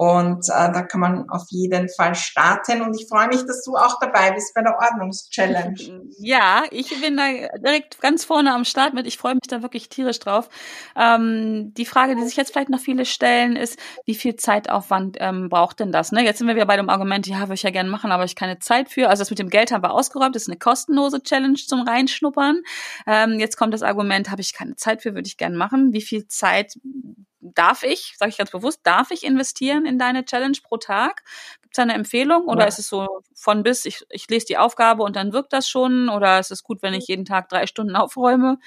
Und 0.00 0.48
äh, 0.48 0.72
da 0.72 0.82
kann 0.82 1.00
man 1.00 1.28
auf 1.28 1.42
jeden 1.48 1.88
Fall 1.88 2.14
starten. 2.14 2.82
Und 2.82 2.94
ich 2.94 3.08
freue 3.08 3.26
mich, 3.26 3.44
dass 3.46 3.64
du 3.64 3.74
auch 3.74 3.98
dabei 3.98 4.30
bist 4.30 4.54
bei 4.54 4.62
der 4.62 4.78
Ordnungschallenge. 4.78 5.74
Ja, 6.20 6.64
ich 6.70 7.00
bin 7.00 7.16
da 7.16 7.26
direkt 7.58 8.00
ganz 8.00 8.24
vorne 8.24 8.52
am 8.52 8.64
Start 8.64 8.94
mit. 8.94 9.06
Ich 9.06 9.18
freue 9.18 9.34
mich 9.34 9.48
da 9.48 9.62
wirklich 9.62 9.88
tierisch 9.88 10.18
drauf. 10.18 10.48
Ähm, 10.96 11.72
die 11.74 11.84
Frage, 11.84 12.16
die 12.16 12.22
sich 12.22 12.36
jetzt 12.36 12.52
vielleicht 12.52 12.70
noch 12.70 12.80
viele 12.80 13.04
stellen, 13.04 13.56
ist, 13.56 13.78
wie 14.04 14.14
viel 14.14 14.36
Zeitaufwand 14.36 15.16
ähm, 15.20 15.48
braucht 15.48 15.80
denn 15.80 15.92
das? 15.92 16.12
Ne? 16.12 16.24
Jetzt 16.24 16.38
sind 16.38 16.46
wir 16.46 16.54
wieder 16.54 16.66
bei 16.66 16.76
dem 16.76 16.90
Argument, 16.90 17.26
ja, 17.26 17.40
würde 17.40 17.54
ich 17.54 17.62
ja 17.62 17.70
gerne 17.70 17.90
machen, 17.90 18.12
aber 18.12 18.24
ich 18.24 18.36
keine 18.36 18.58
Zeit 18.58 18.88
für. 18.88 19.08
Also 19.08 19.22
das 19.22 19.30
mit 19.30 19.38
dem 19.38 19.48
Geld 19.48 19.72
haben 19.72 19.82
wir 19.82 19.92
ausgeräumt. 19.92 20.34
Das 20.34 20.42
ist 20.42 20.48
eine 20.48 20.58
kostenlose 20.58 21.22
Challenge 21.22 21.54
zum 21.54 21.82
Reinschnuppern. 21.82 22.62
Ähm, 23.06 23.38
jetzt 23.40 23.56
kommt 23.56 23.74
das 23.74 23.82
Argument, 23.82 24.30
habe 24.30 24.42
ich 24.42 24.54
keine 24.54 24.76
Zeit 24.76 25.02
für, 25.02 25.14
würde 25.14 25.26
ich 25.26 25.36
gerne 25.36 25.56
machen. 25.56 25.92
Wie 25.92 26.02
viel 26.02 26.26
Zeit 26.28 26.78
darf 27.40 27.82
ich, 27.82 28.14
sage 28.18 28.30
ich 28.30 28.38
ganz 28.38 28.50
bewusst, 28.50 28.80
darf 28.82 29.10
ich 29.10 29.24
investieren 29.24 29.86
in 29.86 29.98
deine 29.98 30.24
Challenge 30.24 30.58
pro 30.62 30.76
Tag? 30.76 31.22
Gibt 31.62 31.76
es 31.76 31.82
eine 31.82 31.94
Empfehlung 31.94 32.44
oder 32.44 32.62
ja. 32.62 32.66
ist 32.66 32.78
es 32.78 32.88
so 32.88 33.20
von 33.34 33.62
bis, 33.62 33.84
ich, 33.84 34.04
ich 34.10 34.28
lese 34.28 34.46
die 34.46 34.58
Aufgabe 34.58 35.02
und 35.02 35.16
dann 35.16 35.32
wirkt 35.32 35.52
das 35.52 35.68
schon 35.68 36.08
oder 36.08 36.38
ist 36.38 36.50
es 36.50 36.62
gut, 36.62 36.82
wenn 36.82 36.94
ich 36.94 37.06
jeden 37.06 37.24
Tag 37.24 37.48
drei 37.48 37.66
Stunden 37.66 37.96
aufräume? 37.96 38.58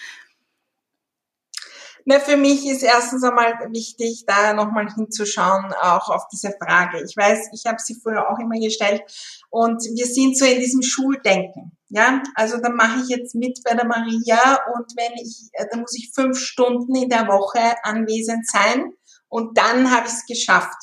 Na, 2.05 2.19
für 2.19 2.37
mich 2.37 2.67
ist 2.67 2.83
erstens 2.83 3.23
einmal 3.23 3.53
wichtig, 3.71 4.23
da 4.25 4.53
nochmal 4.53 4.91
hinzuschauen, 4.93 5.73
auch 5.81 6.09
auf 6.09 6.27
diese 6.31 6.51
Frage. 6.51 7.03
Ich 7.03 7.15
weiß, 7.15 7.49
ich 7.53 7.65
habe 7.65 7.79
sie 7.79 7.99
früher 8.01 8.29
auch 8.29 8.39
immer 8.39 8.59
gestellt 8.59 9.03
und 9.49 9.83
wir 9.83 10.05
sind 10.05 10.37
so 10.37 10.45
in 10.45 10.59
diesem 10.59 10.81
Schuldenken. 10.81 11.77
Ja, 11.89 12.23
also 12.35 12.57
da 12.57 12.69
mache 12.69 13.01
ich 13.01 13.09
jetzt 13.09 13.35
mit 13.35 13.59
bei 13.65 13.75
der 13.75 13.85
Maria 13.85 14.59
und 14.73 14.93
wenn 14.95 15.13
ich, 15.13 15.49
äh, 15.53 15.65
da 15.69 15.77
muss 15.77 15.95
ich 15.97 16.11
fünf 16.15 16.39
Stunden 16.39 16.95
in 16.95 17.09
der 17.09 17.27
Woche 17.27 17.75
anwesend 17.83 18.47
sein 18.47 18.93
und 19.27 19.57
dann 19.57 19.91
habe 19.91 20.07
ich 20.07 20.13
es 20.13 20.25
geschafft. 20.25 20.77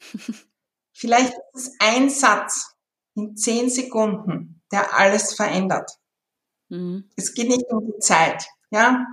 Vielleicht 0.92 1.32
ist 1.54 1.68
es 1.68 1.72
ein 1.78 2.10
Satz 2.10 2.74
in 3.14 3.36
zehn 3.36 3.70
Sekunden, 3.70 4.62
der 4.70 4.94
alles 4.94 5.34
verändert. 5.34 5.90
Mhm. 6.68 7.10
Es 7.16 7.34
geht 7.34 7.48
nicht 7.48 7.64
um 7.70 7.86
die 7.86 7.98
Zeit. 8.00 8.44
Ja, 8.70 9.06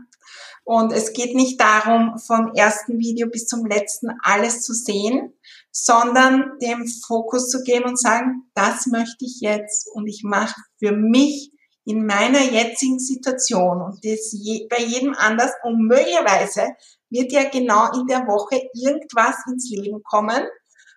und 0.72 0.94
es 0.94 1.12
geht 1.12 1.36
nicht 1.36 1.60
darum, 1.60 2.18
vom 2.18 2.54
ersten 2.56 2.98
Video 2.98 3.28
bis 3.28 3.46
zum 3.46 3.66
letzten 3.66 4.08
alles 4.24 4.62
zu 4.62 4.72
sehen, 4.72 5.34
sondern 5.70 6.58
dem 6.62 6.88
Fokus 6.88 7.50
zu 7.50 7.62
geben 7.64 7.90
und 7.90 8.00
sagen, 8.00 8.50
das 8.54 8.88
möchte 8.88 9.26
ich 9.26 9.42
jetzt 9.42 9.90
und 9.94 10.08
ich 10.08 10.22
mache 10.24 10.56
für 10.80 10.94
mich 10.94 11.52
in 11.84 12.06
meiner 12.06 12.40
jetzigen 12.40 13.00
Situation 13.00 13.82
und 13.82 14.06
das 14.06 14.32
je, 14.32 14.66
bei 14.70 14.82
jedem 14.82 15.14
anders 15.14 15.52
und 15.64 15.88
möglicherweise 15.88 16.70
wird 17.10 17.34
ja 17.34 17.50
genau 17.50 17.92
in 17.92 18.08
der 18.08 18.26
Woche 18.26 18.62
irgendwas 18.74 19.36
ins 19.52 19.70
Leben 19.72 20.02
kommen, 20.04 20.48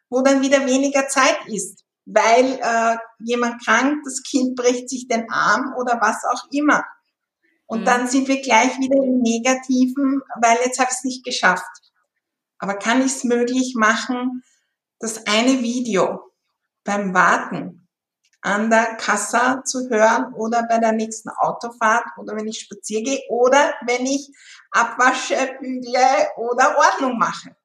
wo 0.09 0.21
dann 0.21 0.41
wieder 0.41 0.65
weniger 0.67 1.09
Zeit 1.09 1.49
ist, 1.49 1.83
weil 2.07 2.61
äh, 2.63 2.97
jemand 3.25 3.61
krank, 3.65 4.03
das 4.05 4.23
Kind 4.23 4.55
bricht 4.55 4.89
sich 4.89 5.09
den 5.09 5.29
Arm 5.33 5.75
oder 5.77 5.99
was 6.01 6.23
auch 6.31 6.45
immer. 6.53 6.85
Und 7.67 7.81
mhm. 7.81 7.85
dann 7.85 8.09
sind 8.09 8.29
wir 8.29 8.41
gleich 8.43 8.79
wieder 8.79 9.03
im 9.03 9.21
Negativen, 9.21 10.23
weil 10.41 10.59
jetzt 10.65 10.79
habe 10.79 10.91
ich 10.91 10.99
es 10.99 11.05
nicht 11.05 11.25
geschafft. 11.25 11.65
Aber 12.59 12.75
kann 12.75 13.01
ich 13.01 13.13
es 13.13 13.25
möglich 13.25 13.75
machen, 13.77 14.43
das 14.99 15.27
eine 15.27 15.61
Video 15.61 16.33
beim 16.85 17.15
Warten 17.15 17.89
an 18.45 18.69
der 18.69 18.97
Kassa 18.97 19.65
zu 19.65 19.89
hören 19.89 20.35
oder 20.35 20.67
bei 20.69 20.79
der 20.79 20.93
nächsten 20.93 21.31
Autofahrt 21.31 22.05
oder 22.19 22.37
wenn 22.37 22.47
ich 22.47 22.61
spazieren 22.61 23.05
gehe 23.05 23.21
oder 23.31 23.75
wenn 23.87 24.05
ich 24.05 24.31
abwasche, 24.71 25.57
bügle 25.61 26.29
oder 26.37 26.77
Ordnung 26.77 27.19
mache. 27.19 27.57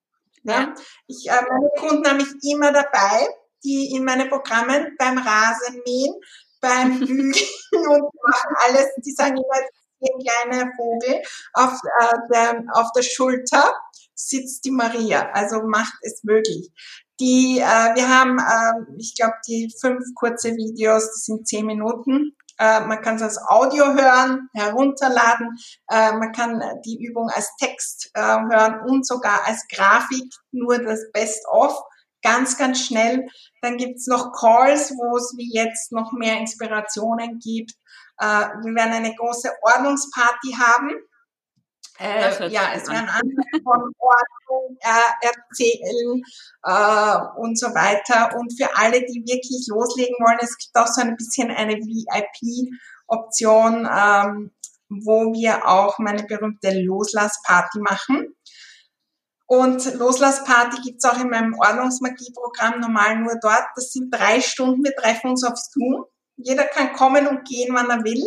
Ja? 0.43 0.73
Ich, 1.07 1.29
äh, 1.29 1.41
meine 1.49 1.69
Kunden 1.77 2.07
haben 2.07 2.17
mich 2.17 2.33
immer 2.49 2.71
dabei, 2.71 3.27
die 3.63 3.93
in 3.93 4.05
meinen 4.05 4.29
Programmen 4.29 4.95
beim 4.97 5.17
Rasenmähen, 5.17 6.15
beim 6.61 6.99
Bügeln 7.05 7.33
und 7.73 8.09
machen 8.23 8.55
alles, 8.65 8.87
die 9.03 9.11
sagen 9.11 9.35
immer, 9.35 9.67
ein 10.01 10.49
kleiner 10.49 10.71
Vogel, 10.75 11.21
auf, 11.53 11.73
äh, 11.99 12.17
der, 12.31 12.63
auf 12.73 12.91
der 12.95 13.03
Schulter 13.03 13.73
sitzt 14.15 14.65
die 14.65 14.71
Maria, 14.71 15.29
also 15.33 15.61
macht 15.63 15.93
es 16.01 16.23
möglich. 16.23 16.71
Die, 17.19 17.59
äh, 17.59 17.95
wir 17.95 18.07
haben, 18.07 18.37
äh, 18.39 18.95
ich 18.97 19.15
glaube, 19.15 19.35
die 19.47 19.73
fünf 19.79 20.03
kurze 20.15 20.55
Videos, 20.55 21.05
das 21.07 21.25
sind 21.25 21.47
zehn 21.47 21.65
Minuten. 21.65 22.35
Äh, 22.57 22.81
man 22.81 23.01
kann 23.01 23.15
es 23.15 23.21
als 23.21 23.37
Audio 23.47 23.93
hören, 23.93 24.49
herunterladen. 24.53 25.57
Äh, 25.89 26.13
man 26.13 26.31
kann 26.31 26.61
die 26.85 27.03
Übung 27.03 27.29
als 27.29 27.55
Text 27.57 28.11
äh, 28.13 28.21
hören 28.21 28.81
und 28.87 29.05
sogar 29.05 29.45
als 29.45 29.65
Grafik, 29.69 30.33
nur 30.51 30.77
das 30.79 31.11
Best-of 31.13 31.81
ganz, 32.21 32.57
ganz 32.57 32.85
schnell. 32.85 33.25
Dann 33.61 33.77
gibt's 33.77 34.07
noch 34.07 34.33
Calls, 34.33 34.91
wo 34.91 35.17
es 35.17 35.33
wie 35.37 35.53
jetzt 35.53 35.91
noch 35.91 36.11
mehr 36.11 36.37
Inspirationen 36.37 37.39
gibt. 37.39 37.73
Äh, 38.20 38.49
wir 38.63 38.76
werden 38.76 38.93
eine 38.93 39.15
große 39.15 39.49
Ordnungsparty 39.61 40.55
haben. 40.59 40.91
Äh, 41.99 42.47
ja, 42.47 42.72
es 42.76 42.88
werden 42.88 43.09
andere 43.09 43.61
von 43.61 43.91
Ordnung 43.99 44.78
äh, 44.80 45.28
erzählen 45.28 46.24
äh, 46.63 47.17
und 47.38 47.59
so 47.59 47.67
weiter. 47.67 48.34
Und 48.38 48.57
für 48.57 48.74
alle, 48.78 49.01
die 49.01 49.22
wirklich 49.26 49.67
loslegen 49.67 50.15
wollen, 50.20 50.39
es 50.41 50.57
gibt 50.57 50.78
auch 50.78 50.88
so 50.88 51.01
ein 51.01 51.17
bisschen 51.17 51.51
eine 51.51 51.76
VIP-Option, 51.76 53.86
ähm, 53.91 54.51
wo 54.88 55.34
wir 55.34 55.67
auch 55.67 55.99
meine 55.99 56.24
berühmte 56.24 56.72
Loslassparty 56.72 57.80
machen. 57.80 58.34
Und 59.45 59.93
Loslassparty 59.95 60.82
gibt's 60.84 61.05
auch 61.05 61.20
in 61.20 61.30
meinem 61.30 61.53
Ordnungsmagie-Programm 61.55 62.80
normal 62.80 63.17
nur 63.17 63.36
dort. 63.41 63.65
Das 63.76 63.91
sind 63.91 64.09
drei 64.13 64.39
Stunden. 64.39 64.86
Wir 64.86 64.95
treffen 64.95 65.32
uns 65.32 65.43
auf 65.43 65.57
Zoom. 65.57 66.05
Jeder 66.43 66.65
kann 66.65 66.93
kommen 66.93 67.27
und 67.27 67.47
gehen, 67.47 67.73
wann 67.73 67.89
er 67.89 68.03
will. 68.03 68.23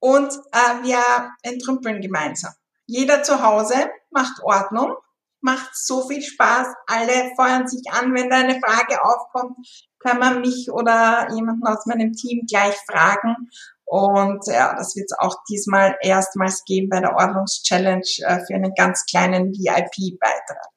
Und 0.00 0.32
äh, 0.52 0.84
wir 0.84 0.98
entrümpeln 1.42 2.00
gemeinsam. 2.00 2.52
Jeder 2.86 3.22
zu 3.22 3.42
Hause 3.42 3.90
macht 4.10 4.42
Ordnung, 4.42 4.94
macht 5.40 5.70
so 5.74 6.06
viel 6.08 6.22
Spaß. 6.22 6.68
Alle 6.86 7.32
feuern 7.36 7.66
sich 7.66 7.82
an, 7.92 8.14
wenn 8.14 8.30
da 8.30 8.36
eine 8.36 8.60
Frage 8.60 9.04
aufkommt, 9.04 9.56
kann 9.98 10.18
man 10.18 10.40
mich 10.40 10.70
oder 10.70 11.28
jemanden 11.34 11.66
aus 11.66 11.84
meinem 11.86 12.12
Team 12.12 12.46
gleich 12.48 12.76
fragen. 12.90 13.48
Und 13.84 14.46
ja, 14.46 14.74
das 14.76 14.94
wird 14.96 15.10
es 15.10 15.18
auch 15.18 15.36
diesmal 15.48 15.96
erstmals 16.02 16.64
geben 16.64 16.88
bei 16.88 17.00
der 17.00 17.14
Ordnungschallenge 17.16 18.02
äh, 18.18 18.40
für 18.46 18.54
einen 18.54 18.74
ganz 18.74 19.04
kleinen 19.06 19.52
VIP-Beitrag. 19.52 20.72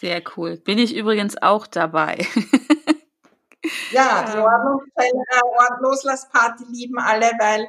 Sehr 0.00 0.22
cool. 0.36 0.56
Bin 0.56 0.78
ich 0.78 0.96
übrigens 0.96 1.40
auch 1.40 1.66
dabei. 1.66 2.26
ja, 3.90 4.24
die 4.24 4.38
Ordnungschallenge, 4.38 5.24
äh, 5.30 5.82
Loslassparty 5.82 6.64
lieben 6.70 6.98
alle, 6.98 7.32
weil 7.38 7.68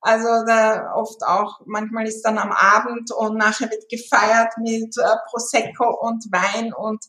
also 0.00 0.44
da 0.46 0.92
oft 0.94 1.22
auch, 1.22 1.60
manchmal 1.64 2.06
ist 2.06 2.22
dann 2.22 2.36
am 2.36 2.52
Abend 2.52 3.10
und 3.10 3.38
nachher 3.38 3.70
wird 3.70 3.88
gefeiert 3.88 4.52
mit 4.58 4.94
äh, 4.98 5.16
Prosecco 5.30 5.98
und 5.98 6.24
Wein 6.30 6.74
und 6.74 7.02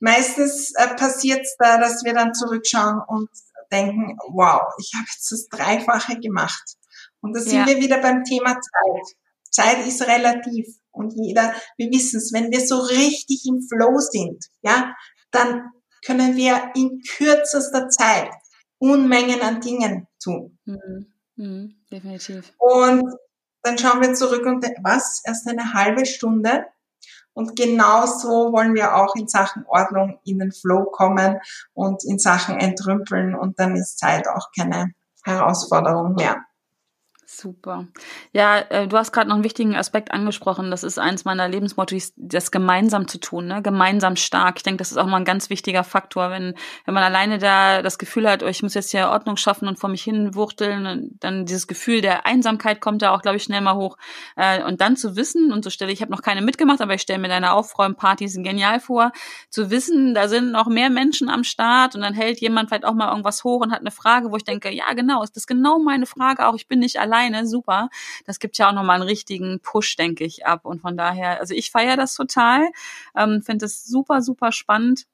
meistens 0.00 0.74
äh, 0.74 0.94
passiert 0.96 1.40
es 1.40 1.56
da, 1.58 1.78
dass 1.78 2.04
wir 2.04 2.12
dann 2.12 2.34
zurückschauen 2.34 3.00
und 3.06 3.30
denken, 3.72 4.18
wow, 4.28 4.62
ich 4.78 4.92
habe 4.94 5.06
jetzt 5.10 5.32
das 5.32 5.48
Dreifache 5.48 6.18
gemacht. 6.20 6.76
Und 7.20 7.34
da 7.34 7.40
sind 7.40 7.60
ja. 7.60 7.66
wir 7.66 7.78
wieder 7.78 7.98
beim 8.02 8.22
Thema 8.24 8.52
Zeit. 8.60 9.16
Zeit 9.50 9.86
ist 9.86 10.06
relativ 10.06 10.66
und 10.90 11.14
jeder, 11.14 11.54
wir 11.76 11.90
wissen 11.90 12.18
es, 12.18 12.32
wenn 12.32 12.50
wir 12.50 12.60
so 12.66 12.78
richtig 12.80 13.46
im 13.46 13.62
Flow 13.62 13.98
sind, 13.98 14.44
ja, 14.60 14.94
dann 15.30 15.70
können 16.06 16.36
wir 16.36 16.70
in 16.74 17.02
kürzester 17.16 17.88
Zeit 17.88 18.30
Unmengen 18.78 19.40
an 19.40 19.60
Dingen 19.60 20.06
tun. 20.22 20.58
Mhm. 20.64 21.12
Mhm. 21.36 21.74
Definitiv. 21.90 22.52
Und 22.58 23.04
dann 23.62 23.78
schauen 23.78 24.00
wir 24.00 24.14
zurück 24.14 24.46
und 24.46 24.64
was, 24.82 25.22
erst 25.24 25.48
eine 25.48 25.74
halbe 25.74 26.06
Stunde? 26.06 26.66
Und 27.32 27.56
genau 27.56 28.06
so 28.06 28.52
wollen 28.52 28.74
wir 28.74 28.96
auch 28.96 29.14
in 29.14 29.28
Sachen 29.28 29.66
Ordnung 29.66 30.18
in 30.24 30.38
den 30.38 30.52
Flow 30.52 30.84
kommen 30.84 31.38
und 31.74 32.02
in 32.04 32.18
Sachen 32.18 32.58
entrümpeln 32.58 33.34
und 33.34 33.58
dann 33.58 33.76
ist 33.76 33.98
Zeit 33.98 34.26
auch 34.26 34.50
keine 34.58 34.92
Herausforderung 35.22 36.14
mehr. 36.14 36.45
Super. 37.28 37.88
Ja, 38.32 38.58
äh, 38.58 38.86
du 38.86 38.96
hast 38.96 39.10
gerade 39.10 39.28
noch 39.28 39.34
einen 39.34 39.42
wichtigen 39.42 39.74
Aspekt 39.74 40.12
angesprochen. 40.12 40.70
Das 40.70 40.84
ist 40.84 40.96
eins 40.96 41.24
meiner 41.24 41.48
Lebensmottos, 41.48 42.12
das 42.16 42.52
gemeinsam 42.52 43.08
zu 43.08 43.18
tun, 43.18 43.48
ne? 43.48 43.62
gemeinsam 43.62 44.14
stark. 44.14 44.58
Ich 44.58 44.62
denke, 44.62 44.78
das 44.78 44.92
ist 44.92 44.96
auch 44.96 45.06
mal 45.06 45.16
ein 45.16 45.24
ganz 45.24 45.50
wichtiger 45.50 45.82
Faktor, 45.82 46.30
wenn, 46.30 46.54
wenn 46.84 46.94
man 46.94 47.02
alleine 47.02 47.38
da 47.38 47.82
das 47.82 47.98
Gefühl 47.98 48.30
hat, 48.30 48.44
oh, 48.44 48.46
ich 48.46 48.62
muss 48.62 48.74
jetzt 48.74 48.92
hier 48.92 49.08
Ordnung 49.08 49.36
schaffen 49.36 49.66
und 49.66 49.76
vor 49.76 49.90
mich 49.90 50.04
hin 50.04 50.36
wuchteln, 50.36 51.16
dann 51.18 51.46
dieses 51.46 51.66
Gefühl 51.66 52.00
der 52.00 52.26
Einsamkeit 52.26 52.80
kommt 52.80 53.02
da 53.02 53.12
auch, 53.12 53.22
glaube 53.22 53.38
ich, 53.38 53.42
schnell 53.42 53.60
mal 53.60 53.74
hoch. 53.74 53.98
Äh, 54.36 54.62
und 54.62 54.80
dann 54.80 54.96
zu 54.96 55.16
wissen, 55.16 55.50
und 55.50 55.64
so 55.64 55.70
stelle 55.70 55.90
ich 55.90 56.02
habe 56.02 56.12
noch 56.12 56.22
keine 56.22 56.42
mitgemacht, 56.42 56.80
aber 56.80 56.94
ich 56.94 57.02
stelle 57.02 57.18
mir 57.18 57.28
deine 57.28 57.54
Aufräumpartys 57.54 58.34
genial 58.36 58.78
vor, 58.78 59.10
zu 59.50 59.70
wissen, 59.72 60.14
da 60.14 60.28
sind 60.28 60.52
noch 60.52 60.68
mehr 60.68 60.90
Menschen 60.90 61.28
am 61.28 61.42
Start 61.42 61.96
und 61.96 62.02
dann 62.02 62.14
hält 62.14 62.40
jemand 62.40 62.68
vielleicht 62.68 62.84
auch 62.84 62.94
mal 62.94 63.08
irgendwas 63.08 63.42
hoch 63.42 63.62
und 63.62 63.72
hat 63.72 63.80
eine 63.80 63.90
Frage, 63.90 64.30
wo 64.30 64.36
ich 64.36 64.44
denke, 64.44 64.72
ja, 64.72 64.92
genau, 64.92 65.24
ist 65.24 65.34
das 65.34 65.48
genau 65.48 65.80
meine 65.80 66.06
Frage 66.06 66.46
auch, 66.46 66.54
ich 66.54 66.68
bin 66.68 66.78
nicht 66.78 67.00
allein 67.00 67.15
alleine, 67.16 67.46
super. 67.46 67.88
Das 68.24 68.38
gibt 68.38 68.58
ja 68.58 68.68
auch 68.68 68.74
nochmal 68.74 68.96
einen 68.96 69.08
richtigen 69.08 69.60
Push, 69.60 69.96
denke 69.96 70.24
ich, 70.24 70.46
ab. 70.46 70.64
Und 70.64 70.80
von 70.80 70.96
daher, 70.96 71.40
also 71.40 71.54
ich 71.54 71.70
feiere 71.70 71.96
das 71.96 72.14
total, 72.14 72.68
ähm, 73.16 73.42
finde 73.42 73.66
es 73.66 73.84
super, 73.84 74.22
super 74.22 74.52
spannend. 74.52 75.06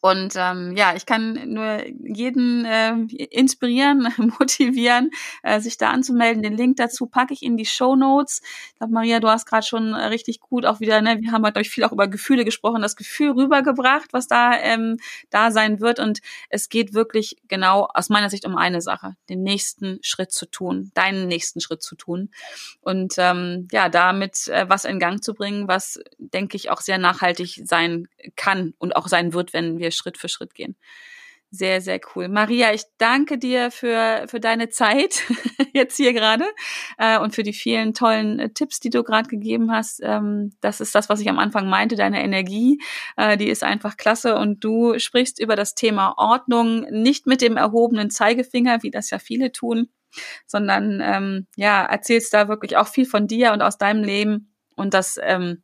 Und 0.00 0.34
ähm, 0.36 0.76
ja, 0.76 0.94
ich 0.94 1.06
kann 1.06 1.52
nur 1.52 1.82
jeden 2.04 2.64
äh, 2.64 2.92
inspirieren, 3.30 4.08
motivieren, 4.38 5.10
äh, 5.42 5.60
sich 5.60 5.76
da 5.76 5.90
anzumelden. 5.90 6.42
Den 6.42 6.56
Link 6.56 6.76
dazu 6.76 7.06
packe 7.06 7.34
ich 7.34 7.42
in 7.42 7.56
die 7.56 7.66
Show 7.66 7.96
Notes. 7.96 8.42
Ich 8.68 8.78
glaube, 8.78 8.92
Maria, 8.92 9.20
du 9.20 9.28
hast 9.28 9.46
gerade 9.46 9.66
schon 9.66 9.94
äh, 9.94 10.06
richtig 10.06 10.40
gut 10.40 10.66
auch 10.66 10.80
wieder, 10.80 11.00
ne, 11.00 11.20
wir 11.20 11.32
haben 11.32 11.42
glaube 11.42 11.62
ich, 11.62 11.70
viel 11.70 11.84
auch 11.84 11.92
über 11.92 12.08
Gefühle 12.08 12.44
gesprochen, 12.44 12.82
das 12.82 12.96
Gefühl 12.96 13.32
rübergebracht, 13.32 14.12
was 14.12 14.28
da 14.28 14.56
ähm, 14.58 14.98
da 15.30 15.50
sein 15.50 15.80
wird. 15.80 15.98
Und 15.98 16.20
es 16.48 16.68
geht 16.68 16.94
wirklich 16.94 17.36
genau 17.48 17.88
aus 17.92 18.08
meiner 18.08 18.30
Sicht 18.30 18.46
um 18.46 18.56
eine 18.56 18.80
Sache, 18.80 19.16
den 19.28 19.42
nächsten 19.42 19.98
Schritt 20.02 20.32
zu 20.32 20.46
tun, 20.46 20.90
deinen 20.94 21.26
nächsten 21.26 21.60
Schritt 21.60 21.82
zu 21.82 21.96
tun. 21.96 22.30
Und 22.80 23.14
ähm, 23.18 23.68
ja, 23.72 23.88
damit 23.88 24.48
äh, 24.48 24.68
was 24.68 24.84
in 24.84 24.98
Gang 24.98 25.22
zu 25.22 25.34
bringen, 25.34 25.68
was, 25.68 25.98
denke 26.18 26.56
ich, 26.56 26.70
auch 26.70 26.80
sehr 26.80 26.98
nachhaltig 26.98 27.62
sein 27.64 28.08
kann 28.36 28.74
und 28.78 28.96
auch 28.96 29.08
sein 29.08 29.32
wird, 29.32 29.52
wenn 29.52 29.78
wir 29.78 29.87
wir 29.88 29.92
Schritt 29.92 30.18
für 30.18 30.28
Schritt 30.28 30.54
gehen. 30.54 30.76
Sehr, 31.50 31.80
sehr 31.80 31.98
cool. 32.14 32.28
Maria, 32.28 32.74
ich 32.74 32.82
danke 32.98 33.38
dir 33.38 33.70
für, 33.70 34.26
für 34.28 34.38
deine 34.38 34.68
Zeit 34.68 35.22
jetzt 35.72 35.96
hier 35.96 36.12
gerade 36.12 36.44
äh, 36.98 37.18
und 37.18 37.34
für 37.34 37.42
die 37.42 37.54
vielen 37.54 37.94
tollen 37.94 38.38
äh, 38.38 38.50
Tipps, 38.50 38.80
die 38.80 38.90
du 38.90 39.02
gerade 39.02 39.30
gegeben 39.30 39.72
hast. 39.72 40.00
Ähm, 40.02 40.52
das 40.60 40.82
ist 40.82 40.94
das, 40.94 41.08
was 41.08 41.20
ich 41.20 41.30
am 41.30 41.38
Anfang 41.38 41.70
meinte, 41.70 41.96
deine 41.96 42.22
Energie, 42.22 42.82
äh, 43.16 43.38
die 43.38 43.48
ist 43.48 43.64
einfach 43.64 43.96
klasse 43.96 44.36
und 44.36 44.62
du 44.62 44.98
sprichst 44.98 45.40
über 45.40 45.56
das 45.56 45.74
Thema 45.74 46.12
Ordnung 46.18 46.80
nicht 46.90 47.26
mit 47.26 47.40
dem 47.40 47.56
erhobenen 47.56 48.10
Zeigefinger, 48.10 48.82
wie 48.82 48.90
das 48.90 49.08
ja 49.08 49.18
viele 49.18 49.50
tun, 49.50 49.88
sondern 50.46 51.00
ähm, 51.02 51.46
ja, 51.56 51.82
erzählst 51.82 52.34
da 52.34 52.48
wirklich 52.48 52.76
auch 52.76 52.88
viel 52.88 53.06
von 53.06 53.26
dir 53.26 53.52
und 53.52 53.62
aus 53.62 53.78
deinem 53.78 54.04
Leben 54.04 54.52
und 54.76 54.92
das 54.92 55.18
ähm, 55.22 55.62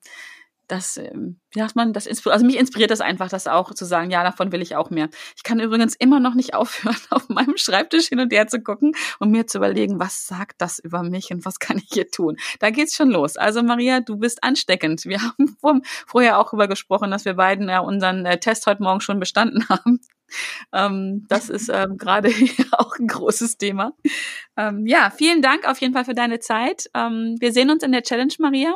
das, 0.68 0.96
ähm, 0.96 1.40
wie 1.50 1.60
sagt 1.60 1.76
man, 1.76 1.92
das 1.92 2.06
also 2.26 2.46
mich 2.46 2.58
inspiriert 2.58 2.90
das 2.90 3.00
einfach, 3.00 3.28
das 3.28 3.46
auch 3.46 3.74
zu 3.74 3.84
sagen, 3.84 4.10
ja, 4.10 4.22
davon 4.22 4.50
will 4.52 4.62
ich 4.62 4.76
auch 4.76 4.90
mehr. 4.90 5.08
Ich 5.36 5.42
kann 5.42 5.60
übrigens 5.60 5.94
immer 5.94 6.20
noch 6.20 6.34
nicht 6.34 6.54
aufhören, 6.54 6.96
auf 7.10 7.28
meinem 7.28 7.56
Schreibtisch 7.56 8.08
hin 8.08 8.20
und 8.20 8.32
her 8.32 8.46
zu 8.46 8.60
gucken 8.60 8.92
und 9.18 9.30
mir 9.30 9.46
zu 9.46 9.58
überlegen, 9.58 10.00
was 10.00 10.26
sagt 10.26 10.60
das 10.60 10.78
über 10.78 11.02
mich 11.02 11.30
und 11.30 11.44
was 11.44 11.58
kann 11.58 11.78
ich 11.78 11.88
hier 11.92 12.08
tun. 12.08 12.36
Da 12.60 12.70
geht's 12.70 12.96
schon 12.96 13.10
los. 13.10 13.36
Also 13.36 13.62
Maria, 13.62 14.00
du 14.00 14.16
bist 14.16 14.42
ansteckend. 14.42 15.04
Wir 15.04 15.20
haben 15.62 15.82
vorher 16.06 16.38
auch 16.38 16.46
darüber 16.54 16.68
gesprochen, 16.68 17.10
dass 17.10 17.24
wir 17.24 17.34
beiden 17.34 17.68
ja 17.68 17.80
unseren 17.80 18.24
äh, 18.26 18.38
Test 18.38 18.66
heute 18.66 18.82
Morgen 18.82 19.00
schon 19.00 19.18
bestanden 19.18 19.66
haben. 19.68 20.00
Ähm, 20.72 21.26
das 21.28 21.48
ist 21.50 21.68
ähm, 21.72 21.96
gerade 21.98 22.30
auch 22.72 22.96
ein 22.98 23.06
großes 23.06 23.58
Thema. 23.58 23.92
Ähm, 24.56 24.86
ja, 24.86 25.10
vielen 25.10 25.42
Dank 25.42 25.68
auf 25.68 25.80
jeden 25.80 25.92
Fall 25.92 26.04
für 26.04 26.14
deine 26.14 26.40
Zeit. 26.40 26.88
Ähm, 26.94 27.36
wir 27.40 27.52
sehen 27.52 27.70
uns 27.70 27.82
in 27.82 27.92
der 27.92 28.02
Challenge, 28.02 28.34
Maria. 28.38 28.74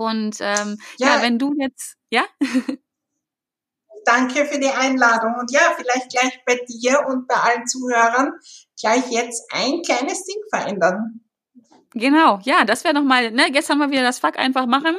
Und 0.00 0.36
ähm, 0.40 0.78
ja. 0.98 1.16
ja, 1.16 1.22
wenn 1.22 1.38
du 1.38 1.52
jetzt, 1.58 1.96
ja? 2.08 2.24
Danke 4.06 4.46
für 4.46 4.58
die 4.58 4.70
Einladung. 4.70 5.34
Und 5.38 5.52
ja, 5.52 5.60
vielleicht 5.76 6.10
gleich 6.10 6.42
bei 6.46 6.58
dir 6.66 7.04
und 7.06 7.28
bei 7.28 7.34
allen 7.34 7.66
Zuhörern 7.66 8.32
gleich 8.80 9.10
jetzt 9.10 9.46
ein 9.52 9.82
kleines 9.82 10.24
Ding 10.24 10.42
verändern. 10.48 11.20
Genau, 11.92 12.38
ja, 12.44 12.64
das 12.64 12.84
wäre 12.84 12.94
nochmal, 12.94 13.32
ne, 13.32 13.42
haben 13.42 13.78
wir 13.78 13.90
wieder 13.90 14.02
das 14.02 14.20
Fuck 14.20 14.38
einfach 14.38 14.66
machen. 14.66 14.96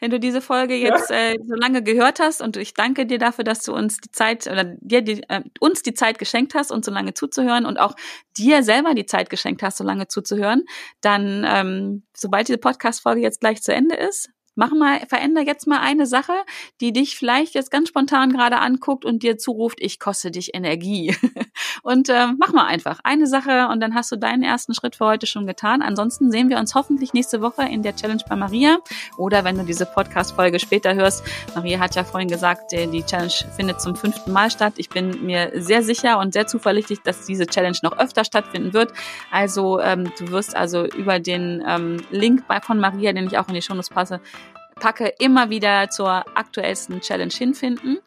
Wenn 0.00 0.10
du 0.10 0.18
diese 0.18 0.40
Folge 0.40 0.74
jetzt 0.74 1.08
ja. 1.08 1.30
äh, 1.30 1.38
so 1.46 1.54
lange 1.54 1.84
gehört 1.84 2.18
hast 2.18 2.42
und 2.42 2.56
ich 2.56 2.74
danke 2.74 3.06
dir 3.06 3.18
dafür, 3.18 3.44
dass 3.44 3.62
du 3.62 3.72
uns 3.72 3.98
die 3.98 4.10
Zeit 4.10 4.48
oder 4.48 4.64
dir 4.64 5.02
die, 5.02 5.22
äh, 5.28 5.42
uns 5.60 5.82
die 5.82 5.94
Zeit 5.94 6.18
geschenkt 6.18 6.54
hast, 6.56 6.72
uns 6.72 6.84
so 6.84 6.92
lange 6.92 7.14
zuzuhören 7.14 7.64
und 7.64 7.78
auch 7.78 7.94
dir 8.36 8.64
selber 8.64 8.94
die 8.94 9.06
Zeit 9.06 9.30
geschenkt 9.30 9.62
hast, 9.62 9.78
so 9.78 9.84
lange 9.84 10.08
zuzuhören, 10.08 10.64
dann, 11.00 11.46
ähm, 11.46 12.02
sobald 12.12 12.48
diese 12.48 12.58
Podcast-Folge 12.58 13.20
jetzt 13.20 13.40
gleich 13.40 13.62
zu 13.62 13.72
Ende 13.72 13.94
ist, 13.94 14.28
Mach 14.54 14.72
mal, 14.72 15.00
veränder 15.08 15.40
jetzt 15.40 15.66
mal 15.66 15.80
eine 15.80 16.04
Sache, 16.06 16.34
die 16.80 16.92
dich 16.92 17.16
vielleicht 17.16 17.54
jetzt 17.54 17.70
ganz 17.70 17.88
spontan 17.88 18.32
gerade 18.32 18.58
anguckt 18.58 19.06
und 19.06 19.22
dir 19.22 19.38
zuruft, 19.38 19.78
ich 19.80 19.98
koste 19.98 20.30
dich 20.30 20.54
Energie. 20.54 21.16
und 21.82 22.10
äh, 22.10 22.26
mach 22.38 22.52
mal 22.52 22.66
einfach 22.66 23.00
eine 23.02 23.26
Sache 23.26 23.68
und 23.68 23.80
dann 23.80 23.94
hast 23.94 24.12
du 24.12 24.16
deinen 24.16 24.42
ersten 24.42 24.74
Schritt 24.74 24.96
für 24.96 25.06
heute 25.06 25.26
schon 25.26 25.46
getan. 25.46 25.80
Ansonsten 25.80 26.30
sehen 26.30 26.50
wir 26.50 26.58
uns 26.58 26.74
hoffentlich 26.74 27.14
nächste 27.14 27.40
Woche 27.40 27.62
in 27.62 27.82
der 27.82 27.96
Challenge 27.96 28.22
bei 28.28 28.36
Maria 28.36 28.78
oder 29.16 29.42
wenn 29.44 29.56
du 29.56 29.64
diese 29.64 29.86
Podcast-Folge 29.86 30.58
später 30.58 30.94
hörst. 30.94 31.24
Maria 31.54 31.78
hat 31.78 31.94
ja 31.94 32.04
vorhin 32.04 32.28
gesagt, 32.28 32.74
äh, 32.74 32.86
die 32.86 33.04
Challenge 33.04 33.32
findet 33.56 33.80
zum 33.80 33.96
fünften 33.96 34.32
Mal 34.32 34.50
statt. 34.50 34.74
Ich 34.76 34.90
bin 34.90 35.24
mir 35.24 35.50
sehr 35.54 35.82
sicher 35.82 36.18
und 36.18 36.34
sehr 36.34 36.46
zuverlässig, 36.46 37.00
dass 37.02 37.24
diese 37.24 37.46
Challenge 37.46 37.78
noch 37.82 37.98
öfter 37.98 38.24
stattfinden 38.24 38.74
wird. 38.74 38.92
Also 39.30 39.80
ähm, 39.80 40.12
du 40.18 40.30
wirst 40.30 40.54
also 40.54 40.84
über 40.84 41.20
den 41.20 41.64
ähm, 41.66 42.02
Link 42.10 42.46
bei, 42.46 42.60
von 42.60 42.78
Maria, 42.78 43.14
den 43.14 43.26
ich 43.26 43.38
auch 43.38 43.48
in 43.48 43.54
die 43.54 43.62
Shownotes 43.62 43.88
passe, 43.88 44.20
packe, 44.82 45.14
immer 45.20 45.48
wieder 45.48 45.88
zur 45.90 46.10
aktuellsten 46.36 47.00
Challenge 47.00 47.32
hinfinden. 47.32 47.98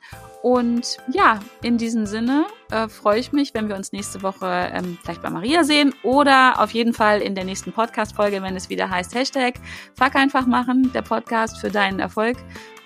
Und 0.43 0.97
ja, 1.11 1.39
in 1.63 1.77
diesem 1.77 2.05
Sinne 2.05 2.45
äh, 2.69 2.87
freue 2.87 3.19
ich 3.19 3.31
mich, 3.31 3.55
wenn 3.55 3.67
wir 3.67 3.75
uns 3.75 3.93
nächste 3.93 4.21
Woche 4.21 4.69
ähm, 4.73 4.97
vielleicht 5.01 5.23
bei 5.23 5.29
Maria 5.31 5.63
sehen 5.63 5.95
oder 6.03 6.61
auf 6.61 6.71
jeden 6.71 6.93
Fall 6.93 7.21
in 7.21 7.33
der 7.33 7.45
nächsten 7.45 7.71
Podcast-Folge, 7.71 8.43
wenn 8.43 8.55
es 8.55 8.69
wieder 8.69 8.89
heißt 8.89 9.15
Hashtag 9.15 9.55
Fuck 9.97 10.15
einfach 10.15 10.45
machen, 10.45 10.91
der 10.93 11.01
Podcast 11.01 11.57
für 11.57 11.71
deinen 11.71 11.99
Erfolg. 11.99 12.37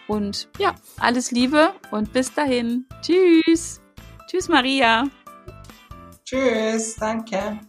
Und 0.07 0.47
ja, 0.57 0.73
alles 0.99 1.31
Liebe 1.31 1.73
und 1.91 2.13
bis 2.13 2.33
dahin. 2.33 2.85
Tschüss. 3.01 3.81
Tschüss, 4.27 4.47
Maria. 4.47 5.03
Tschüss, 6.23 6.95
danke. 6.95 7.68